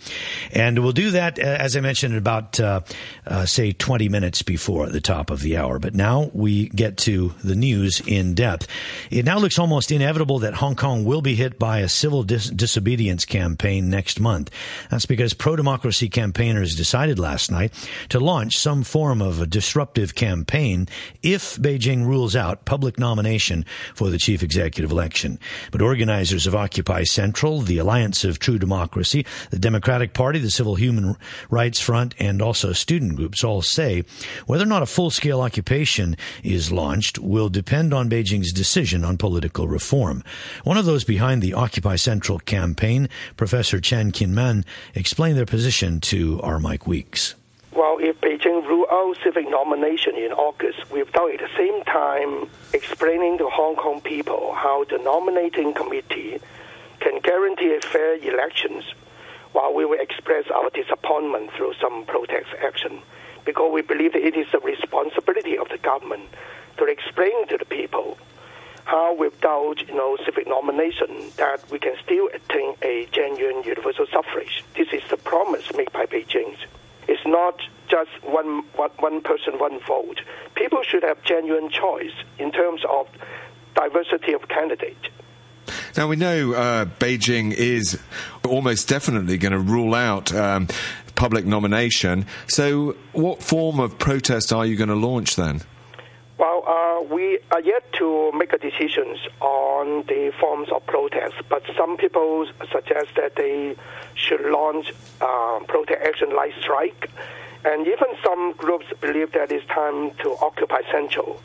And 0.52 0.80
we'll 0.80 0.92
do 0.92 1.12
that, 1.12 1.40
as 1.40 1.78
I 1.78 1.80
mentioned, 1.80 2.16
about, 2.16 2.60
say, 3.46 3.72
20 3.72 4.10
minutes 4.10 4.42
before 4.42 4.90
the 4.90 5.02
top 5.02 5.30
of 5.30 5.42
the 5.42 5.58
hour. 5.58 5.80
But 5.80 5.96
now 5.96 6.30
we 6.34 6.68
get 6.70 6.98
to 6.98 7.34
the 7.44 7.56
news 7.56 8.02
in 8.06 8.34
depth. 8.34 8.68
It 9.10 9.26
now 9.26 9.40
looks 9.40 9.58
almost 9.58 9.92
inevitable 9.92 10.40
that 10.40 10.56
Hong 10.56 10.76
Kong 10.76 11.06
will 11.06 11.22
be 11.22 11.36
hit 11.36 11.58
by 11.58 11.85
a 11.86 11.89
civil 11.89 12.24
dis- 12.24 12.50
disobedience 12.50 13.26
campaign 13.26 13.89
next 13.89 14.19
month. 14.19 14.50
That's 14.89 15.06
because 15.06 15.36
pro 15.36 15.56
democracy 15.56 16.10
campaigners 16.10 16.76
decided 16.76 17.19
last 17.19 17.52
night 17.52 17.71
to 18.10 18.19
launch 18.19 18.58
some 18.58 18.84
form 18.84 19.21
of 19.21 19.39
a 19.39 19.45
disruptive 19.45 20.15
campaign 20.15 20.88
if 21.21 21.58
Beijing 21.58 22.06
rules 22.06 22.36
out 22.36 22.65
public 22.65 22.98
nomination 22.98 23.65
for 23.93 24.10
the 24.10 24.17
chief 24.17 24.41
executive 24.41 24.91
election. 24.91 25.39
But 25.71 25.84
organizers 25.84 26.48
of 26.48 26.56
Occupy 26.56 27.04
Central, 27.04 27.62
the 27.62 27.78
Alliance 27.78 28.24
of 28.24 28.39
True 28.39 28.58
Democracy, 28.58 29.26
the 29.52 29.60
Democratic 29.60 30.13
Party, 30.13 30.39
the 30.39 30.50
Civil 30.50 30.76
Human 30.76 31.15
Rights 31.52 31.80
Front, 31.80 32.15
and 32.17 32.41
also 32.41 32.74
student 32.74 33.15
groups 33.15 33.43
all 33.43 33.62
say 33.62 34.04
whether 34.48 34.63
or 34.63 34.67
not 34.67 34.82
a 34.82 34.88
full 34.88 35.12
scale 35.12 35.41
occupation 35.41 36.17
is 36.43 36.71
launched 36.71 37.19
will 37.19 37.50
depend 37.50 37.93
on 37.93 38.10
Beijing's 38.10 38.52
decision 38.52 39.06
on 39.06 39.17
political 39.17 39.67
reform. 39.67 40.24
One 40.63 40.78
of 40.78 40.86
those 40.86 41.04
behind 41.04 41.43
the 41.43 41.54
Occupy 41.54 41.75
Central 41.96 42.40
campaign, 42.40 43.10
Professor 43.38 43.80
Chan 43.80 44.12
Kin 44.12 44.34
Man, 44.34 44.66
explained 44.94 45.38
their 45.38 45.46
position 45.46 46.00
to 46.02 46.40
our 46.42 46.60
Mike 46.60 46.88
Weeks. 46.88 47.36
Well, 47.72 47.98
if 48.00 48.20
Beijing 48.22 48.66
rule 48.66 48.86
out 48.90 49.18
civic 49.24 49.50
nomination 49.50 50.16
in 50.16 50.32
August, 50.32 50.90
without 50.92 51.32
at 51.34 51.40
the 51.40 51.50
same 51.58 51.84
time 51.84 52.50
explaining 52.74 53.38
to 53.40 53.50
Hong 53.50 53.76
Kong 53.76 54.00
people 54.02 54.54
how 54.54 54.86
the 54.86 54.98
nominating 55.00 55.74
committee 55.74 56.40
can 57.02 57.20
guarantee 57.20 57.78
fair 57.82 58.16
elections, 58.16 58.86
while 59.52 59.74
we 59.74 59.86
will 59.86 60.00
express 60.00 60.46
our 60.52 60.70
disappointment 60.70 61.52
through 61.52 61.74
some 61.82 62.06
protest 62.06 62.48
action, 62.64 63.02
because 63.44 63.72
we 63.74 63.82
believe 63.82 64.14
that 64.14 64.26
it 64.26 64.36
is 64.36 64.48
the 64.52 64.60
responsibility 64.60 65.58
of 65.58 65.68
the 65.70 65.78
government 65.78 66.30
to 66.78 66.86
explain 66.86 67.48
to 67.48 67.58
the 67.58 67.66
people 67.66 68.18
how 68.86 69.15
without 69.15 69.86
you 69.88 69.93
know 69.93 70.17
civic 70.24 70.48
nomination 70.48 71.32
that 71.38 71.69
we 71.69 71.80
can 71.80 71.95
still 72.04 72.30
attain 72.34 72.76
a 72.82 73.08
genuine 73.12 73.63
universal 73.63 74.06
suffrage. 74.12 74.63
This 74.76 74.88
is 74.93 75.02
the 75.10 75.17
promise 75.17 75.71
made 75.76 75.91
by 75.91 76.06
Beijing. 76.06 76.56
It's 77.08 77.26
not 77.26 77.60
just 77.89 78.12
one, 78.24 78.63
one 78.76 78.91
one 79.00 79.21
person, 79.21 79.60
one 79.60 79.80
vote. 79.82 80.21
People 80.56 80.82
should 80.84 81.04
have 81.04 81.21
genuine 81.24 81.69
choice 81.69 82.13
in 82.39 82.52
terms 82.52 82.82
of 82.89 83.08
diversity 83.76 84.34
of 84.34 84.48
candidate. 84.48 85.10
Now 85.98 86.08
we 86.08 86.15
know 86.15 86.54
uh, 86.54 86.86
Beijing 86.86 87.54
is 87.54 88.00
almost 88.48 88.88
definitely 88.88 89.38
going 89.38 89.52
to 89.54 89.60
rule 89.60 89.95
out 89.95 90.34
um, 90.34 90.67
public 91.15 91.45
nomination. 91.45 92.26
So, 92.48 92.95
what 93.13 93.41
form 93.41 93.80
of 93.80 93.98
protest 93.98 94.54
are 94.54 94.65
you 94.65 94.76
going 94.76 94.89
to 94.89 94.95
launch 94.95 95.36
then? 95.36 95.62
Well, 96.38 96.63
uh, 96.67 97.13
we 97.13 97.39
are 97.52 97.62
yet 97.62 97.93
to 97.93 98.32
make 98.34 98.52
a 98.52 98.58
decisions 98.58 99.19
on 99.39 100.04
the 100.08 100.34
forms 100.38 100.67
of 100.69 100.86
protest, 100.86 101.36
but 101.48 101.63
some 101.78 101.95
people 101.95 102.45
suggest 102.71 103.15
that 103.15 103.36
they 103.38 103.76
should 104.15 104.41
launch 104.41 104.91
uh, 105.21 105.60
protest 105.67 106.02
action 106.04 106.36
like 106.36 106.54
strike, 106.60 107.10
and 107.63 107.88
even 107.88 108.08
some 108.21 108.52
groups 108.54 108.86
believe 109.00 109.32
that 109.32 109.50
it's 109.50 109.65
time 109.67 110.12
to 110.24 110.36
occupy 110.41 110.82
Central. 110.91 111.41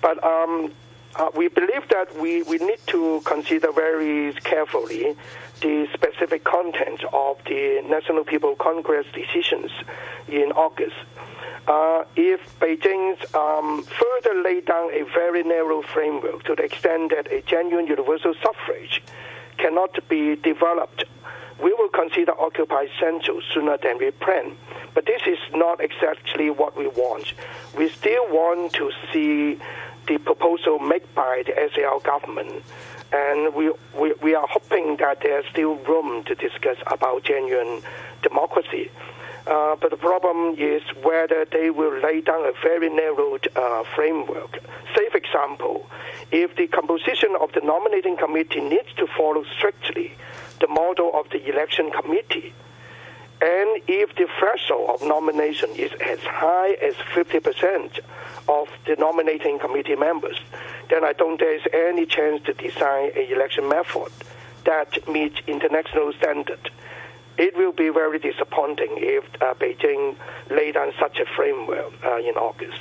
But 0.00 0.24
um, 0.24 0.72
uh, 1.16 1.28
we 1.36 1.48
believe 1.48 1.86
that 1.90 2.18
we, 2.18 2.42
we 2.44 2.56
need 2.56 2.80
to 2.86 3.20
consider 3.26 3.70
very 3.70 4.32
carefully 4.44 5.14
the 5.62 5.86
specific 5.94 6.44
content 6.44 7.02
of 7.12 7.38
the 7.46 7.82
National 7.86 8.24
People 8.24 8.56
Congress 8.56 9.06
decisions 9.14 9.70
in 10.28 10.52
August. 10.52 10.96
Uh, 11.68 12.04
if 12.16 12.40
Beijing 12.58 13.14
um, 13.36 13.84
further 13.84 14.42
lay 14.42 14.60
down 14.60 14.90
a 14.92 15.04
very 15.14 15.44
narrow 15.44 15.80
framework 15.82 16.42
to 16.44 16.56
the 16.56 16.64
extent 16.64 17.12
that 17.14 17.30
a 17.32 17.40
genuine 17.42 17.86
universal 17.86 18.34
suffrage 18.42 19.02
cannot 19.58 19.96
be 20.08 20.34
developed, 20.34 21.04
we 21.62 21.72
will 21.74 21.88
consider 21.88 22.32
Occupy 22.32 22.86
Central 22.98 23.40
sooner 23.54 23.78
than 23.80 23.98
we 23.98 24.10
plan. 24.10 24.56
But 24.94 25.06
this 25.06 25.22
is 25.26 25.38
not 25.54 25.80
exactly 25.80 26.50
what 26.50 26.76
we 26.76 26.88
want. 26.88 27.32
We 27.78 27.88
still 27.88 28.26
want 28.28 28.72
to 28.72 28.90
see 29.12 29.60
the 30.08 30.18
proposal 30.18 30.80
made 30.80 31.04
by 31.14 31.44
the 31.46 31.54
SAR 31.72 32.00
government. 32.00 32.64
And 33.12 33.54
we, 33.54 33.72
we, 33.98 34.14
we 34.22 34.34
are 34.34 34.46
hoping 34.48 34.96
that 34.96 35.20
there's 35.22 35.44
still 35.50 35.74
room 35.76 36.24
to 36.24 36.34
discuss 36.34 36.78
about 36.86 37.24
genuine 37.24 37.82
democracy. 38.22 38.90
Uh, 39.46 39.74
but 39.80 39.90
the 39.90 39.96
problem 39.96 40.54
is 40.56 40.82
whether 41.02 41.44
they 41.50 41.68
will 41.68 41.98
lay 42.00 42.20
down 42.20 42.46
a 42.46 42.52
very 42.62 42.88
narrow 42.88 43.38
uh, 43.56 43.82
framework. 43.94 44.58
Say, 44.96 45.08
for 45.10 45.18
example, 45.18 45.86
if 46.30 46.54
the 46.56 46.68
composition 46.68 47.34
of 47.40 47.52
the 47.52 47.60
nominating 47.60 48.16
committee 48.16 48.60
needs 48.60 48.92
to 48.96 49.06
follow 49.06 49.44
strictly 49.56 50.12
the 50.60 50.68
model 50.68 51.10
of 51.14 51.28
the 51.30 51.44
election 51.48 51.90
committee, 51.90 52.54
and 53.42 53.82
if 53.88 54.14
the 54.14 54.28
threshold 54.38 54.90
of 54.90 55.06
nomination 55.06 55.70
is 55.70 55.90
as 56.00 56.20
high 56.20 56.74
as 56.80 56.94
50% 57.12 57.98
of 58.60 58.68
the 58.86 58.96
nominating 58.96 59.58
committee 59.58 59.96
members, 59.96 60.38
then 60.90 61.04
I 61.04 61.12
don't 61.12 61.38
there's 61.38 61.66
any 61.72 62.06
chance 62.06 62.42
to 62.44 62.52
design 62.52 63.12
an 63.16 63.26
election 63.32 63.68
method 63.68 64.12
that 64.64 65.08
meets 65.08 65.40
international 65.46 66.12
standard 66.12 66.70
it 67.38 67.56
will 67.56 67.72
be 67.72 67.88
very 67.88 68.18
disappointing 68.18 68.90
if 68.98 69.24
uh, 69.40 69.54
Beijing 69.54 70.16
laid 70.50 70.74
down 70.74 70.92
such 71.00 71.18
a 71.18 71.24
framework 71.34 71.92
uh, 72.04 72.18
in 72.18 72.34
August. 72.36 72.78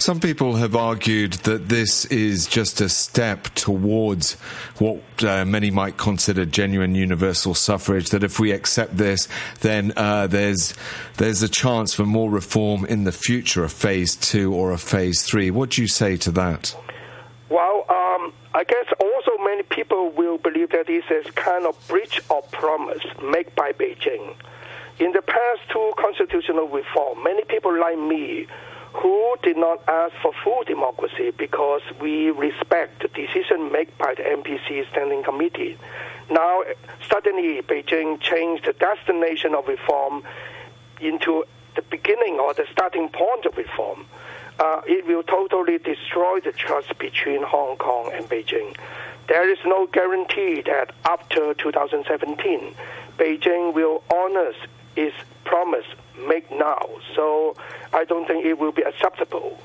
Some 0.00 0.18
people 0.18 0.56
have 0.56 0.74
argued 0.74 1.34
that 1.44 1.68
this 1.68 2.06
is 2.06 2.46
just 2.46 2.80
a 2.80 2.88
step 2.88 3.44
towards 3.54 4.40
what 4.78 5.02
uh, 5.22 5.44
many 5.44 5.70
might 5.70 5.98
consider 5.98 6.46
genuine 6.46 6.94
universal 6.94 7.52
suffrage. 7.52 8.08
That 8.08 8.24
if 8.24 8.40
we 8.40 8.52
accept 8.52 8.96
this, 8.96 9.28
then 9.60 9.92
uh, 9.98 10.26
there's 10.26 10.72
there's 11.18 11.42
a 11.42 11.50
chance 11.50 11.92
for 11.92 12.06
more 12.06 12.30
reform 12.30 12.86
in 12.86 13.04
the 13.04 13.12
future, 13.12 13.62
a 13.62 13.68
phase 13.68 14.16
two 14.16 14.54
or 14.54 14.72
a 14.72 14.78
phase 14.78 15.20
three. 15.20 15.50
What 15.50 15.68
do 15.72 15.82
you 15.82 15.88
say 15.88 16.16
to 16.16 16.30
that? 16.30 16.74
Well, 17.50 17.84
um, 17.90 18.32
I 18.54 18.64
guess 18.66 18.86
also 18.98 19.32
many 19.44 19.64
people 19.64 20.12
will 20.12 20.38
believe 20.38 20.70
that 20.70 20.86
this 20.86 21.04
is 21.10 21.30
kind 21.32 21.66
of 21.66 21.76
breach 21.88 22.22
of 22.30 22.50
promise 22.52 23.04
made 23.22 23.54
by 23.54 23.72
Beijing. 23.72 24.34
In 24.98 25.12
the 25.12 25.20
past 25.20 25.60
two 25.70 25.92
constitutional 25.98 26.68
reform, 26.68 27.22
many 27.22 27.44
people 27.44 27.78
like 27.78 27.98
me 27.98 28.46
who 28.92 29.36
did 29.42 29.56
not 29.56 29.82
ask 29.88 30.14
for 30.22 30.32
full 30.44 30.64
democracy 30.64 31.30
because 31.36 31.82
we 32.00 32.30
respect 32.30 33.02
the 33.02 33.08
decision 33.08 33.70
made 33.70 33.96
by 33.98 34.14
the 34.14 34.22
NPC 34.22 34.88
Standing 34.90 35.22
Committee. 35.22 35.78
Now, 36.30 36.62
suddenly, 37.10 37.62
Beijing 37.62 38.20
changed 38.20 38.64
the 38.66 38.72
destination 38.72 39.54
of 39.54 39.66
reform 39.68 40.22
into 41.00 41.44
the 41.76 41.82
beginning 41.82 42.38
or 42.38 42.54
the 42.54 42.66
starting 42.72 43.08
point 43.08 43.46
of 43.46 43.56
reform. 43.56 44.06
Uh, 44.58 44.82
it 44.86 45.06
will 45.06 45.22
totally 45.22 45.78
destroy 45.78 46.40
the 46.40 46.52
trust 46.52 46.96
between 46.98 47.42
Hong 47.42 47.76
Kong 47.76 48.10
and 48.12 48.28
Beijing. 48.28 48.76
There 49.28 49.48
is 49.48 49.58
no 49.64 49.86
guarantee 49.86 50.62
that 50.66 50.92
after 51.04 51.54
2017, 51.54 52.74
Beijing 53.16 53.72
will 53.72 54.02
honor 54.12 54.52
its 54.96 55.16
promise 55.44 55.86
made 56.28 56.50
now. 56.50 56.88
So 57.14 57.54
I 57.92 58.04
don't 58.04 58.26
think 58.26 58.44
it 58.44 58.58
will 58.58 58.72
be 58.72 58.82
acceptable 58.82 59.58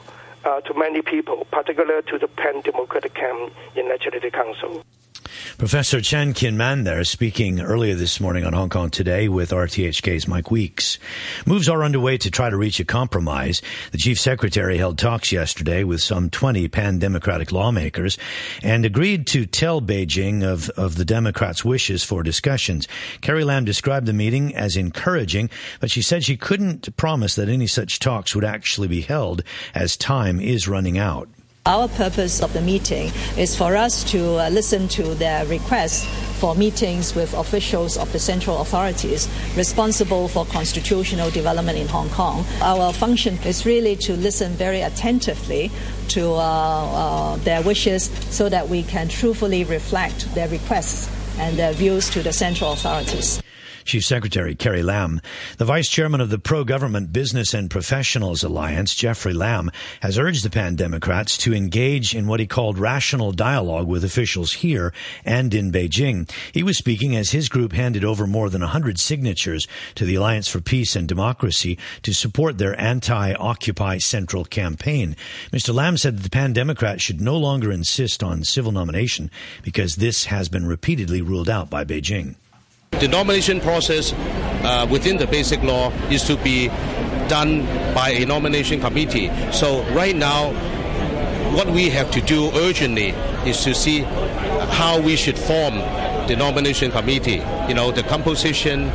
uh, 0.44 0.62
to 0.62 0.74
many 0.74 1.02
people, 1.02 1.46
particularly 1.52 2.04
to 2.04 2.18
the 2.18 2.28
pan-democratic 2.28 3.14
camp 3.14 3.54
in 3.76 3.90
Legislative 3.90 4.34
Council. 4.34 4.84
Professor 5.58 6.02
Chan 6.02 6.34
Kin 6.34 6.58
Man 6.58 6.84
there 6.84 7.04
speaking 7.04 7.62
earlier 7.62 7.96
this 7.96 8.20
morning 8.20 8.46
on 8.46 8.54
Hong 8.54 8.70
Kong 8.70 8.90
Today 8.90 9.28
with 9.30 9.52
RTHK's 9.52 10.28
Mike 10.28 10.52
Weeks. 10.52 11.00
Moves 11.46 11.70
are 11.70 11.84
underway 11.84 12.18
to 12.18 12.30
try 12.30 12.50
to 12.50 12.58
reach 12.58 12.80
a 12.80 12.86
compromise. 12.86 13.62
The 13.92 13.98
chief 13.98 14.20
secretary 14.20 14.78
held 14.78 14.98
talks 14.98 15.32
yesterday 15.32 15.84
with 15.84 16.02
some 16.02 16.30
20 16.30 16.68
pan-democratic 16.68 17.52
lawmakers 17.52 18.18
and 18.64 18.86
agreed 18.86 19.28
to 19.28 19.46
tell 19.46 19.82
Beijing 19.82 20.44
of, 20.44 20.70
of 20.72 20.96
the 20.96 21.06
Democrats' 21.06 21.64
wishes 21.64 22.04
for 22.04 22.22
discussions. 22.22 22.88
Carrie 23.22 23.44
Lam 23.44 23.66
described 23.66 24.06
the 24.06 24.14
meeting 24.14 24.56
as 24.56 24.76
encouraging, 24.76 25.50
but 25.80 25.90
she 25.90 26.02
said 26.02 26.24
she 26.24 26.38
couldn't 26.38 26.96
promise 26.98 27.36
that 27.36 27.50
any 27.50 27.68
such 27.68 28.00
talks 28.00 28.36
would 28.36 28.46
actually 28.46 28.88
be 28.88 29.02
held 29.02 29.42
as 29.74 29.96
time 29.96 30.40
is 30.40 30.68
running 30.68 30.98
out. 30.98 31.30
Our 31.68 31.88
purpose 31.88 32.44
of 32.44 32.54
the 32.54 32.62
meeting 32.62 33.12
is 33.40 33.56
for 33.56 33.76
us 33.76 34.04
to 34.12 34.36
uh, 34.38 34.50
listen 34.50 34.88
to 34.90 35.16
their 35.16 35.48
requests 35.48 36.06
for 36.40 36.54
meetings 36.54 37.16
with 37.16 37.34
officials 37.34 37.98
of 37.98 38.14
the 38.14 38.20
central 38.20 38.62
authorities 38.62 39.28
responsible 39.58 40.28
for 40.28 40.46
constitutional 40.46 41.32
development 41.32 41.80
in 41.80 41.88
Hong 41.88 42.12
Kong. 42.12 42.46
Our 42.62 42.94
function 42.94 43.40
is 43.46 43.66
really 43.66 43.96
to 43.96 44.16
listen 44.16 44.52
very 44.52 44.82
attentively 44.82 45.72
to 46.10 46.34
uh, 46.34 46.38
uh, 46.38 47.36
their 47.38 47.64
wishes 47.64 48.12
so 48.30 48.48
that 48.48 48.70
we 48.70 48.84
can 48.84 49.08
truthfully 49.08 49.64
reflect 49.64 50.36
their 50.36 50.50
requests 50.50 51.10
and 51.40 51.58
their 51.58 51.74
views 51.74 52.12
to 52.12 52.22
the 52.22 52.32
central 52.32 52.74
authorities. 52.74 53.42
Chief 53.86 54.04
Secretary 54.04 54.56
Carrie 54.56 54.84
Lam. 54.84 55.22
The 55.58 55.66
Vice 55.66 55.88
Chairman 55.88 56.20
of 56.20 56.32
the 56.32 56.40
Pro-Government 56.40 57.14
Business 57.14 57.54
and 57.54 57.70
Professionals 57.70 58.44
Alliance, 58.44 58.96
Jeffrey 58.96 59.34
Lam, 59.34 59.72
has 60.02 60.18
urged 60.18 60.44
the 60.44 60.50
Pan 60.50 60.76
Democrats 60.76 61.38
to 61.38 61.54
engage 61.54 62.16
in 62.16 62.26
what 62.26 62.40
he 62.40 62.48
called 62.48 62.80
rational 62.80 63.32
dialogue 63.32 63.88
with 63.88 64.04
officials 64.04 64.54
here 64.54 64.92
and 65.24 65.54
in 65.54 65.72
Beijing. 65.72 66.30
He 66.52 66.64
was 66.64 66.78
speaking 66.78 67.16
as 67.16 67.30
his 67.30 67.48
group 67.48 67.74
handed 67.74 68.04
over 68.04 68.26
more 68.26 68.50
than 68.50 68.62
100 68.62 69.00
signatures 69.00 69.68
to 69.94 70.04
the 70.04 70.16
Alliance 70.16 70.48
for 70.48 70.62
Peace 70.62 70.96
and 70.96 71.08
Democracy 71.08 71.78
to 72.02 72.14
support 72.14 72.58
their 72.58 72.80
anti-Occupy 72.82 74.00
Central 74.00 74.46
campaign. 74.46 75.16
Mr. 75.52 75.74
Lam 75.74 75.98
said 75.98 76.18
that 76.18 76.24
the 76.24 76.30
Pan 76.32 76.54
Democrats 76.54 77.04
should 77.04 77.22
no 77.22 77.38
longer 77.38 77.72
insist 77.72 78.24
on 78.24 78.44
civil 78.44 78.72
nomination 78.72 79.30
because 79.62 79.98
this 79.98 80.26
has 80.26 80.50
been 80.50 80.66
repeatedly 80.66 81.22
ruled 81.22 81.50
out 81.50 81.70
by 81.70 81.86
Beijing. 81.86 82.36
The 83.00 83.08
nomination 83.10 83.60
process 83.60 84.14
uh, 84.14 84.88
within 84.90 85.18
the 85.18 85.28
basic 85.28 85.62
law 85.64 85.92
is 86.10 86.24
to 86.24 86.38
be 86.38 86.68
done 87.28 87.66
by 87.94 88.10
a 88.10 88.26
nomination 88.26 88.80
committee. 88.80 89.30
So 89.52 89.84
right 89.94 90.16
now, 90.16 90.54
what 91.56 91.68
we 91.68 91.90
have 91.90 92.10
to 92.12 92.22
do 92.22 92.52
urgently 92.56 93.10
is 93.46 93.64
to 93.64 93.74
see 93.76 94.00
how 94.00 95.00
we 95.02 95.16
should 95.16 95.38
form 95.38 95.76
the 96.28 96.36
nomination 96.38 96.92
committee. 96.92 97.44
You 97.68 97.74
know, 97.74 97.92
the 97.92 98.04
composition 98.04 98.90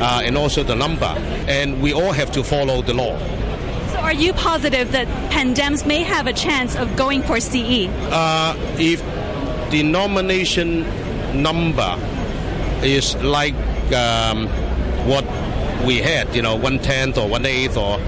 uh, 0.00 0.20
and 0.22 0.36
also 0.36 0.62
the 0.62 0.76
number, 0.76 1.06
and 1.48 1.82
we 1.82 1.92
all 1.92 2.12
have 2.12 2.30
to 2.32 2.44
follow 2.44 2.82
the 2.82 2.94
law. 2.94 3.18
So 3.92 3.98
are 3.98 4.12
you 4.12 4.32
positive 4.34 4.92
that 4.92 5.08
Pandems 5.32 5.86
may 5.86 6.02
have 6.02 6.26
a 6.26 6.32
chance 6.32 6.76
of 6.76 6.96
going 6.96 7.22
for 7.22 7.40
CE? 7.40 7.88
Uh, 7.88 8.54
if 8.78 9.02
the 9.70 9.82
nomination 9.82 10.82
number 11.42 11.96
is 12.82 13.14
like 13.16 13.54
um, 13.92 14.46
what 15.06 15.24
we 15.86 15.98
had, 15.98 16.34
you 16.34 16.42
know, 16.42 16.56
one 16.56 16.78
tenth 16.78 17.18
or 17.18 17.28
one 17.28 17.46
eighth 17.46 17.76
or. 17.76 17.98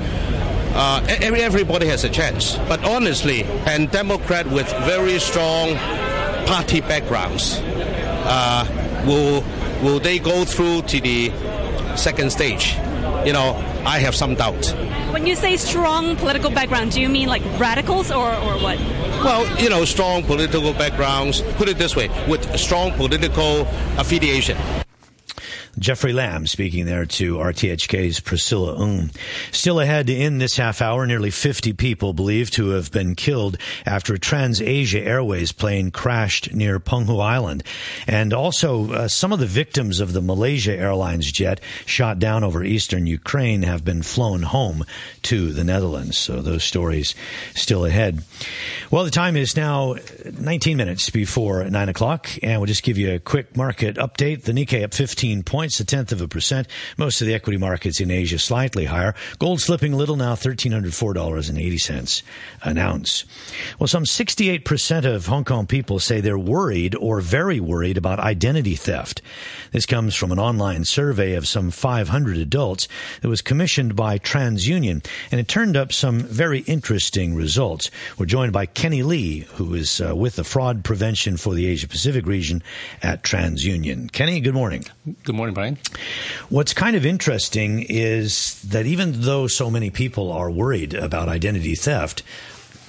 Uh, 0.72 1.04
every, 1.20 1.42
everybody 1.42 1.84
has 1.86 2.04
a 2.04 2.08
chance, 2.08 2.54
but 2.68 2.82
honestly, 2.84 3.42
and 3.66 3.90
Democrat 3.90 4.46
with 4.46 4.70
very 4.84 5.18
strong 5.18 5.74
party 6.46 6.80
backgrounds, 6.80 7.58
uh, 8.24 8.64
will 9.04 9.42
will 9.82 9.98
they 9.98 10.20
go 10.20 10.44
through 10.44 10.82
to 10.82 11.00
the 11.00 11.32
second 11.96 12.30
stage? 12.30 12.76
You 13.26 13.32
know, 13.32 13.54
I 13.84 13.98
have 13.98 14.14
some 14.14 14.34
doubt. 14.34 14.66
When 15.12 15.26
you 15.26 15.34
say 15.34 15.56
strong 15.56 16.16
political 16.16 16.50
background, 16.50 16.92
do 16.92 17.00
you 17.00 17.08
mean 17.08 17.28
like 17.28 17.42
radicals 17.58 18.10
or, 18.10 18.28
or 18.28 18.54
what? 18.58 18.78
Well, 19.24 19.46
you 19.60 19.68
know, 19.68 19.84
strong 19.84 20.22
political 20.22 20.72
backgrounds. 20.74 21.42
Put 21.56 21.68
it 21.68 21.78
this 21.78 21.96
way, 21.96 22.08
with 22.28 22.58
strong 22.58 22.92
political 22.92 23.66
affiliation. 23.98 24.56
Jeffrey 25.80 26.12
Lam 26.12 26.46
speaking 26.46 26.84
there 26.84 27.06
to 27.06 27.38
RTHK's 27.38 28.20
Priscilla 28.20 28.76
Ung. 28.76 29.10
Still 29.50 29.80
ahead 29.80 30.10
in 30.10 30.36
this 30.36 30.58
half 30.58 30.82
hour, 30.82 31.06
nearly 31.06 31.30
50 31.30 31.72
people 31.72 32.12
believed 32.12 32.52
to 32.54 32.68
have 32.70 32.92
been 32.92 33.14
killed 33.14 33.56
after 33.86 34.12
a 34.12 34.18
TransAsia 34.18 35.00
Airways 35.00 35.52
plane 35.52 35.90
crashed 35.90 36.52
near 36.52 36.78
Penghu 36.78 37.22
Island. 37.22 37.62
And 38.06 38.34
also, 38.34 38.92
uh, 38.92 39.08
some 39.08 39.32
of 39.32 39.38
the 39.38 39.46
victims 39.46 40.00
of 40.00 40.12
the 40.12 40.20
Malaysia 40.20 40.76
Airlines 40.76 41.32
jet 41.32 41.62
shot 41.86 42.18
down 42.18 42.44
over 42.44 42.62
eastern 42.62 43.06
Ukraine 43.06 43.62
have 43.62 43.82
been 43.82 44.02
flown 44.02 44.42
home 44.42 44.84
to 45.22 45.50
the 45.50 45.64
Netherlands. 45.64 46.18
So 46.18 46.42
those 46.42 46.62
stories 46.62 47.14
still 47.54 47.86
ahead. 47.86 48.22
Well, 48.90 49.04
the 49.04 49.10
time 49.10 49.34
is 49.34 49.56
now 49.56 49.94
19 50.38 50.76
minutes 50.76 51.08
before 51.08 51.64
9 51.64 51.88
o'clock, 51.88 52.28
and 52.42 52.60
we'll 52.60 52.66
just 52.66 52.82
give 52.82 52.98
you 52.98 53.14
a 53.14 53.18
quick 53.18 53.56
market 53.56 53.96
update. 53.96 54.42
The 54.42 54.52
Nikkei 54.52 54.84
up 54.84 54.92
15 54.92 55.42
points 55.42 55.69
points, 55.70 55.80
a 55.80 55.84
tenth 55.84 56.10
of 56.10 56.20
a 56.20 56.26
percent. 56.26 56.66
Most 56.96 57.20
of 57.20 57.28
the 57.28 57.34
equity 57.34 57.56
markets 57.56 58.00
in 58.00 58.10
Asia 58.10 58.38
slightly 58.38 58.86
higher. 58.86 59.14
Gold 59.38 59.60
slipping 59.60 59.92
a 59.92 59.96
little 59.96 60.16
now, 60.16 60.34
$1,304.80 60.34 62.22
an 62.62 62.78
ounce. 62.78 63.24
Well, 63.78 63.86
some 63.86 64.04
68% 64.04 65.04
of 65.04 65.26
Hong 65.26 65.44
Kong 65.44 65.66
people 65.66 66.00
say 66.00 66.20
they're 66.20 66.38
worried 66.38 66.96
or 66.96 67.20
very 67.20 67.60
worried 67.60 67.96
about 67.96 68.18
identity 68.18 68.74
theft. 68.74 69.22
This 69.72 69.86
comes 69.86 70.16
from 70.16 70.32
an 70.32 70.38
online 70.38 70.84
survey 70.84 71.34
of 71.34 71.46
some 71.46 71.70
500 71.70 72.36
adults 72.38 72.88
that 73.20 73.28
was 73.28 73.40
commissioned 73.40 73.94
by 73.94 74.18
TransUnion, 74.18 75.04
and 75.30 75.40
it 75.40 75.46
turned 75.46 75.76
up 75.76 75.92
some 75.92 76.20
very 76.20 76.60
interesting 76.60 77.34
results. 77.34 77.90
We're 78.18 78.26
joined 78.26 78.52
by 78.52 78.66
Kenny 78.66 79.02
Lee, 79.02 79.40
who 79.54 79.74
is 79.74 80.00
uh, 80.00 80.14
with 80.16 80.36
the 80.36 80.44
Fraud 80.44 80.82
Prevention 80.82 81.36
for 81.36 81.54
the 81.54 81.66
Asia 81.66 81.86
Pacific 81.86 82.26
region 82.26 82.62
at 83.02 83.22
TransUnion. 83.22 84.10
Kenny, 84.10 84.40
good 84.40 84.54
morning. 84.54 84.84
Good 85.22 85.36
morning, 85.36 85.54
Brian. 85.54 85.78
What's 86.48 86.74
kind 86.74 86.96
of 86.96 87.06
interesting 87.06 87.86
is 87.88 88.60
that 88.62 88.86
even 88.86 89.20
though 89.20 89.46
so 89.46 89.70
many 89.70 89.90
people 89.90 90.32
are 90.32 90.50
worried 90.50 90.94
about 90.94 91.28
identity 91.28 91.76
theft, 91.76 92.22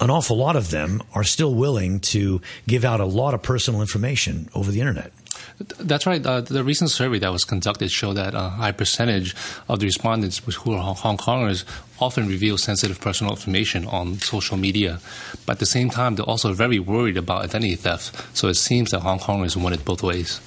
an 0.00 0.10
awful 0.10 0.36
lot 0.36 0.56
of 0.56 0.70
them 0.70 1.00
are 1.14 1.22
still 1.22 1.54
willing 1.54 2.00
to 2.00 2.40
give 2.66 2.84
out 2.84 2.98
a 2.98 3.04
lot 3.04 3.34
of 3.34 3.42
personal 3.42 3.80
information 3.80 4.48
over 4.52 4.72
the 4.72 4.80
internet. 4.80 5.12
That's 5.58 6.06
right. 6.06 6.24
Uh, 6.24 6.40
the 6.40 6.64
recent 6.64 6.90
survey 6.90 7.18
that 7.20 7.30
was 7.32 7.44
conducted 7.44 7.90
showed 7.90 8.14
that 8.14 8.34
a 8.34 8.48
high 8.48 8.72
percentage 8.72 9.34
of 9.68 9.80
the 9.80 9.86
respondents 9.86 10.38
who 10.38 10.72
are 10.72 10.94
Hong 10.94 11.16
Kongers 11.16 11.64
often 12.00 12.28
reveal 12.28 12.58
sensitive 12.58 13.00
personal 13.00 13.32
information 13.32 13.86
on 13.86 14.18
social 14.18 14.56
media. 14.56 15.00
But 15.46 15.54
at 15.54 15.58
the 15.58 15.66
same 15.66 15.90
time, 15.90 16.14
they're 16.14 16.24
also 16.24 16.52
very 16.52 16.78
worried 16.78 17.16
about 17.16 17.42
identity 17.44 17.76
theft. 17.76 18.36
So 18.36 18.48
it 18.48 18.54
seems 18.54 18.90
that 18.90 19.00
Hong 19.00 19.18
Kongers 19.18 19.56
want 19.56 19.74
it 19.74 19.84
both 19.84 20.02
ways. 20.02 20.40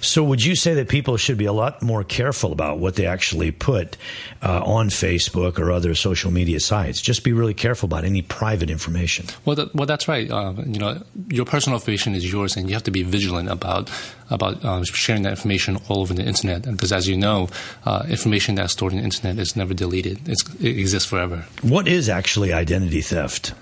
So, 0.00 0.22
would 0.24 0.44
you 0.44 0.54
say 0.54 0.74
that 0.74 0.88
people 0.88 1.16
should 1.16 1.38
be 1.38 1.44
a 1.44 1.52
lot 1.52 1.82
more 1.82 2.04
careful 2.04 2.52
about 2.52 2.78
what 2.78 2.96
they 2.96 3.06
actually 3.06 3.50
put 3.50 3.96
uh, 4.42 4.62
on 4.64 4.88
Facebook 4.88 5.58
or 5.58 5.70
other 5.70 5.94
social 5.94 6.30
media 6.30 6.60
sites? 6.60 7.00
Just 7.00 7.24
be 7.24 7.32
really 7.32 7.54
careful 7.54 7.86
about 7.86 8.04
any 8.04 8.22
private 8.22 8.70
information. 8.70 9.26
Well, 9.44 9.56
that, 9.56 9.74
well, 9.74 9.86
that's 9.86 10.08
right. 10.08 10.30
Uh, 10.30 10.54
you 10.66 10.78
know, 10.78 11.02
your 11.28 11.44
personal 11.44 11.78
information 11.78 12.14
is 12.14 12.30
yours, 12.30 12.56
and 12.56 12.68
you 12.68 12.74
have 12.74 12.84
to 12.84 12.90
be 12.90 13.02
vigilant 13.02 13.48
about 13.48 13.90
about 14.30 14.64
uh, 14.64 14.82
sharing 14.84 15.22
that 15.22 15.30
information 15.30 15.78
all 15.88 16.00
over 16.00 16.14
the 16.14 16.24
internet. 16.24 16.62
Because, 16.62 16.92
as 16.92 17.06
you 17.06 17.16
know, 17.16 17.48
uh, 17.84 18.04
information 18.08 18.54
that's 18.54 18.72
stored 18.72 18.92
in 18.92 18.98
the 18.98 19.04
internet 19.04 19.38
is 19.38 19.56
never 19.56 19.74
deleted; 19.74 20.28
it's, 20.28 20.42
it 20.54 20.76
exists 20.92 21.08
forever. 21.08 21.46
What 21.62 21.88
is 21.88 22.10
actually 22.10 22.52
identity 22.52 23.00
theft? 23.00 23.54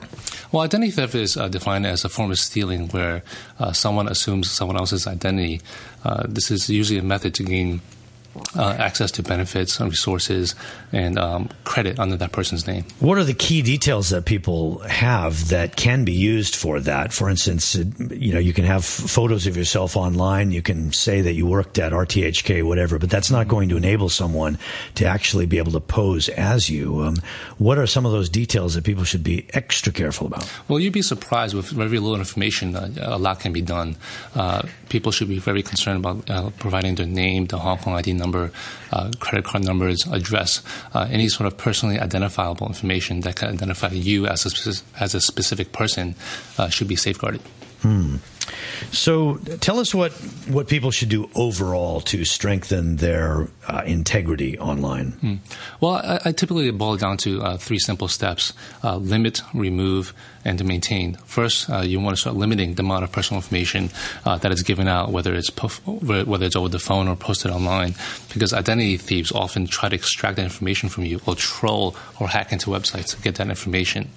Well, 0.51 0.63
identity 0.65 0.91
theft 0.91 1.15
is 1.15 1.37
uh, 1.37 1.47
defined 1.47 1.87
as 1.87 2.05
a 2.05 2.09
form 2.09 2.33
of 2.33 2.39
stealing 2.39 2.89
where 2.89 3.23
uh, 3.61 3.73
someone 3.73 4.09
assumes 4.09 4.51
someone 4.51 4.77
else's 4.77 5.07
identity. 5.07 5.61
Uh, 6.03 6.25
this 6.29 6.51
is 6.51 6.69
usually 6.69 6.99
a 6.99 7.05
method 7.05 7.35
to 7.35 7.45
gain 7.45 7.83
uh, 8.57 8.77
access 8.79 9.11
to 9.13 9.23
benefits 9.23 9.81
and 9.81 9.91
resources 9.91 10.55
and 10.93 11.19
um, 11.19 11.49
credit 11.65 11.99
under 11.99 12.17
that 12.17 12.33
person's 12.33 12.67
name. 12.67 12.85
What 12.99 13.19
are 13.19 13.25
the 13.25 13.35
key 13.35 13.63
details 13.63 14.11
that 14.11 14.25
people 14.25 14.79
have 14.81 15.49
that 15.49 15.77
can 15.77 16.05
be 16.05 16.13
used 16.13 16.55
for 16.55 16.81
that? 16.81 17.13
For 17.13 17.29
instance, 17.29 17.75
you 17.75 18.33
know, 18.33 18.39
you 18.39 18.53
can 18.53 18.65
have 18.65 18.85
photos 18.85 19.47
of 19.47 19.57
yourself 19.57 19.97
online. 19.97 20.53
You 20.53 20.63
can 20.63 20.93
say 20.93 21.21
that 21.23 21.33
you 21.33 21.47
worked 21.47 21.79
at 21.79 21.93
RTHK, 21.93 22.63
whatever, 22.63 22.99
but 22.99 23.11
that's 23.11 23.31
not 23.31 23.49
going 23.49 23.69
to 23.71 23.77
enable 23.77 24.09
someone 24.09 24.59
to 24.97 25.07
actually 25.07 25.47
be 25.47 25.59
able 25.59 25.73
to 25.73 25.81
pose 25.81 26.29
as 26.31 26.71
you. 26.71 27.01
Um, 27.01 27.17
what 27.59 27.79
are 27.79 27.87
some 27.87 28.07
of 28.07 28.13
those 28.13 28.29
details 28.29 28.75
that 28.75 28.85
people 28.85 29.05
should 29.05 29.25
be 29.25 29.47
extra 29.55 29.93
careful 29.93 30.27
about? 30.27 30.51
Well, 30.69 30.81
you'd 30.81 30.93
be 30.93 31.03
surprised 31.03 31.55
with 31.55 31.71
very 31.71 31.99
little 31.99 32.17
information. 32.17 32.77
Uh, 32.77 32.91
a 33.01 33.19
lot 33.19 33.41
can 33.41 33.53
be 33.53 33.63
done. 33.63 33.97
Uh, 34.35 34.63
people 34.89 35.13
should 35.13 35.29
be 35.29 35.39
very 35.39 35.63
concerned 35.63 35.99
about 35.99 36.31
uh, 36.31 36.51
providing 36.59 36.95
their 36.95 37.07
name, 37.07 37.47
the 37.47 37.59
Hong 37.59 37.79
Kong 37.79 37.95
ID 37.95 38.20
number, 38.21 38.53
uh, 38.93 39.11
credit 39.19 39.45
card 39.45 39.65
numbers, 39.65 40.07
address, 40.07 40.63
uh, 40.95 41.09
any 41.11 41.29
sort 41.29 41.47
of 41.47 41.59
personally 41.59 41.99
identifiable 41.99 42.69
information 42.69 43.23
that 43.23 43.35
can 43.37 43.49
identify 43.49 43.89
you 43.89 44.27
as 44.27 44.47
a, 44.47 45.03
as 45.03 45.15
a 45.15 45.21
specific 45.21 45.73
person 45.73 46.15
uh, 46.59 46.69
should 46.69 46.87
be 46.87 46.97
safeguarded. 46.97 47.41
Hmm. 47.83 48.17
So 48.93 49.37
tell 49.61 49.79
us 49.79 49.95
what, 49.95 50.13
what 50.49 50.69
people 50.69 50.91
should 50.91 51.09
do 51.09 51.31
overall 51.35 52.01
to 52.03 52.25
strengthen 52.25 52.97
their 52.97 53.49
uh, 53.69 53.83
integrity 53.87 54.59
online. 54.59 55.13
Hmm. 55.13 55.35
Well, 55.81 55.95
I, 55.95 56.21
I 56.27 56.33
typically 56.33 56.71
boil 56.71 56.95
it 56.95 57.01
down 57.01 57.17
to 57.19 57.43
uh, 57.43 57.57
three 57.57 57.79
simple 57.79 58.09
steps 58.09 58.53
uh, 58.83 58.97
limit, 58.97 59.43
remove, 59.55 60.13
and 60.45 60.59
to 60.59 60.65
maintain. 60.65 61.15
First, 61.27 61.71
uh, 61.71 61.81
you 61.81 62.01
want 62.01 62.17
to 62.17 62.21
start 62.21 62.37
limiting 62.37 62.75
the 62.75 62.83
amount 62.83 63.05
of 63.05 63.13
personal 63.13 63.39
information 63.39 63.91
uh, 64.25 64.39
that 64.39 64.51
is 64.51 64.63
given 64.63 64.89
out, 64.89 65.11
whether 65.11 65.35
it's 65.35 65.51
whether 65.87 66.47
it's 66.47 66.57
over 66.57 66.69
the 66.69 66.79
phone 66.79 67.09
or 67.09 67.17
posted 67.17 67.51
online, 67.51 67.95
because 68.33 68.53
identity 68.53 68.97
thieves 68.97 69.31
often 69.33 69.67
try 69.67 69.89
to 69.89 69.95
extract 69.95 70.37
that 70.37 70.45
information 70.45 70.89
from 70.89 71.05
you, 71.05 71.21
or 71.27 71.35
troll 71.35 71.95
or 72.19 72.29
hack 72.29 72.53
into 72.53 72.71
websites 72.71 73.15
to 73.15 73.23
get 73.23 73.35
that 73.37 73.49
information. 73.49 74.11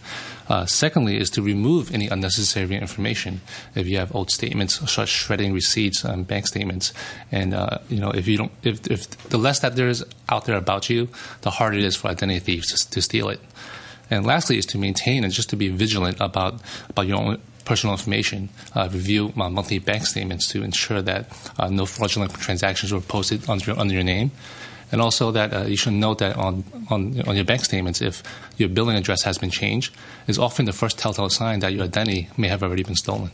Uh, 0.49 0.65
secondly, 0.65 1.17
is 1.17 1.29
to 1.29 1.41
remove 1.41 1.93
any 1.93 2.07
unnecessary 2.07 2.75
information. 2.75 3.41
If 3.75 3.87
you 3.87 3.97
have 3.97 4.13
old 4.15 4.29
statements, 4.29 4.79
start 4.91 5.07
shredding 5.07 5.53
receipts 5.53 6.03
and 6.03 6.27
bank 6.27 6.47
statements, 6.47 6.93
and 7.31 7.53
uh, 7.53 7.79
you 7.89 7.99
know 7.99 8.11
if 8.11 8.27
you 8.27 8.37
don't, 8.37 8.51
if, 8.63 8.85
if 8.91 9.09
the 9.29 9.37
less 9.37 9.59
that 9.59 9.75
there 9.75 9.87
is 9.87 10.03
out 10.29 10.45
there 10.45 10.57
about 10.57 10.89
you, 10.89 11.09
the 11.41 11.51
harder 11.51 11.77
it 11.77 11.83
is 11.83 11.95
for 11.95 12.09
identity 12.09 12.39
thieves 12.39 12.67
to, 12.67 12.89
to 12.89 13.01
steal 13.01 13.29
it. 13.29 13.39
And 14.09 14.25
lastly, 14.25 14.57
is 14.57 14.65
to 14.67 14.77
maintain 14.77 15.23
and 15.23 15.31
just 15.31 15.49
to 15.49 15.55
be 15.55 15.69
vigilant 15.69 16.17
about 16.19 16.61
about 16.89 17.07
your 17.07 17.17
own 17.17 17.41
personal 17.65 17.93
information. 17.93 18.49
Uh, 18.75 18.89
review 18.91 19.31
uh, 19.37 19.49
monthly 19.49 19.79
bank 19.79 20.05
statements 20.05 20.47
to 20.49 20.63
ensure 20.63 21.01
that 21.01 21.27
uh, 21.57 21.69
no 21.69 21.85
fraudulent 21.85 22.33
transactions 22.33 22.93
were 22.93 23.01
posted 23.01 23.49
under 23.49 23.77
under 23.79 23.93
your 23.93 24.03
name. 24.03 24.31
And 24.93 25.01
also 25.01 25.31
that 25.31 25.51
uh, 25.51 25.61
you 25.63 25.75
should 25.75 25.93
note 25.93 26.19
that 26.19 26.37
on, 26.37 26.63
on, 26.91 27.19
on 27.27 27.35
your 27.35 27.45
bank 27.45 27.65
statements, 27.65 27.99
if 27.99 28.21
your 28.57 28.69
billing 28.69 28.95
address 28.95 29.23
has 29.23 29.39
been 29.39 29.49
changed, 29.49 29.91
is 30.27 30.37
often 30.37 30.65
the 30.65 30.71
first 30.71 30.99
telltale 30.99 31.29
sign 31.29 31.61
that 31.61 31.73
your 31.73 31.85
identity 31.85 32.29
may 32.37 32.47
have 32.47 32.61
already 32.61 32.83
been 32.83 32.95
stolen. 32.95 33.31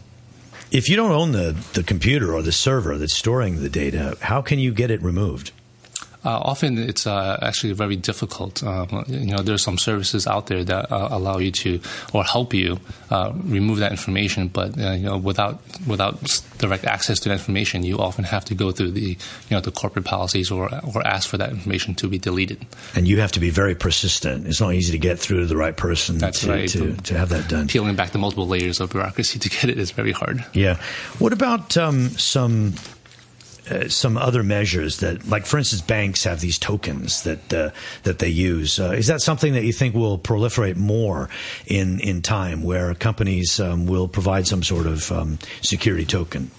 If 0.71 0.87
you 0.87 0.95
don't 0.95 1.11
own 1.11 1.33
the, 1.33 1.57
the 1.73 1.83
computer 1.83 2.33
or 2.33 2.41
the 2.41 2.53
server 2.53 2.97
that's 2.97 3.13
storing 3.13 3.61
the 3.61 3.69
data, 3.69 4.17
how 4.21 4.41
can 4.41 4.57
you 4.57 4.71
get 4.71 4.89
it 4.89 5.01
removed? 5.01 5.51
Uh, 6.25 6.37
often 6.37 6.77
it's 6.77 7.07
uh, 7.07 7.39
actually 7.41 7.71
very 7.73 7.95
difficult. 7.95 8.61
Um, 8.63 9.05
you 9.07 9.27
know, 9.27 9.41
there's 9.41 9.63
some 9.63 9.77
services 9.77 10.27
out 10.27 10.47
there 10.47 10.63
that 10.65 10.91
uh, 10.91 11.07
allow 11.11 11.37
you 11.37 11.51
to 11.63 11.79
or 12.13 12.23
help 12.23 12.53
you 12.53 12.79
uh, 13.09 13.31
remove 13.43 13.79
that 13.79 13.91
information, 13.91 14.49
but 14.49 14.77
uh, 14.77 14.91
you 14.91 15.05
know, 15.05 15.17
without 15.17 15.61
without 15.87 16.19
direct 16.57 16.83
access 16.85 17.19
to 17.19 17.29
that 17.29 17.35
information, 17.35 17.83
you 17.83 17.99
often 17.99 18.25
have 18.25 18.43
to 18.45 18.55
go 18.55 18.71
through 18.71 18.91
the 18.91 19.17
you 19.49 19.51
know 19.51 19.61
the 19.61 19.71
corporate 19.71 20.05
policies 20.05 20.51
or 20.51 20.69
or 20.93 21.07
ask 21.07 21.29
for 21.29 21.37
that 21.37 21.51
information 21.51 21.95
to 21.95 22.09
be 22.09 22.17
deleted. 22.17 22.65
And 22.95 23.07
you 23.07 23.21
have 23.21 23.31
to 23.33 23.39
be 23.39 23.49
very 23.49 23.75
persistent. 23.75 24.45
It's 24.45 24.59
not 24.59 24.73
easy 24.73 24.91
to 24.91 24.99
get 24.99 25.19
through 25.19 25.39
to 25.41 25.45
the 25.45 25.57
right 25.57 25.75
person 25.75 26.17
That's 26.17 26.41
to, 26.41 26.49
right. 26.49 26.69
to, 26.69 26.95
to 26.95 27.17
have 27.17 27.29
that 27.29 27.47
done. 27.47 27.67
Peeling 27.67 27.95
back 27.95 28.11
the 28.11 28.17
multiple 28.17 28.47
layers 28.47 28.79
of 28.79 28.91
bureaucracy 28.91 29.39
to 29.45 29.49
get 29.49 29.69
it 29.69 29.77
is 29.77 29.91
very 29.91 30.11
hard. 30.11 30.45
Yeah. 30.53 30.75
What 31.19 31.33
about 31.33 31.77
um, 31.77 32.09
some 32.09 32.73
uh, 33.69 33.87
some 33.87 34.17
other 34.17 34.43
measures 34.43 34.99
that, 34.99 35.27
like 35.27 35.45
for 35.45 35.57
instance, 35.57 35.81
banks 35.81 36.23
have 36.23 36.41
these 36.41 36.57
tokens 36.57 37.23
that 37.23 37.53
uh, 37.53 37.71
that 38.03 38.19
they 38.19 38.29
use. 38.29 38.79
Uh, 38.79 38.91
is 38.91 39.07
that 39.07 39.21
something 39.21 39.53
that 39.53 39.63
you 39.63 39.73
think 39.73 39.95
will 39.95 40.17
proliferate 40.17 40.75
more 40.75 41.29
in 41.65 41.99
in 41.99 42.21
time, 42.21 42.63
where 42.63 42.93
companies 42.95 43.59
um, 43.59 43.85
will 43.87 44.07
provide 44.07 44.47
some 44.47 44.63
sort 44.63 44.87
of 44.87 45.11
um, 45.11 45.39
security 45.61 46.05
token? 46.05 46.51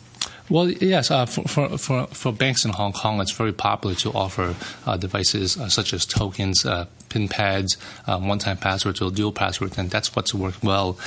Well, 0.51 0.69
yes, 0.69 1.13
uh, 1.13 1.27
for, 1.27 1.45
for, 1.45 1.79
for, 1.79 2.07
for 2.09 2.33
banks 2.33 2.65
in 2.65 2.73
Hong 2.73 2.93
Kong, 2.93 3.21
it's 3.21 3.31
very 3.31 3.53
popular 3.53 3.95
to 3.97 4.11
offer 4.11 4.57
uh, 4.85 4.97
devices 4.97 5.57
uh, 5.57 5.69
such 5.69 5.93
as 5.93 6.05
tokens, 6.05 6.67
uh, 6.67 6.87
PIN 7.09 7.29
pads, 7.29 7.77
um, 8.09 8.27
one-time 8.27 8.57
passwords, 8.57 9.01
or 9.01 9.13
dual 9.13 9.31
passwords, 9.31 9.79
and 9.79 9.93
that's 9.93 10.17
what's 10.17 10.35
worked 10.35 10.65
well. 10.65 10.99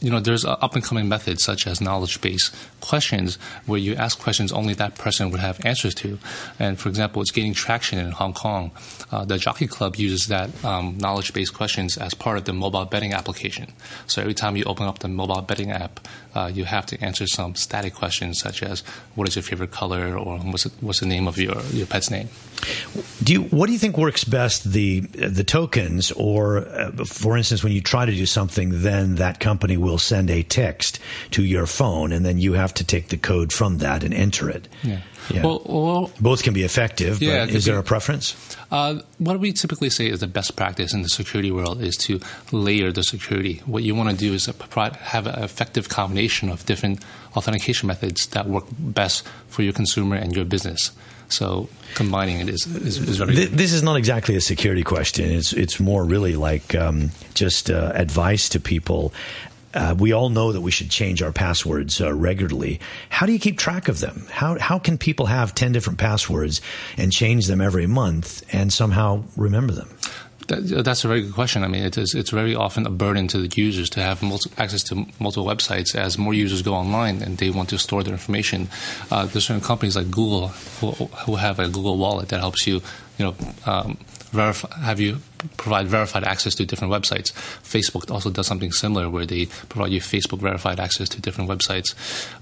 You 0.00 0.10
know, 0.10 0.20
there's 0.20 0.44
up 0.44 0.74
and 0.74 0.84
coming 0.84 1.08
methods 1.08 1.42
such 1.42 1.66
as 1.66 1.80
knowledge 1.80 2.20
based 2.20 2.54
questions 2.80 3.36
where 3.64 3.78
you 3.78 3.94
ask 3.94 4.18
questions 4.18 4.52
only 4.52 4.74
that 4.74 4.96
person 4.96 5.30
would 5.30 5.40
have 5.40 5.64
answers 5.64 5.94
to. 5.96 6.18
And 6.58 6.78
for 6.78 6.88
example, 6.88 7.22
it's 7.22 7.30
gaining 7.30 7.54
traction 7.54 7.98
in 7.98 8.10
Hong 8.10 8.34
Kong. 8.34 8.72
Uh, 9.12 9.24
the 9.24 9.38
Jockey 9.38 9.66
Club 9.66 9.96
uses 9.96 10.26
that 10.28 10.50
um, 10.64 10.98
knowledge 10.98 11.32
based 11.32 11.54
questions 11.54 11.96
as 11.96 12.12
part 12.14 12.38
of 12.38 12.44
the 12.44 12.52
mobile 12.52 12.84
betting 12.84 13.12
application. 13.12 13.72
So 14.06 14.20
every 14.20 14.34
time 14.34 14.56
you 14.56 14.64
open 14.64 14.86
up 14.86 14.98
the 14.98 15.08
mobile 15.08 15.42
betting 15.42 15.70
app, 15.70 16.00
uh, 16.34 16.50
you 16.52 16.64
have 16.64 16.86
to 16.86 17.00
answer 17.00 17.26
some 17.26 17.54
static 17.54 17.94
questions 17.94 18.38
such 18.40 18.62
as 18.62 18.80
what 19.14 19.28
is 19.28 19.36
your 19.36 19.42
favorite 19.44 19.70
color 19.70 20.16
or 20.18 20.38
what's, 20.38 20.66
it, 20.66 20.72
what's 20.80 21.00
the 21.00 21.06
name 21.06 21.28
of 21.28 21.38
your, 21.38 21.60
your 21.72 21.86
pet's 21.86 22.10
name. 22.10 22.28
Do 23.22 23.32
you, 23.32 23.42
what 23.42 23.66
do 23.66 23.72
you 23.72 23.78
think 23.78 23.96
works 23.96 24.24
best, 24.24 24.64
the 24.72 25.00
the 25.00 25.44
tokens, 25.44 26.10
or 26.12 26.66
uh, 26.66 26.90
for 27.04 27.36
instance, 27.36 27.62
when 27.62 27.72
you 27.72 27.80
try 27.80 28.06
to 28.06 28.12
do 28.12 28.26
something, 28.26 28.82
then 28.82 29.16
that 29.16 29.40
company 29.40 29.76
will 29.76 29.98
send 29.98 30.30
a 30.30 30.42
text 30.42 30.98
to 31.32 31.44
your 31.44 31.66
phone, 31.66 32.12
and 32.12 32.24
then 32.24 32.38
you 32.38 32.54
have 32.54 32.72
to 32.74 32.84
take 32.84 33.08
the 33.08 33.16
code 33.18 33.52
from 33.52 33.78
that 33.78 34.02
and 34.04 34.14
enter 34.14 34.48
it. 34.50 34.68
Yeah. 34.82 35.00
Yeah. 35.30 35.42
Well, 35.44 35.62
well, 35.66 36.10
Both 36.20 36.44
can 36.44 36.54
be 36.54 36.62
effective, 36.62 37.20
Yeah, 37.20 37.46
but 37.46 37.54
is 37.54 37.64
there 37.64 37.74
be- 37.74 37.80
a 37.80 37.82
preference? 37.82 38.36
Uh, 38.70 38.95
what 39.18 39.40
we 39.40 39.52
typically 39.52 39.90
say 39.90 40.08
is 40.08 40.20
the 40.20 40.26
best 40.26 40.56
practice 40.56 40.92
in 40.92 41.02
the 41.02 41.08
security 41.08 41.50
world 41.50 41.80
is 41.82 41.96
to 41.98 42.20
layer 42.52 42.92
the 42.92 43.02
security. 43.02 43.62
What 43.66 43.82
you 43.82 43.94
want 43.94 44.10
to 44.10 44.16
do 44.16 44.32
is 44.34 44.46
have 44.46 45.26
an 45.26 45.42
effective 45.42 45.88
combination 45.88 46.48
of 46.50 46.64
different 46.66 47.04
authentication 47.36 47.86
methods 47.86 48.26
that 48.28 48.46
work 48.46 48.64
best 48.78 49.26
for 49.48 49.62
your 49.62 49.72
consumer 49.72 50.16
and 50.16 50.34
your 50.34 50.44
business. 50.44 50.90
So 51.28 51.68
combining 51.94 52.40
it 52.40 52.48
is, 52.48 52.66
is, 52.66 52.98
is 52.98 53.16
very 53.18 53.34
Th- 53.34 53.48
this 53.48 53.72
is 53.72 53.82
not 53.82 53.96
exactly 53.96 54.36
a 54.36 54.40
security 54.40 54.84
question. 54.84 55.30
It's 55.30 55.52
it's 55.52 55.80
more 55.80 56.04
really 56.04 56.36
like 56.36 56.74
um, 56.74 57.10
just 57.34 57.70
uh, 57.70 57.92
advice 57.94 58.48
to 58.50 58.60
people. 58.60 59.12
Uh, 59.76 59.94
we 59.98 60.12
all 60.12 60.30
know 60.30 60.52
that 60.52 60.62
we 60.62 60.70
should 60.70 60.90
change 60.90 61.20
our 61.22 61.32
passwords 61.32 62.00
uh, 62.00 62.10
regularly. 62.12 62.80
How 63.10 63.26
do 63.26 63.32
you 63.32 63.38
keep 63.38 63.58
track 63.58 63.88
of 63.88 64.00
them? 64.00 64.26
How 64.30 64.58
how 64.58 64.78
can 64.78 64.96
people 64.96 65.26
have 65.26 65.54
ten 65.54 65.72
different 65.72 65.98
passwords 65.98 66.62
and 66.96 67.12
change 67.12 67.46
them 67.46 67.60
every 67.60 67.86
month 67.86 68.42
and 68.54 68.72
somehow 68.72 69.22
remember 69.36 69.74
them? 69.74 69.90
That, 70.48 70.84
that's 70.84 71.04
a 71.04 71.08
very 71.08 71.22
good 71.22 71.34
question. 71.34 71.64
I 71.64 71.68
mean, 71.68 71.82
it 71.82 71.98
is, 71.98 72.14
it's 72.14 72.30
very 72.30 72.54
often 72.54 72.86
a 72.86 72.90
burden 72.90 73.26
to 73.28 73.38
the 73.38 73.50
users 73.60 73.90
to 73.90 74.00
have 74.00 74.22
multi- 74.22 74.50
access 74.56 74.82
to 74.84 75.06
multiple 75.18 75.44
websites. 75.44 75.94
As 75.94 76.16
more 76.16 76.34
users 76.34 76.62
go 76.62 76.72
online 76.72 77.20
and 77.20 77.36
they 77.36 77.50
want 77.50 77.68
to 77.70 77.78
store 77.78 78.04
their 78.04 78.14
information, 78.14 78.68
uh, 79.10 79.26
there's 79.26 79.44
certain 79.44 79.62
companies 79.62 79.96
like 79.96 80.10
Google 80.10 80.48
who, 80.80 80.92
who 80.92 81.36
have 81.36 81.58
a 81.58 81.68
Google 81.68 81.98
Wallet 81.98 82.28
that 82.28 82.38
helps 82.38 82.66
you, 82.66 82.80
you 83.18 83.24
know, 83.24 83.34
um, 83.66 83.98
verify, 84.32 84.74
have 84.78 85.00
you 85.00 85.18
provide 85.56 85.86
verified 85.86 86.24
access 86.24 86.54
to 86.54 86.66
different 86.66 86.92
websites. 86.92 87.32
Facebook 87.62 88.10
also 88.10 88.30
does 88.30 88.46
something 88.46 88.72
similar 88.72 89.08
where 89.08 89.26
they 89.26 89.46
provide 89.68 89.92
you 89.92 90.00
Facebook 90.00 90.40
verified 90.40 90.80
access 90.80 91.08
to 91.10 91.20
different 91.20 91.50
websites. 91.50 91.94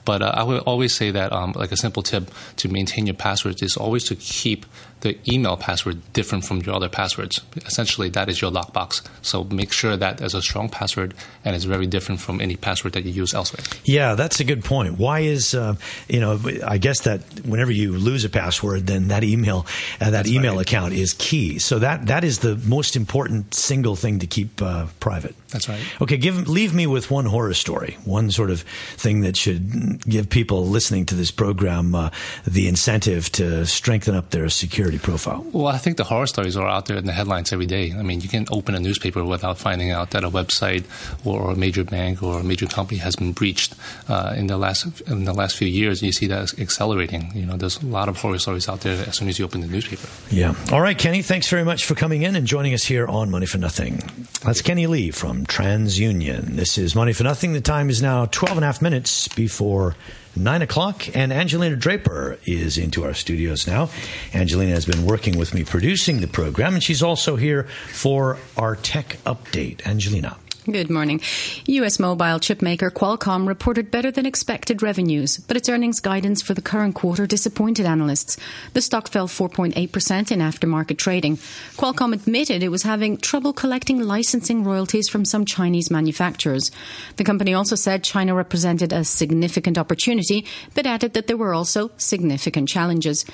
But 0.04 0.22
uh, 0.22 0.32
I 0.34 0.42
would 0.42 0.60
always 0.62 0.94
say 0.94 1.10
that, 1.10 1.32
um, 1.32 1.52
like 1.52 1.72
a 1.72 1.76
simple 1.76 2.02
tip 2.02 2.30
to 2.56 2.68
maintain 2.68 3.06
your 3.06 3.14
passwords 3.14 3.62
is 3.62 3.76
always 3.76 4.04
to 4.04 4.16
keep 4.16 4.66
the 5.04 5.18
email 5.30 5.56
password 5.56 6.00
different 6.14 6.44
from 6.44 6.60
your 6.62 6.74
other 6.74 6.88
passwords. 6.88 7.40
Essentially, 7.66 8.08
that 8.08 8.28
is 8.28 8.40
your 8.40 8.50
lockbox. 8.50 9.02
So 9.22 9.44
make 9.44 9.70
sure 9.70 9.96
that 9.96 10.18
there's 10.18 10.34
a 10.34 10.42
strong 10.42 10.68
password 10.68 11.14
and 11.44 11.54
it's 11.54 11.66
very 11.66 11.86
different 11.86 12.20
from 12.20 12.40
any 12.40 12.56
password 12.56 12.94
that 12.94 13.04
you 13.04 13.12
use 13.12 13.34
elsewhere. 13.34 13.62
Yeah, 13.84 14.14
that's 14.14 14.40
a 14.40 14.44
good 14.44 14.64
point. 14.64 14.98
Why 14.98 15.20
is 15.20 15.54
uh, 15.54 15.76
you 16.08 16.20
know? 16.20 16.40
I 16.66 16.78
guess 16.78 17.02
that 17.02 17.20
whenever 17.44 17.70
you 17.70 17.92
lose 17.92 18.24
a 18.24 18.30
password, 18.30 18.86
then 18.86 19.08
that 19.08 19.22
email 19.22 19.66
uh, 20.00 20.10
that 20.10 20.26
email 20.26 20.58
account 20.58 20.94
is 20.94 21.12
key. 21.12 21.58
So 21.58 21.78
that 21.78 22.06
that 22.06 22.24
is 22.24 22.38
the 22.38 22.56
most 22.64 22.96
important 22.96 23.54
single 23.54 23.94
thing 23.94 24.18
to 24.20 24.26
keep 24.26 24.62
uh, 24.62 24.86
private. 25.00 25.36
That's 25.50 25.68
right. 25.68 25.82
Okay, 26.00 26.16
give 26.16 26.48
leave 26.48 26.74
me 26.74 26.86
with 26.86 27.10
one 27.10 27.26
horror 27.26 27.54
story, 27.54 27.98
one 28.04 28.30
sort 28.30 28.50
of 28.50 28.62
thing 28.96 29.20
that 29.20 29.36
should 29.36 30.04
give 30.08 30.30
people 30.30 30.66
listening 30.66 31.04
to 31.06 31.14
this 31.14 31.30
program 31.30 31.94
uh, 31.94 32.10
the 32.46 32.68
incentive 32.68 33.30
to 33.32 33.66
strengthen 33.66 34.14
up 34.14 34.30
their 34.30 34.48
security 34.48 34.93
profile. 34.98 35.44
Well, 35.52 35.66
I 35.66 35.78
think 35.78 35.96
the 35.96 36.04
horror 36.04 36.26
stories 36.26 36.56
are 36.56 36.68
out 36.68 36.86
there 36.86 36.96
in 36.96 37.06
the 37.06 37.12
headlines 37.12 37.52
every 37.52 37.66
day. 37.66 37.92
I 37.92 38.02
mean, 38.02 38.20
you 38.20 38.28
can 38.28 38.46
open 38.50 38.74
a 38.74 38.80
newspaper 38.80 39.24
without 39.24 39.58
finding 39.58 39.90
out 39.90 40.10
that 40.10 40.24
a 40.24 40.30
website 40.30 40.84
or 41.24 41.52
a 41.52 41.56
major 41.56 41.84
bank 41.84 42.22
or 42.22 42.40
a 42.40 42.44
major 42.44 42.66
company 42.66 42.98
has 42.98 43.16
been 43.16 43.32
breached 43.32 43.74
uh, 44.08 44.34
in 44.36 44.46
the 44.46 44.56
last 44.56 45.00
in 45.02 45.24
the 45.24 45.32
last 45.32 45.56
few 45.56 45.68
years. 45.68 46.02
You 46.02 46.12
see 46.12 46.26
that 46.28 46.58
accelerating. 46.58 47.30
You 47.34 47.46
know, 47.46 47.56
there's 47.56 47.82
a 47.82 47.86
lot 47.86 48.08
of 48.08 48.16
horror 48.16 48.38
stories 48.38 48.68
out 48.68 48.80
there 48.80 49.04
as 49.06 49.16
soon 49.16 49.28
as 49.28 49.38
you 49.38 49.44
open 49.44 49.60
the 49.60 49.66
newspaper. 49.66 50.08
Yeah. 50.30 50.54
All 50.72 50.80
right, 50.80 50.96
Kenny. 50.96 51.22
Thanks 51.22 51.48
very 51.48 51.64
much 51.64 51.84
for 51.84 51.94
coming 51.94 52.22
in 52.22 52.36
and 52.36 52.46
joining 52.46 52.74
us 52.74 52.84
here 52.84 53.06
on 53.06 53.30
Money 53.30 53.46
for 53.46 53.58
Nothing. 53.58 54.02
That's 54.44 54.62
Kenny 54.62 54.86
Lee 54.86 55.10
from 55.10 55.46
TransUnion. 55.46 56.56
This 56.56 56.78
is 56.78 56.94
Money 56.94 57.12
for 57.12 57.24
Nothing. 57.24 57.52
The 57.52 57.60
time 57.60 57.88
is 57.90 58.02
now 58.02 58.26
12 58.26 58.58
and 58.58 58.64
a 58.64 58.66
half 58.66 58.82
minutes 58.82 59.28
before 59.28 59.94
nine 60.36 60.62
o'clock, 60.62 61.14
and 61.16 61.32
Angelina 61.32 61.76
Draper 61.76 62.38
is 62.44 62.78
into 62.78 63.04
our 63.04 63.14
studios 63.14 63.66
now. 63.66 63.90
Angelina 64.32 64.72
has 64.72 64.84
been 64.84 65.04
working 65.04 65.38
with 65.38 65.54
me 65.54 65.64
producing 65.64 66.20
the 66.20 66.28
program, 66.28 66.74
and 66.74 66.82
she's 66.82 67.02
also 67.02 67.36
here 67.36 67.64
for 67.92 68.38
our 68.56 68.76
tech 68.76 69.18
update. 69.24 69.86
Angelina. 69.86 70.36
Good 70.70 70.88
morning. 70.88 71.20
U.S. 71.66 71.98
mobile 71.98 72.40
chip 72.40 72.62
maker 72.62 72.90
Qualcomm 72.90 73.46
reported 73.46 73.90
better 73.90 74.10
than 74.10 74.24
expected 74.24 74.82
revenues, 74.82 75.36
but 75.36 75.58
its 75.58 75.68
earnings 75.68 76.00
guidance 76.00 76.40
for 76.40 76.54
the 76.54 76.62
current 76.62 76.94
quarter 76.94 77.26
disappointed 77.26 77.84
analysts. 77.84 78.38
The 78.72 78.80
stock 78.80 79.08
fell 79.08 79.28
4.8% 79.28 79.74
in 79.76 80.38
aftermarket 80.38 80.96
trading. 80.96 81.36
Qualcomm 81.76 82.14
admitted 82.14 82.62
it 82.62 82.70
was 82.70 82.82
having 82.82 83.18
trouble 83.18 83.52
collecting 83.52 84.00
licensing 84.00 84.64
royalties 84.64 85.06
from 85.06 85.26
some 85.26 85.44
Chinese 85.44 85.90
manufacturers. 85.90 86.70
The 87.16 87.24
company 87.24 87.52
also 87.52 87.76
said 87.76 88.02
China 88.02 88.34
represented 88.34 88.90
a 88.94 89.04
significant 89.04 89.76
opportunity, 89.76 90.46
but 90.74 90.86
added 90.86 91.12
that 91.12 91.26
there 91.26 91.36
were 91.36 91.52
also 91.52 91.90
significant 91.98 92.70
challenges. 92.70 93.26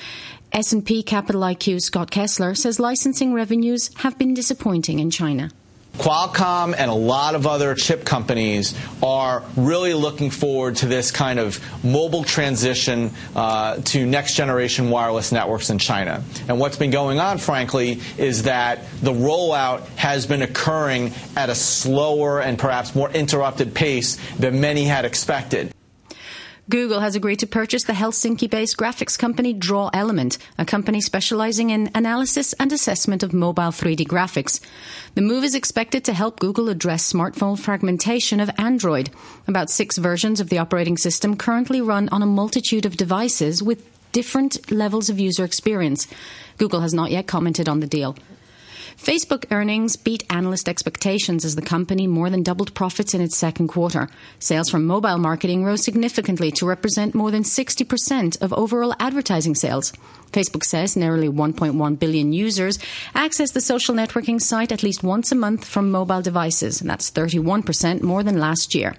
S&P 0.52 1.04
Capital 1.04 1.42
IQ 1.42 1.80
Scott 1.80 2.10
Kessler 2.10 2.56
says 2.56 2.80
licensing 2.80 3.32
revenues 3.32 3.88
have 3.98 4.18
been 4.18 4.34
disappointing 4.34 4.98
in 4.98 5.12
China. 5.12 5.48
Qualcomm 5.98 6.74
and 6.76 6.90
a 6.90 6.94
lot 6.94 7.34
of 7.34 7.46
other 7.46 7.74
chip 7.74 8.04
companies 8.04 8.74
are 9.02 9.42
really 9.56 9.92
looking 9.92 10.30
forward 10.30 10.76
to 10.76 10.86
this 10.86 11.10
kind 11.10 11.38
of 11.38 11.60
mobile 11.84 12.24
transition 12.24 13.10
uh, 13.36 13.76
to 13.84 14.06
next 14.06 14.34
generation 14.34 14.90
wireless 14.90 15.32
networks 15.32 15.70
in 15.70 15.78
China. 15.78 16.22
And 16.48 16.58
what's 16.58 16.76
been 16.76 16.90
going 16.90 17.18
on, 17.18 17.38
frankly, 17.38 18.00
is 18.16 18.44
that 18.44 18.80
the 19.02 19.12
rollout 19.12 19.86
has 19.96 20.26
been 20.26 20.42
occurring 20.42 21.12
at 21.36 21.50
a 21.50 21.54
slower 21.54 22.40
and 22.40 22.58
perhaps 22.58 22.94
more 22.94 23.10
interrupted 23.10 23.74
pace 23.74 24.16
than 24.38 24.60
many 24.60 24.84
had 24.84 25.04
expected. 25.04 25.72
Google 26.70 27.00
has 27.00 27.16
agreed 27.16 27.40
to 27.40 27.48
purchase 27.48 27.82
the 27.82 27.94
Helsinki 27.94 28.48
based 28.48 28.76
graphics 28.76 29.18
company 29.18 29.52
drawElements, 29.52 30.38
a 30.56 30.64
company 30.64 31.00
specializing 31.00 31.70
in 31.70 31.90
analysis 31.96 32.52
and 32.60 32.72
assessment 32.72 33.24
of 33.24 33.32
mobile 33.32 33.72
3D 33.72 34.06
graphics. 34.06 34.60
The 35.16 35.20
move 35.20 35.42
is 35.42 35.56
expected 35.56 36.04
to 36.04 36.12
help 36.12 36.38
Google 36.38 36.68
address 36.68 37.12
smartphone 37.12 37.58
fragmentation 37.58 38.38
of 38.38 38.52
Android. 38.56 39.10
About 39.48 39.68
six 39.68 39.98
versions 39.98 40.38
of 40.38 40.48
the 40.48 40.58
operating 40.58 40.96
system 40.96 41.36
currently 41.36 41.80
run 41.80 42.08
on 42.10 42.22
a 42.22 42.26
multitude 42.26 42.86
of 42.86 42.96
devices 42.96 43.60
with 43.60 43.84
different 44.12 44.70
levels 44.70 45.10
of 45.10 45.18
user 45.18 45.44
experience. 45.44 46.06
Google 46.56 46.82
has 46.82 46.94
not 46.94 47.10
yet 47.10 47.26
commented 47.26 47.68
on 47.68 47.80
the 47.80 47.88
deal. 47.88 48.14
Facebook 49.02 49.46
earnings 49.50 49.96
beat 49.96 50.24
analyst 50.28 50.68
expectations 50.68 51.46
as 51.46 51.56
the 51.56 51.62
company 51.62 52.06
more 52.06 52.28
than 52.28 52.42
doubled 52.42 52.74
profits 52.74 53.14
in 53.14 53.22
its 53.22 53.34
second 53.34 53.68
quarter. 53.68 54.10
Sales 54.38 54.68
from 54.68 54.84
mobile 54.84 55.16
marketing 55.16 55.64
rose 55.64 55.82
significantly 55.82 56.50
to 56.50 56.66
represent 56.66 57.14
more 57.14 57.30
than 57.30 57.42
60% 57.42 58.42
of 58.42 58.52
overall 58.52 58.94
advertising 59.00 59.54
sales. 59.54 59.94
Facebook 60.32 60.64
says 60.64 60.98
nearly 60.98 61.30
1.1 61.30 61.98
billion 61.98 62.34
users 62.34 62.78
access 63.14 63.52
the 63.52 63.62
social 63.62 63.94
networking 63.94 64.38
site 64.38 64.70
at 64.70 64.82
least 64.82 65.02
once 65.02 65.32
a 65.32 65.34
month 65.34 65.64
from 65.64 65.90
mobile 65.90 66.20
devices, 66.20 66.82
and 66.82 66.90
that's 66.90 67.10
31% 67.10 68.02
more 68.02 68.22
than 68.22 68.38
last 68.38 68.74
year. 68.74 68.96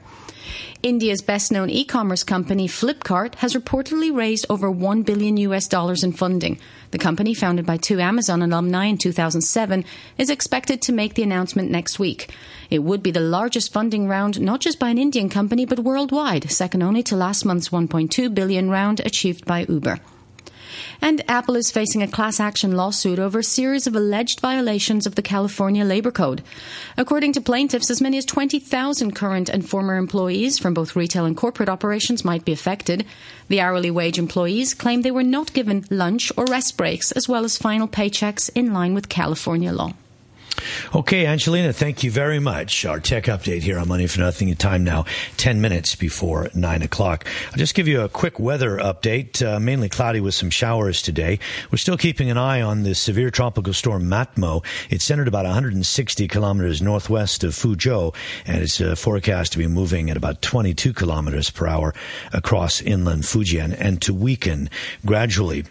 India's 0.84 1.22
best 1.22 1.52
known 1.52 1.70
e 1.70 1.86
commerce 1.86 2.24
company, 2.24 2.68
Flipkart, 2.68 3.36
has 3.36 3.54
reportedly 3.54 4.16
raised 4.16 4.48
over 4.50 4.72
1 4.72 5.04
billion 5.04 5.38
US 5.38 5.68
dollars 5.68 6.04
in 6.04 6.12
funding. 6.12 6.60
The 6.90 6.98
company, 6.98 7.36
founded 7.36 7.68
by 7.68 7.78
two 7.78 8.00
Amazon 8.00 8.42
alumni 8.42 8.86
in 8.86 8.98
2007, 8.98 9.86
is 10.18 10.32
expected 10.32 10.82
to 10.82 10.92
make 10.92 11.14
the 11.14 11.22
announcement 11.22 11.70
next 11.70 12.00
week. 12.00 12.34
It 12.72 12.80
would 12.80 13.04
be 13.04 13.12
the 13.12 13.20
largest 13.20 13.72
funding 13.72 14.08
round 14.08 14.42
not 14.42 14.60
just 14.60 14.80
by 14.80 14.90
an 14.90 14.98
Indian 14.98 15.30
company 15.30 15.66
but 15.66 15.82
worldwide, 15.82 16.50
second 16.50 16.82
only 16.82 17.04
to 17.04 17.16
last 17.16 17.46
month's 17.46 17.70
1.2 17.70 18.34
billion 18.34 18.72
round 18.72 19.02
achieved 19.02 19.46
by 19.46 19.68
Uber. 19.70 20.00
And 21.02 21.22
Apple 21.28 21.56
is 21.56 21.72
facing 21.72 22.02
a 22.02 22.08
class 22.08 22.40
action 22.40 22.76
lawsuit 22.76 23.20
over 23.20 23.40
a 23.40 23.44
series 23.44 23.88
of 23.88 23.96
alleged 23.96 24.40
violations 24.40 25.06
of 25.06 25.16
the 25.16 25.22
California 25.22 25.86
Labor 25.86 26.12
Code. 26.12 26.42
According 26.98 27.34
to 27.34 27.42
plaintiffs, 27.42 27.90
as 27.90 28.02
many 28.02 28.18
as 28.18 28.26
20,000 28.26 29.14
current 29.14 29.50
and 29.50 29.68
former 29.68 29.96
employees 29.98 30.60
from 30.60 30.74
both 30.74 30.96
retail 30.96 31.26
and 31.26 31.36
corporate 31.38 31.70
operations 31.70 32.26
might 32.26 32.46
be 32.46 32.52
affected. 32.52 33.06
The 33.48 33.62
hourly 33.62 33.92
wage 33.92 34.18
employees 34.18 34.74
claim 34.74 35.02
they 35.02 35.12
were 35.12 35.24
not 35.24 35.54
given 35.54 35.86
lunch 35.90 36.32
or 36.38 36.46
rest 36.46 36.78
breaks, 36.78 37.12
as 37.12 37.28
well 37.28 37.44
as 37.44 37.58
final 37.58 37.88
paychecks 37.88 38.50
in 38.56 38.74
line 38.74 38.94
with 38.94 39.10
California 39.10 39.72
law. 39.72 39.94
Okay, 40.94 41.26
Angelina, 41.26 41.72
thank 41.74 42.04
you 42.04 42.12
very 42.12 42.40
much. 42.40 42.86
Our 42.86 43.00
tech 43.00 43.26
update 43.26 43.62
here 43.62 43.80
on 43.80 43.88
Money 43.88 44.08
for 44.08 44.20
Nothing. 44.20 44.50
In 44.50 44.56
time 44.56 44.84
now, 44.84 45.06
10 45.38 45.62
minutes 45.62 45.96
before 45.96 46.50
9 46.54 46.82
o'clock. 46.82 47.26
I'll 47.52 47.58
just 47.58 47.76
give 47.76 47.88
you 47.88 48.02
a 48.02 48.10
quick 48.10 48.40
weather 48.40 48.78
update. 48.78 49.42
Uh, 49.46 49.60
mainly 49.60 49.90
cloudy 49.90 50.20
with 50.20 50.34
some 50.34 50.50
showers 50.50 51.02
today. 51.02 51.40
We're 51.72 51.78
still 51.78 51.98
keeping 51.98 52.30
an 52.30 52.38
eye 52.38 52.62
on 52.62 52.84
the 52.84 52.94
severe 52.94 53.32
tropical 53.32 53.74
storm 53.74 54.04
Matmo. 54.04 54.66
It's 54.90 55.06
centered 55.06 55.28
about 55.28 55.46
160 55.46 56.28
kilometers 56.28 56.82
northwest 56.82 57.44
of 57.44 57.54
Fuzhou, 57.54 58.14
and 58.46 58.62
it's 58.62 58.82
uh, 58.82 58.96
forecast 58.96 59.54
to 59.54 59.58
be 59.58 59.68
moving 59.68 60.10
at 60.10 60.18
about 60.18 60.42
22 60.42 60.94
kilometers 60.94 61.50
per 61.50 61.68
hour 61.68 61.94
across 62.34 62.82
inland 62.82 63.24
Fujian 63.24 63.76
and 63.80 64.02
to 64.02 64.14
weaken 64.14 64.70
gradually. 65.06 65.64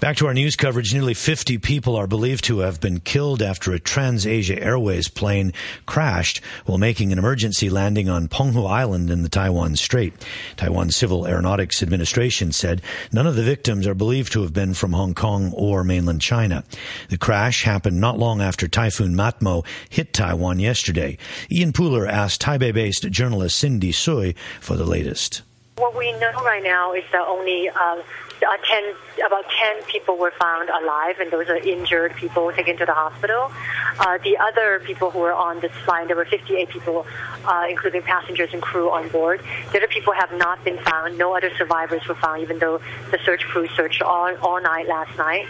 Back 0.00 0.16
to 0.16 0.26
our 0.26 0.34
news 0.34 0.56
coverage. 0.56 0.94
Nearly 0.94 1.14
50 1.14 1.58
people 1.58 1.96
are 1.96 2.06
believed 2.06 2.44
to 2.44 2.60
have 2.60 2.80
been 2.80 3.00
killed 3.00 3.42
after 3.42 3.72
a 3.72 3.78
trans 3.78 4.21
Asia 4.26 4.60
Airways 4.62 5.08
plane 5.08 5.52
crashed 5.86 6.40
while 6.66 6.78
making 6.78 7.12
an 7.12 7.18
emergency 7.18 7.70
landing 7.70 8.08
on 8.08 8.28
Penghu 8.28 8.68
Island 8.68 9.10
in 9.10 9.22
the 9.22 9.28
Taiwan 9.28 9.76
Strait. 9.76 10.14
Taiwan 10.56 10.90
Civil 10.90 11.26
Aeronautics 11.26 11.82
Administration 11.82 12.52
said 12.52 12.82
none 13.12 13.26
of 13.26 13.36
the 13.36 13.42
victims 13.42 13.86
are 13.86 13.94
believed 13.94 14.32
to 14.32 14.42
have 14.42 14.52
been 14.52 14.74
from 14.74 14.92
Hong 14.92 15.14
Kong 15.14 15.52
or 15.54 15.84
mainland 15.84 16.20
China. 16.20 16.64
The 17.08 17.18
crash 17.18 17.64
happened 17.64 18.00
not 18.00 18.18
long 18.18 18.40
after 18.40 18.68
Typhoon 18.68 19.14
Matmo 19.14 19.64
hit 19.88 20.12
Taiwan 20.12 20.58
yesterday. 20.58 21.18
Ian 21.50 21.72
Pooler 21.72 22.08
asked 22.08 22.42
Taipei-based 22.42 23.10
journalist 23.10 23.58
Cindy 23.58 23.92
Sui 23.92 24.34
for 24.60 24.76
the 24.76 24.84
latest. 24.84 25.42
What 25.76 25.96
we 25.96 26.12
know 26.12 26.32
right 26.44 26.62
now 26.62 26.92
is 26.92 27.04
that 27.12 27.26
only 27.26 27.68
uh, 27.68 28.02
uh, 28.42 28.56
10, 28.64 28.94
about 29.26 29.44
10 29.50 29.82
people 29.84 30.16
were 30.16 30.32
found 30.38 30.68
alive, 30.68 31.16
and 31.20 31.30
those 31.30 31.48
are 31.48 31.56
injured 31.56 32.14
people 32.16 32.52
taken 32.52 32.76
to 32.78 32.86
the 32.86 32.94
hospital. 32.94 33.52
Uh, 33.98 34.18
the 34.24 34.36
other 34.38 34.80
people 34.84 35.10
who 35.10 35.18
were 35.18 35.32
on 35.32 35.60
this 35.60 35.72
flight, 35.84 36.08
there 36.08 36.16
were 36.16 36.24
58 36.24 36.68
people, 36.68 37.06
uh, 37.44 37.66
including 37.68 38.02
passengers 38.02 38.50
and 38.52 38.62
crew 38.62 38.90
on 38.90 39.08
board. 39.08 39.40
The 39.72 39.78
other 39.78 39.88
people 39.88 40.12
have 40.12 40.32
not 40.32 40.64
been 40.64 40.78
found. 40.78 41.18
No 41.18 41.36
other 41.36 41.50
survivors 41.56 42.06
were 42.08 42.14
found, 42.14 42.42
even 42.42 42.58
though 42.58 42.80
the 43.10 43.18
search 43.24 43.42
crew 43.44 43.68
searched 43.68 44.02
all, 44.02 44.34
all 44.38 44.60
night 44.60 44.88
last 44.88 45.16
night. 45.18 45.46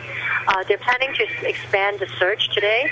Uh, 0.47 0.65
they're 0.65 0.79
planning 0.79 1.15
to 1.15 1.49
expand 1.49 2.01
the 2.01 2.07
search 2.19 2.51
today 2.51 2.91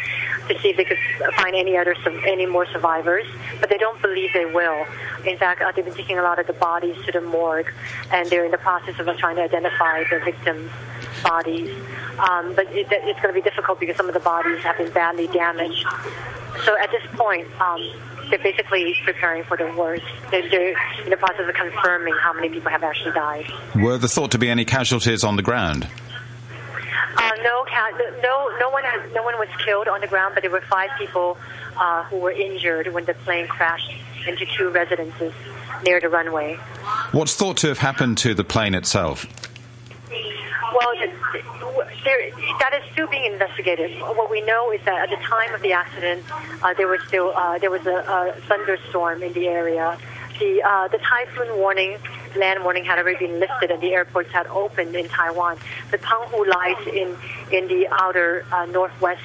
to 0.49 0.59
see 0.61 0.71
if 0.71 0.77
they 0.77 0.85
could 0.85 0.99
find 1.37 1.55
any 1.55 1.77
other 1.77 1.95
any 2.27 2.47
more 2.47 2.67
survivors, 2.67 3.27
but 3.61 3.69
they 3.69 3.79
don't 3.79 4.01
believe 4.03 4.33
they 4.33 4.47
will. 4.47 4.87
In 5.25 5.37
fact, 5.37 5.61
uh, 5.61 5.73
they've 5.73 5.85
been 5.85 5.95
taking 5.95 6.19
a 6.19 6.23
lot 6.23 6.39
of 6.39 6.47
the 6.47 6.53
bodies 6.53 6.97
to 7.07 7.13
the 7.13 7.21
morgue, 7.21 7.73
and 8.13 8.29
they're 8.31 8.45
in 8.45 8.51
the 8.51 8.59
process 8.59 8.99
of 8.99 9.07
trying 9.19 9.37
to 9.37 9.43
identify 9.43 9.90
the 10.11 10.21
victims' 10.25 10.71
bodies. 11.23 11.71
um, 12.19 12.55
but 12.55 12.67
it, 12.75 12.87
it's 12.91 13.21
going 13.21 13.35
to 13.35 13.41
be 13.41 13.43
difficult 13.43 13.81
because 13.81 13.97
some 13.97 14.09
of 14.09 14.15
the 14.15 14.21
bodies 14.21 14.59
have 14.61 14.77
been 14.79 14.91
badly 14.93 15.27
damaged. 15.29 15.85
So 16.65 16.77
at 16.79 16.91
this 16.91 17.03
point, 17.13 17.47
um, 17.61 17.81
they're 18.29 18.39
basically 18.39 18.95
preparing 19.05 19.45
for 19.45 19.57
the 19.57 19.73
worst. 19.75 20.05
They're, 20.31 20.49
they're 20.49 20.77
in 21.05 21.11
the 21.11 21.17
process 21.17 21.49
of 21.49 21.55
confirming 21.55 22.15
how 22.21 22.33
many 22.33 22.49
people 22.49 22.71
have 22.71 22.83
actually 22.83 23.13
died. 23.13 23.47
Were 23.75 23.99
there 23.99 24.09
thought 24.09 24.31
to 24.33 24.39
be 24.39 24.49
any 24.49 24.65
casualties 24.65 25.25
on 25.25 25.37
the 25.37 25.43
ground? 25.43 25.89
Uh, 27.17 27.31
no, 27.43 27.65
no, 28.23 28.57
no 28.59 28.71
one 28.71 28.85
has, 28.85 29.13
no 29.13 29.23
one 29.23 29.39
was 29.39 29.49
killed 29.65 29.89
on 29.89 30.01
the 30.01 30.07
ground, 30.07 30.35
but 30.35 30.43
there 30.43 30.51
were 30.51 30.61
five 30.63 30.91
people 30.99 31.37
uh, 31.77 32.05
who 32.05 32.19
were 32.19 32.31
injured 32.31 32.93
when 32.93 33.05
the 33.05 33.15
plane 33.15 33.47
crashed 33.49 33.93
into 34.27 34.47
two 34.57 34.69
residences 34.71 35.33
near 35.83 36.01
the 36.01 36.09
runway. 36.09 36.55
What's 37.13 37.35
thought 37.35 37.57
to 37.59 37.69
have 37.69 37.79
happened 37.79 38.19
to 38.19 38.35
the 38.35 38.45
plane 38.45 38.75
itself? 38.75 39.27
Well, 40.75 40.95
th- 40.95 41.11
th- 41.33 41.45
there, 42.05 42.31
that 42.61 42.73
is 42.75 42.93
still 42.93 43.07
being 43.09 43.25
investigated. 43.25 44.01
What 44.01 44.31
we 44.31 44.41
know 44.43 44.71
is 44.73 44.81
that 44.85 45.11
at 45.11 45.11
the 45.11 45.25
time 45.25 45.55
of 45.55 45.61
the 45.63 45.73
accident, 45.73 46.25
uh, 46.63 46.75
there 46.75 46.89
was 46.89 47.01
still 47.09 47.33
uh, 47.35 47.59
there 47.59 47.71
was 47.71 47.87
a, 47.87 47.97
a 47.97 48.41
thunderstorm 48.49 49.23
in 49.23 49.33
the 49.33 49.49
area. 49.49 49.99
The 50.39 50.63
uh, 50.63 50.89
the 50.89 50.99
typhoon 50.99 51.57
warning, 51.57 51.99
land 52.37 52.63
warning, 52.65 52.85
had 52.85 52.99
already 52.99 53.27
been 53.27 53.41
lifted, 53.41 53.71
and 53.71 53.83
the 53.83 53.93
airports 53.93 54.31
had 54.31 54.47
opened 54.47 54.95
in 54.95 55.09
Taiwan. 55.09 55.59
But 55.91 56.01
Penghu 56.03 56.47
lies 56.47 56.87
in 56.87 57.17
in 57.51 57.69
the 57.69 57.89
outer 57.91 58.47
uh, 58.53 58.67
northwest 58.67 59.23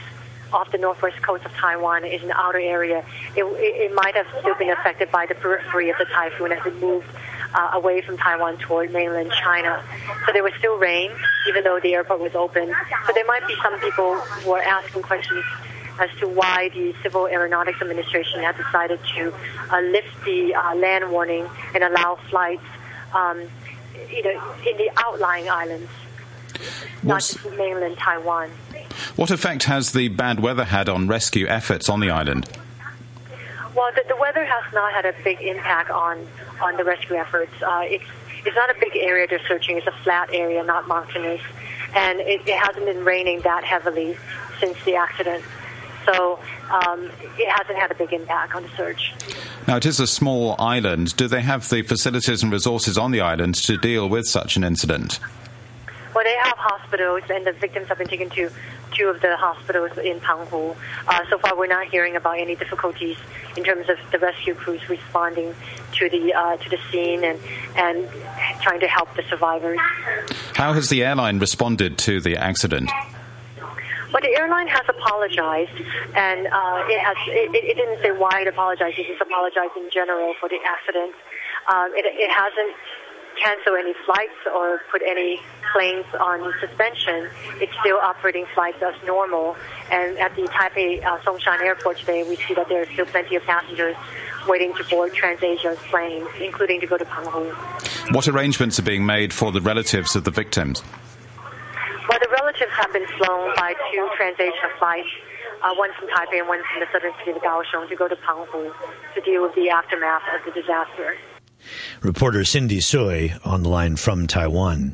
off 0.54 0.72
the 0.72 0.78
northwest 0.78 1.22
coast 1.22 1.46
of 1.46 1.52
Taiwan 1.54 2.06
is 2.06 2.24
an 2.24 2.32
outer 2.32 2.60
area. 2.60 3.04
It, 3.36 3.44
it, 3.44 3.92
it 3.92 3.94
might 3.94 4.16
have 4.16 4.28
still 4.40 4.56
been 4.56 4.70
affected 4.70 5.12
by 5.12 5.26
the 5.26 5.36
periphery 5.36 5.90
of 5.90 5.98
the 5.98 6.06
typhoon 6.06 6.52
as 6.52 6.66
it 6.66 6.80
moved 6.80 7.08
uh, 7.54 7.72
away 7.74 8.02
from 8.02 8.18
Taiwan 8.18 8.58
toward 8.58 8.92
mainland 8.92 9.32
China. 9.32 9.82
So 10.26 10.34
there 10.34 10.44
was 10.44 10.54
still 10.60 10.78
rain, 10.78 11.12
even 11.50 11.64
though 11.64 11.80
the 11.80 11.94
airport 11.96 12.20
was 12.20 12.36
open. 12.36 12.74
So 13.08 13.14
there 13.14 13.26
might 13.26 13.48
be 13.48 13.56
some 13.62 13.80
people 13.80 14.16
who 14.16 14.52
are 14.52 14.62
asking 14.62 15.04
questions 15.04 15.44
as 16.00 16.10
to 16.20 16.28
why 16.28 16.70
the 16.74 16.94
Civil 17.02 17.28
Aeronautics 17.28 17.82
Administration 17.82 18.42
has 18.42 18.56
decided 18.58 19.00
to 19.16 19.34
uh, 19.72 19.82
lift 19.82 20.26
the 20.26 20.54
uh, 20.54 20.76
land 20.76 21.10
warning 21.10 21.48
and 21.74 21.84
allow 21.84 22.16
flights, 22.30 22.66
um, 23.14 23.42
you 24.10 24.24
know, 24.24 24.54
in 24.68 24.78
the 24.78 24.90
outlying 24.98 25.50
islands, 25.50 25.90
not 27.04 27.22
just 27.22 27.50
mainland 27.58 27.98
Taiwan. 27.98 28.52
What 29.16 29.32
effect 29.32 29.64
has 29.64 29.92
the 29.92 30.08
bad 30.08 30.40
weather 30.40 30.66
had 30.66 30.90
on 30.90 31.08
rescue 31.08 31.48
efforts 31.48 31.90
on 31.90 32.00
the 32.00 32.10
island? 32.10 32.50
Well, 33.76 33.92
the, 33.94 34.04
the 34.08 34.16
weather 34.16 34.46
has 34.46 34.74
not 34.74 34.94
had 34.94 35.06
a 35.06 35.14
big 35.24 35.42
impact 35.42 35.90
on 35.90 36.28
on 36.62 36.78
the 36.78 36.84
rescue 36.84 37.16
efforts. 37.16 37.52
Uh, 37.62 37.82
it's 37.84 38.06
it's 38.46 38.56
not 38.56 38.70
a 38.70 38.80
big 38.80 38.96
area 38.96 39.28
they're 39.28 39.46
searching. 39.48 39.78
It's 39.78 39.88
a 39.88 39.92
flat 40.04 40.30
area, 40.34 40.64
not 40.64 40.88
mountainous, 40.88 41.42
and 41.96 42.20
it, 42.22 42.42
it 42.48 42.58
hasn't 42.58 42.86
been 42.86 43.04
raining 43.04 43.42
that 43.42 43.64
heavily 43.64 44.18
since 44.60 44.82
the 44.86 44.96
accident. 44.96 45.44
So 46.06 46.40
um, 46.70 47.10
it 47.38 47.50
hasn't 47.50 47.78
had 47.78 47.92
a 47.92 47.96
big 47.96 48.14
impact 48.14 48.56
on 48.56 48.64
the 48.64 48.70
search. 48.70 49.14
Now, 49.68 49.78
it 49.78 49.86
is 49.86 50.00
a 50.00 50.06
small 50.06 50.56
island. 50.60 51.18
Do 51.18 51.28
they 51.28 51.42
have 51.42 51.68
the 51.68 51.82
facilities 51.82 52.44
and 52.44 52.52
resources 52.52 52.98
on 52.98 53.10
the 53.12 53.22
island 53.22 53.56
to 53.56 53.78
deal 53.78 54.08
with 54.08 54.28
such 54.28 54.56
an 54.56 54.64
incident? 54.64 55.20
Well, 56.14 56.24
they 56.24 56.36
have 56.44 56.58
hospitals, 56.58 57.24
and 57.30 57.46
the 57.46 57.54
victims 57.54 57.88
have 57.88 57.98
been 57.98 58.08
taken 58.08 58.30
to 58.32 58.52
two 58.96 59.08
of 59.08 59.22
the 59.22 59.36
hospitals 59.38 59.98
in 59.98 60.20
Penghu. 60.20 60.76
Uh, 61.08 61.22
so 61.30 61.38
far, 61.38 61.58
we're 61.58 61.68
not 61.68 61.88
hearing 61.88 62.16
about 62.16 62.40
any 62.40 62.56
difficulties 62.56 63.18
in 63.58 63.64
terms 63.64 63.90
of 63.90 63.98
the 64.12 64.20
rescue 64.20 64.54
crews 64.54 64.88
responding 64.90 65.54
to 65.94 66.10
the 66.10 66.34
uh, 66.34 66.58
to 66.58 66.70
the 66.70 66.80
scene 66.92 67.24
and 67.24 67.40
and 67.76 68.10
trying 68.62 68.80
to 68.80 68.88
help 68.88 69.14
the 69.16 69.24
survivors. 69.24 69.80
How 70.56 70.74
has 70.74 70.90
the 70.90 71.04
airline 71.04 71.40
responded 71.40 71.98
to 72.00 72.22
the 72.22 72.38
accident? 72.38 72.90
Well, 74.12 74.22
the 74.22 74.38
airline 74.40 74.68
has 74.68 74.84
apologized, 74.88 75.76
and 76.16 76.48
uh, 76.48 76.86
it 76.88 77.00
has 77.00 77.18
it, 77.28 77.54
it 77.54 77.64
it 77.66 77.76
didn't 77.76 78.02
say 78.02 78.12
why 78.12 78.42
it 78.42 78.48
apologized. 78.48 78.98
It 78.98 79.08
just 79.08 79.22
apologized 79.22 79.76
in 79.76 79.90
general 79.92 80.34
for 80.40 80.48
the 80.48 80.60
accident. 80.66 81.14
Um, 81.68 81.92
it, 81.96 82.06
it 82.06 82.32
hasn't 82.32 82.76
canceled 83.36 83.78
any 83.80 83.94
flights 84.06 84.40
or 84.54 84.82
put 84.92 85.02
any 85.02 85.42
planes 85.74 86.06
on 86.20 86.54
suspension. 86.60 87.30
It's 87.62 87.74
still 87.80 87.98
operating 87.98 88.46
flights 88.54 88.82
as 88.82 88.96
normal. 89.06 89.56
And 89.92 90.18
at 90.18 90.36
the 90.36 90.44
Taipei 90.44 91.04
uh, 91.04 91.20
Songshan 91.20 91.62
Airport 91.62 91.98
today, 91.98 92.24
we 92.28 92.36
see 92.38 92.54
that 92.54 92.70
there 92.70 92.82
are 92.82 92.92
still 92.94 93.06
plenty 93.06 93.36
of 93.36 93.44
passengers 93.44 93.96
waiting 94.48 94.74
to 94.76 94.84
board 94.86 95.14
TransAsia's 95.14 95.80
planes, 95.90 96.28
including 96.40 96.80
to 96.82 96.88
go 96.88 96.98
to 96.98 97.06
Penghu. 97.06 98.14
What 98.14 98.28
arrangements 98.28 98.80
are 98.80 98.84
being 98.84 99.06
made 99.06 99.34
for 99.34 99.52
the 99.52 99.62
relatives 99.62 100.16
of 100.16 100.24
the 100.24 100.32
victims? 100.32 100.84
Well, 102.08 102.20
the 102.20 102.30
relatives 102.30 102.72
have 102.78 102.94
been 102.94 103.08
flown 103.18 103.56
by 103.56 103.74
two 103.92 104.10
TransAsia 104.18 104.78
flights, 104.78 105.10
uh, 105.64 105.74
one 105.76 105.90
from 105.98 106.08
Taipei 106.10 106.40
and 106.40 106.48
one 106.48 106.62
from 106.72 106.82
the 106.82 106.88
southern 106.92 107.14
city 107.20 107.32
of 107.32 107.42
Kaohsiung, 107.42 107.90
to 107.90 107.96
go 107.96 108.08
to 108.08 108.16
Penghu 108.16 108.72
to 109.16 109.22
deal 109.22 109.42
with 109.42 109.56
the 109.56 109.70
aftermath 109.70 110.22
of 110.36 110.46
the 110.46 110.62
disaster. 110.62 111.18
Reporter 112.02 112.44
Cindy 112.44 112.80
Sui 112.80 113.34
on 113.44 113.64
the 113.64 113.70
line 113.70 113.96
from 113.96 114.28
Taiwan. 114.28 114.94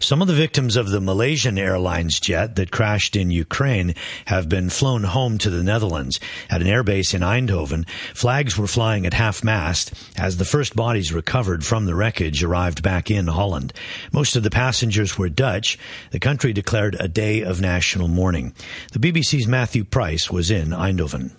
Some 0.00 0.22
of 0.22 0.28
the 0.28 0.34
victims 0.34 0.76
of 0.76 0.90
the 0.90 1.00
Malaysian 1.00 1.58
Airlines 1.58 2.20
jet 2.20 2.56
that 2.56 2.70
crashed 2.70 3.16
in 3.16 3.30
Ukraine 3.30 3.94
have 4.26 4.48
been 4.48 4.70
flown 4.70 5.04
home 5.04 5.38
to 5.38 5.50
the 5.50 5.62
Netherlands. 5.62 6.20
At 6.50 6.62
an 6.62 6.68
airbase 6.68 7.14
in 7.14 7.22
Eindhoven, 7.22 7.88
flags 8.14 8.56
were 8.56 8.66
flying 8.66 9.06
at 9.06 9.14
half 9.14 9.42
mast 9.42 9.92
as 10.16 10.36
the 10.36 10.44
first 10.44 10.76
bodies 10.76 11.12
recovered 11.12 11.64
from 11.64 11.86
the 11.86 11.94
wreckage 11.94 12.42
arrived 12.42 12.82
back 12.82 13.10
in 13.10 13.26
Holland. 13.26 13.72
Most 14.12 14.36
of 14.36 14.42
the 14.42 14.50
passengers 14.50 15.18
were 15.18 15.28
Dutch. 15.28 15.78
The 16.10 16.20
country 16.20 16.52
declared 16.52 16.96
a 17.00 17.08
day 17.08 17.42
of 17.42 17.60
national 17.60 18.08
mourning. 18.08 18.54
The 18.92 18.98
BBC's 18.98 19.46
Matthew 19.46 19.84
Price 19.84 20.30
was 20.30 20.50
in 20.50 20.68
Eindhoven. 20.68 21.32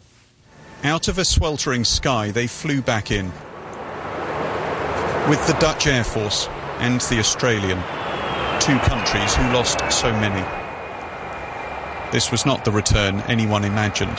Out 0.84 1.08
of 1.08 1.18
a 1.18 1.24
sweltering 1.24 1.86
sky, 1.86 2.32
they 2.32 2.48
flew 2.48 2.82
back 2.82 3.10
in. 3.10 3.32
With 5.30 5.48
the 5.48 5.54
Dutch 5.54 5.88
Air 5.88 6.04
Force 6.04 6.48
and 6.80 7.00
the 7.02 7.20
Australian, 7.20 7.78
two 8.60 8.78
countries 8.80 9.34
who 9.34 9.44
lost 9.54 9.80
so 9.90 10.12
many. 10.12 10.44
This 12.12 12.30
was 12.30 12.46
not 12.46 12.66
the 12.66 12.72
return 12.72 13.22
anyone 13.22 13.64
imagined. 13.64 14.18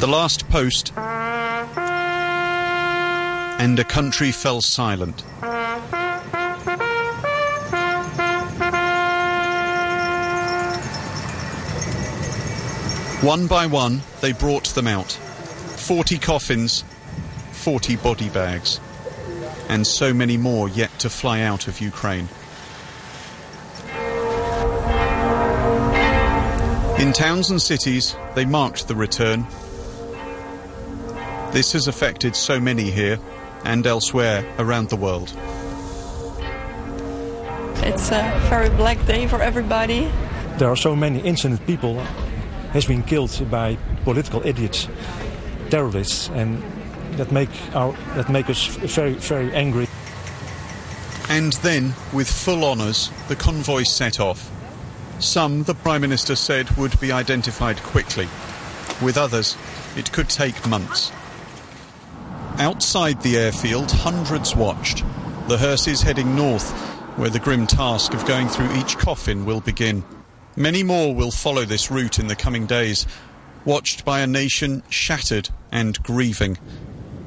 The 0.00 0.06
last 0.06 0.48
post, 0.50 0.92
and 3.58 3.78
a 3.78 3.84
country 3.84 4.32
fell 4.32 4.60
silent. 4.60 5.24
One 13.20 13.48
by 13.48 13.66
one, 13.66 14.02
they 14.20 14.32
brought 14.32 14.66
them 14.68 14.86
out. 14.86 15.10
Forty 15.10 16.18
coffins, 16.18 16.84
forty 17.50 17.96
body 17.96 18.28
bags, 18.28 18.78
and 19.68 19.84
so 19.84 20.14
many 20.14 20.36
more 20.36 20.68
yet 20.68 20.96
to 21.00 21.10
fly 21.10 21.40
out 21.40 21.66
of 21.66 21.80
Ukraine. 21.80 22.28
In 27.00 27.12
towns 27.12 27.50
and 27.50 27.60
cities, 27.60 28.14
they 28.36 28.44
marked 28.44 28.86
the 28.86 28.94
return. 28.94 29.46
This 31.52 31.72
has 31.72 31.88
affected 31.88 32.36
so 32.36 32.60
many 32.60 32.90
here 32.90 33.18
and 33.64 33.84
elsewhere 33.84 34.46
around 34.60 34.90
the 34.90 34.96
world. 34.96 35.32
It's 37.84 38.12
a 38.12 38.40
very 38.48 38.70
black 38.70 39.04
day 39.06 39.26
for 39.26 39.42
everybody. 39.42 40.08
There 40.58 40.68
are 40.68 40.76
so 40.76 40.94
many 40.94 41.18
innocent 41.18 41.66
people 41.66 42.00
has 42.72 42.86
been 42.86 43.02
killed 43.02 43.46
by 43.50 43.76
political 44.04 44.44
idiots, 44.46 44.88
terrorists, 45.70 46.28
and 46.30 46.62
that 47.12 47.32
make 47.32 47.50
our 47.74 47.92
that 48.14 48.28
make 48.28 48.48
us 48.48 48.66
very 48.66 49.14
very 49.14 49.52
angry. 49.54 49.86
And 51.28 51.52
then, 51.54 51.94
with 52.12 52.30
full 52.30 52.64
honours, 52.64 53.10
the 53.28 53.36
convoy 53.36 53.82
set 53.82 54.18
off. 54.18 54.50
Some, 55.20 55.64
the 55.64 55.74
Prime 55.74 56.00
Minister 56.00 56.36
said, 56.36 56.70
would 56.78 56.98
be 57.00 57.12
identified 57.12 57.76
quickly. 57.78 58.28
With 59.02 59.18
others, 59.18 59.56
it 59.96 60.10
could 60.12 60.28
take 60.28 60.66
months. 60.66 61.12
Outside 62.58 63.20
the 63.20 63.36
airfield, 63.36 63.90
hundreds 63.90 64.56
watched. 64.56 65.04
The 65.48 65.58
hearses 65.58 66.00
heading 66.00 66.34
north, 66.34 66.70
where 67.18 67.30
the 67.30 67.40
grim 67.40 67.66
task 67.66 68.14
of 68.14 68.24
going 68.26 68.48
through 68.48 68.74
each 68.76 68.96
coffin 68.96 69.44
will 69.44 69.60
begin. 69.60 70.02
Many 70.58 70.82
more 70.82 71.14
will 71.14 71.30
follow 71.30 71.64
this 71.64 71.88
route 71.88 72.18
in 72.18 72.26
the 72.26 72.34
coming 72.34 72.66
days, 72.66 73.06
watched 73.64 74.04
by 74.04 74.18
a 74.18 74.26
nation 74.26 74.82
shattered 74.88 75.50
and 75.70 76.02
grieving. 76.02 76.58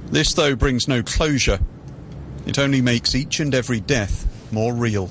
This, 0.07 0.33
though, 0.33 0.53
brings 0.53 0.85
no 0.85 1.01
closure. 1.01 1.61
It 2.45 2.59
only 2.59 2.81
makes 2.81 3.15
each 3.15 3.39
and 3.39 3.55
every 3.55 3.79
death 3.79 4.27
more 4.51 4.73
real. 4.73 5.09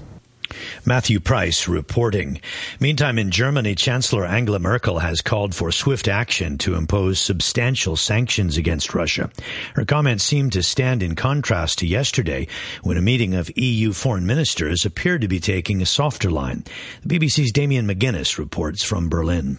Matthew 0.84 1.20
Price 1.20 1.68
reporting. 1.68 2.40
Meantime, 2.78 3.18
in 3.18 3.30
Germany, 3.30 3.74
Chancellor 3.74 4.24
Angela 4.24 4.58
Merkel 4.58 4.98
has 4.98 5.20
called 5.20 5.54
for 5.54 5.70
swift 5.72 6.08
action 6.08 6.58
to 6.58 6.74
impose 6.74 7.20
substantial 7.20 7.96
sanctions 7.96 8.56
against 8.56 8.94
Russia. 8.94 9.30
Her 9.74 9.84
comments 9.84 10.24
seem 10.24 10.50
to 10.50 10.62
stand 10.62 11.02
in 11.02 11.14
contrast 11.14 11.78
to 11.78 11.86
yesterday 11.86 12.46
when 12.82 12.96
a 12.96 13.02
meeting 13.02 13.34
of 13.34 13.50
EU 13.56 13.92
foreign 13.92 14.26
ministers 14.26 14.84
appeared 14.84 15.20
to 15.20 15.28
be 15.28 15.40
taking 15.40 15.82
a 15.82 15.86
softer 15.86 16.30
line. 16.30 16.64
The 17.04 17.18
BBC's 17.18 17.52
Damian 17.52 17.86
McGuinness 17.86 18.38
reports 18.38 18.82
from 18.82 19.08
Berlin. 19.08 19.58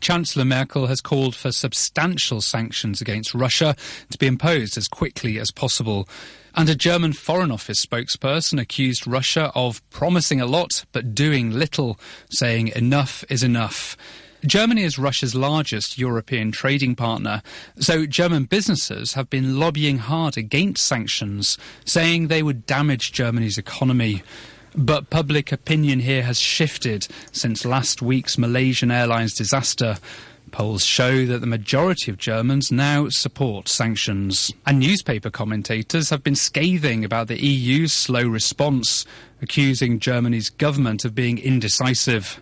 Chancellor 0.00 0.44
Merkel 0.44 0.86
has 0.86 1.00
called 1.00 1.34
for 1.34 1.50
substantial 1.50 2.40
sanctions 2.40 3.00
against 3.00 3.34
Russia 3.34 3.74
to 4.10 4.18
be 4.18 4.26
imposed 4.26 4.78
as 4.78 4.88
quickly 4.88 5.38
as 5.38 5.50
possible. 5.50 6.08
And 6.58 6.68
a 6.68 6.74
German 6.74 7.12
Foreign 7.12 7.52
Office 7.52 7.86
spokesperson 7.86 8.60
accused 8.60 9.06
Russia 9.06 9.52
of 9.54 9.80
promising 9.90 10.40
a 10.40 10.44
lot 10.44 10.84
but 10.90 11.14
doing 11.14 11.52
little, 11.52 12.00
saying 12.30 12.72
enough 12.74 13.24
is 13.30 13.44
enough. 13.44 13.96
Germany 14.44 14.82
is 14.82 14.98
Russia's 14.98 15.36
largest 15.36 15.98
European 15.98 16.50
trading 16.50 16.96
partner, 16.96 17.42
so 17.78 18.06
German 18.06 18.46
businesses 18.46 19.14
have 19.14 19.30
been 19.30 19.60
lobbying 19.60 19.98
hard 19.98 20.36
against 20.36 20.84
sanctions, 20.84 21.58
saying 21.84 22.26
they 22.26 22.42
would 22.42 22.66
damage 22.66 23.12
Germany's 23.12 23.56
economy. 23.56 24.24
But 24.74 25.10
public 25.10 25.52
opinion 25.52 26.00
here 26.00 26.24
has 26.24 26.40
shifted 26.40 27.06
since 27.30 27.64
last 27.64 28.02
week's 28.02 28.36
Malaysian 28.36 28.90
Airlines 28.90 29.34
disaster. 29.34 29.98
Polls 30.48 30.84
show 30.84 31.26
that 31.26 31.40
the 31.40 31.46
majority 31.46 32.10
of 32.10 32.18
Germans 32.18 32.72
now 32.72 33.08
support 33.08 33.68
sanctions. 33.68 34.52
And 34.66 34.78
newspaper 34.78 35.30
commentators 35.30 36.10
have 36.10 36.22
been 36.22 36.34
scathing 36.34 37.04
about 37.04 37.28
the 37.28 37.38
EU's 37.40 37.92
slow 37.92 38.26
response, 38.26 39.04
accusing 39.40 39.98
Germany's 40.00 40.50
government 40.50 41.04
of 41.04 41.14
being 41.14 41.38
indecisive. 41.38 42.40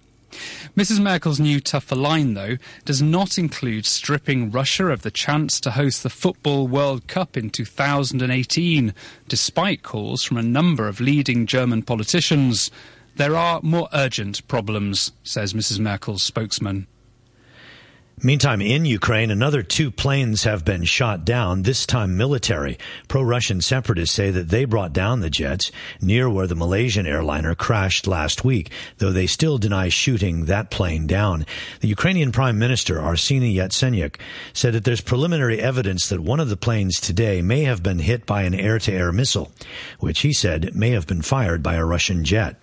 Mrs. 0.77 1.01
Merkel's 1.01 1.41
new 1.41 1.61
tougher 1.61 1.97
line, 1.97 2.35
though, 2.35 2.57
does 2.85 3.01
not 3.01 3.39
include 3.39 3.87
stripping 3.87 4.51
Russia 4.51 4.89
of 4.89 5.03
the 5.03 5.11
chance 5.11 5.59
to 5.61 5.71
host 5.71 6.03
the 6.03 6.11
Football 6.11 6.69
World 6.69 7.07
Cup 7.07 7.37
in 7.37 7.51
2018, 7.51 8.93
despite 9.29 9.83
calls 9.83 10.23
from 10.23 10.37
a 10.37 10.43
number 10.43 10.89
of 10.89 11.01
leading 11.01 11.47
German 11.47 11.83
politicians. 11.83 12.71
There 13.17 13.37
are 13.37 13.61
more 13.63 13.89
urgent 13.95 14.47
problems, 14.49 15.13
says 15.23 15.55
Mrs. 15.55 15.79
Merkel's 15.79 16.23
spokesman. 16.23 16.87
Meantime, 18.23 18.63
in 18.63 18.87
Ukraine, 18.87 19.31
another 19.31 19.63
two 19.63 19.91
planes 19.91 20.45
have 20.45 20.65
been 20.65 20.85
shot 20.85 21.23
down, 21.27 21.63
this 21.63 21.85
time 21.85 22.17
military. 22.17 22.79
Pro-Russian 23.09 23.61
separatists 23.61 24.17
say 24.17 24.31
that 24.31 24.49
they 24.49 24.65
brought 24.65 24.95
down 24.95 25.21
the 25.21 25.29
jets 25.29 25.71
near 26.01 26.31
where 26.31 26.47
the 26.47 26.55
Malaysian 26.55 27.07
airliner 27.07 27.55
crashed 27.55 28.07
last 28.07 28.43
week, 28.43 28.71
though 28.97 29.13
they 29.13 29.27
still 29.27 29.59
deny 29.59 29.91
shooting 29.91 30.47
that 30.47 30.71
plane 30.71 31.07
down. 31.07 31.45
The 31.81 31.89
Ukrainian 31.89 32.33
Prime 32.33 32.59
Minister, 32.59 32.97
Arseny 32.97 33.55
Yatsenyuk, 33.55 34.17
said 34.55 34.73
that 34.73 34.85
there's 34.85 35.03
preliminary 35.03 35.61
evidence 35.61 36.09
that 36.09 36.21
one 36.21 36.41
of 36.41 36.49
the 36.49 36.57
planes 36.57 36.99
today 36.99 37.43
may 37.43 37.65
have 37.65 37.83
been 37.83 37.99
hit 37.99 38.25
by 38.25 38.45
an 38.45 38.55
air-to-air 38.55 39.13
missile, 39.13 39.53
which 40.01 40.21
he 40.21 40.33
said 40.33 40.75
may 40.75 40.93
have 40.93 41.07
been 41.07 41.21
fired 41.21 41.63
by 41.63 41.75
a 41.75 41.85
Russian 41.85 42.25
jet. 42.25 42.57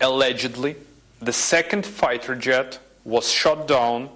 Allegedly, 0.00 0.76
the 1.18 1.32
second 1.32 1.84
fighter 1.84 2.36
jet 2.36 2.78
was 3.04 3.28
shot 3.28 3.66
down 3.66 4.08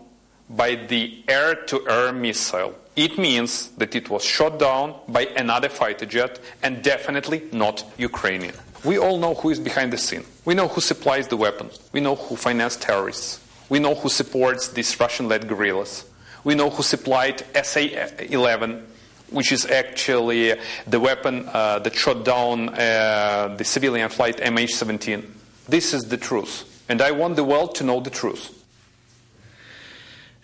by 0.49 0.75
the 0.75 1.23
air 1.29 1.55
to 1.55 1.89
air 1.89 2.13
missile. 2.13 2.75
It 2.95 3.19
means 3.19 3.69
that 3.77 3.95
it 3.95 4.09
was 4.09 4.25
shot 4.25 4.59
down 4.59 4.95
by 5.09 5.27
another 5.37 5.69
fighter 5.69 6.07
jet 6.07 6.41
and 6.63 6.83
definitely 6.83 7.43
not 7.53 7.85
Ukrainian. 7.99 8.55
We 8.85 8.99
all 8.99 9.19
know 9.19 9.35
who 9.35 9.51
is 9.51 9.59
behind 9.59 9.93
the 9.93 9.99
scene. 9.99 10.25
We 10.45 10.55
know 10.55 10.69
who 10.69 10.81
supplies 10.81 11.29
the 11.29 11.37
weapons. 11.37 11.79
We 11.93 12.01
know 12.01 12.15
who 12.15 12.37
financed 12.37 12.83
terrorists. 12.83 13.41
We 13.69 13.81
know 13.81 13.95
who 13.95 14.09
supports 14.09 14.69
these 14.69 14.99
Russian 15.01 15.29
led 15.29 15.49
guerrillas. 15.49 16.05
We 16.45 16.55
know 16.55 16.71
who 16.71 16.83
supplied 16.83 17.45
SA 17.65 17.81
11, 18.21 18.87
which 19.31 19.51
is 19.51 19.67
actually 19.67 20.55
the 20.87 21.01
weapon 21.01 21.49
uh, 21.53 21.81
that 21.81 21.95
shot 21.97 22.25
down 22.25 22.69
uh, 22.69 23.57
the 23.59 23.65
civilian 23.65 24.09
flight 24.09 24.37
MH 24.37 24.71
17. 24.71 25.35
This 25.69 25.93
is 25.93 26.05
the 26.05 26.17
truth. 26.17 26.85
And 26.89 27.03
I 27.03 27.11
want 27.11 27.35
the 27.35 27.43
world 27.43 27.75
to 27.77 27.85
know 27.85 28.01
the 28.01 28.11
truth. 28.11 28.56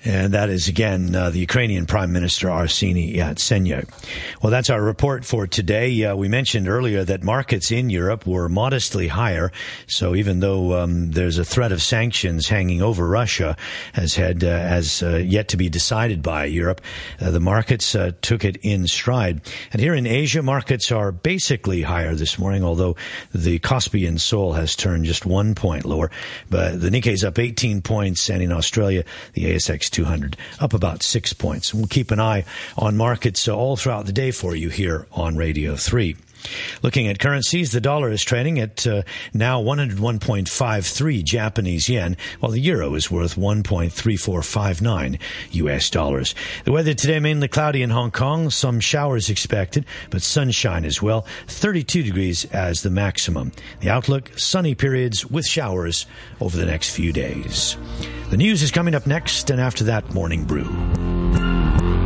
And 0.04 0.34
that 0.34 0.50
is 0.50 0.66
again 0.66 1.14
uh, 1.14 1.30
the 1.30 1.38
Ukrainian 1.38 1.86
Prime 1.86 2.12
Minister 2.12 2.48
Arseny 2.48 3.14
Yatsenyuk. 3.14 3.88
Well, 4.42 4.50
that's 4.50 4.68
our 4.68 4.82
report 4.82 5.24
for 5.24 5.46
today. 5.46 6.04
Uh, 6.04 6.16
we 6.16 6.26
mentioned 6.26 6.68
earlier 6.68 7.04
that 7.04 7.22
markets 7.22 7.70
in 7.70 7.88
Europe 7.88 8.26
were 8.26 8.48
modestly 8.48 9.06
higher. 9.06 9.52
So 9.86 10.16
even 10.16 10.40
though 10.40 10.80
um, 10.80 11.12
there's 11.12 11.38
a 11.38 11.44
threat 11.44 11.70
of 11.70 11.80
sanctions 11.80 12.48
hanging 12.48 12.82
over 12.82 13.06
Russia, 13.06 13.56
as 13.94 14.16
had 14.16 14.42
uh, 14.42 14.48
as 14.48 15.04
uh, 15.04 15.18
yet 15.18 15.46
to 15.48 15.56
be 15.56 15.68
decided 15.68 16.20
by 16.20 16.46
Europe, 16.46 16.80
uh, 17.20 17.30
the 17.30 17.40
markets 17.40 17.94
uh, 17.94 18.10
took 18.22 18.44
it 18.44 18.56
in 18.56 18.88
stride. 18.88 19.40
And 19.72 19.80
here 19.80 19.94
in 19.94 20.06
Asia, 20.06 20.42
markets 20.42 20.90
are 20.90 21.12
basically 21.12 21.82
higher 21.82 22.16
this 22.16 22.40
morning, 22.40 22.64
although 22.64 22.96
the 23.32 23.60
Kospi 23.60 24.08
in 24.08 24.18
Seoul 24.18 24.54
has 24.54 24.74
turned 24.74 25.04
just 25.04 25.26
one 25.26 25.54
point 25.54 25.84
lower. 25.84 26.10
But 26.50 26.80
the 26.80 26.90
Nikkei's 26.90 27.22
up 27.22 27.38
18 27.38 27.82
points, 27.82 28.28
and 28.28 28.42
in 28.42 28.50
Australia, 28.50 29.04
the 29.34 29.44
ASX 29.44 29.91
200 29.92 30.36
up 30.60 30.74
about 30.74 31.02
six 31.02 31.32
points. 31.32 31.72
We'll 31.72 31.86
keep 31.86 32.10
an 32.10 32.20
eye 32.20 32.44
on 32.76 32.96
markets 32.96 33.46
uh, 33.46 33.56
all 33.56 33.76
throughout 33.76 34.06
the 34.06 34.12
day 34.12 34.30
for 34.30 34.56
you 34.56 34.68
here 34.70 35.06
on 35.12 35.36
Radio 35.36 35.76
3. 35.76 36.16
Looking 36.82 37.08
at 37.08 37.18
currencies, 37.18 37.72
the 37.72 37.80
dollar 37.80 38.10
is 38.10 38.22
trading 38.22 38.58
at 38.58 38.86
uh, 38.86 39.02
now 39.32 39.62
101.53 39.62 41.24
Japanese 41.24 41.88
yen, 41.88 42.16
while 42.40 42.52
the 42.52 42.60
euro 42.60 42.94
is 42.94 43.10
worth 43.10 43.36
1.3459 43.36 45.20
US 45.52 45.90
dollars. 45.90 46.34
The 46.64 46.72
weather 46.72 46.94
today 46.94 47.20
mainly 47.20 47.48
cloudy 47.48 47.82
in 47.82 47.90
Hong 47.90 48.10
Kong, 48.10 48.50
some 48.50 48.80
showers 48.80 49.30
expected, 49.30 49.84
but 50.10 50.22
sunshine 50.22 50.84
as 50.84 51.00
well. 51.00 51.26
32 51.46 52.02
degrees 52.02 52.44
as 52.46 52.82
the 52.82 52.90
maximum. 52.90 53.52
The 53.80 53.90
outlook, 53.90 54.38
sunny 54.38 54.74
periods 54.74 55.26
with 55.26 55.46
showers 55.46 56.06
over 56.40 56.56
the 56.56 56.66
next 56.66 56.90
few 56.90 57.12
days. 57.12 57.76
The 58.30 58.36
news 58.36 58.62
is 58.62 58.70
coming 58.70 58.94
up 58.94 59.06
next, 59.06 59.50
and 59.50 59.60
after 59.60 59.84
that, 59.84 60.12
Morning 60.14 60.44
Brew. 60.44 62.01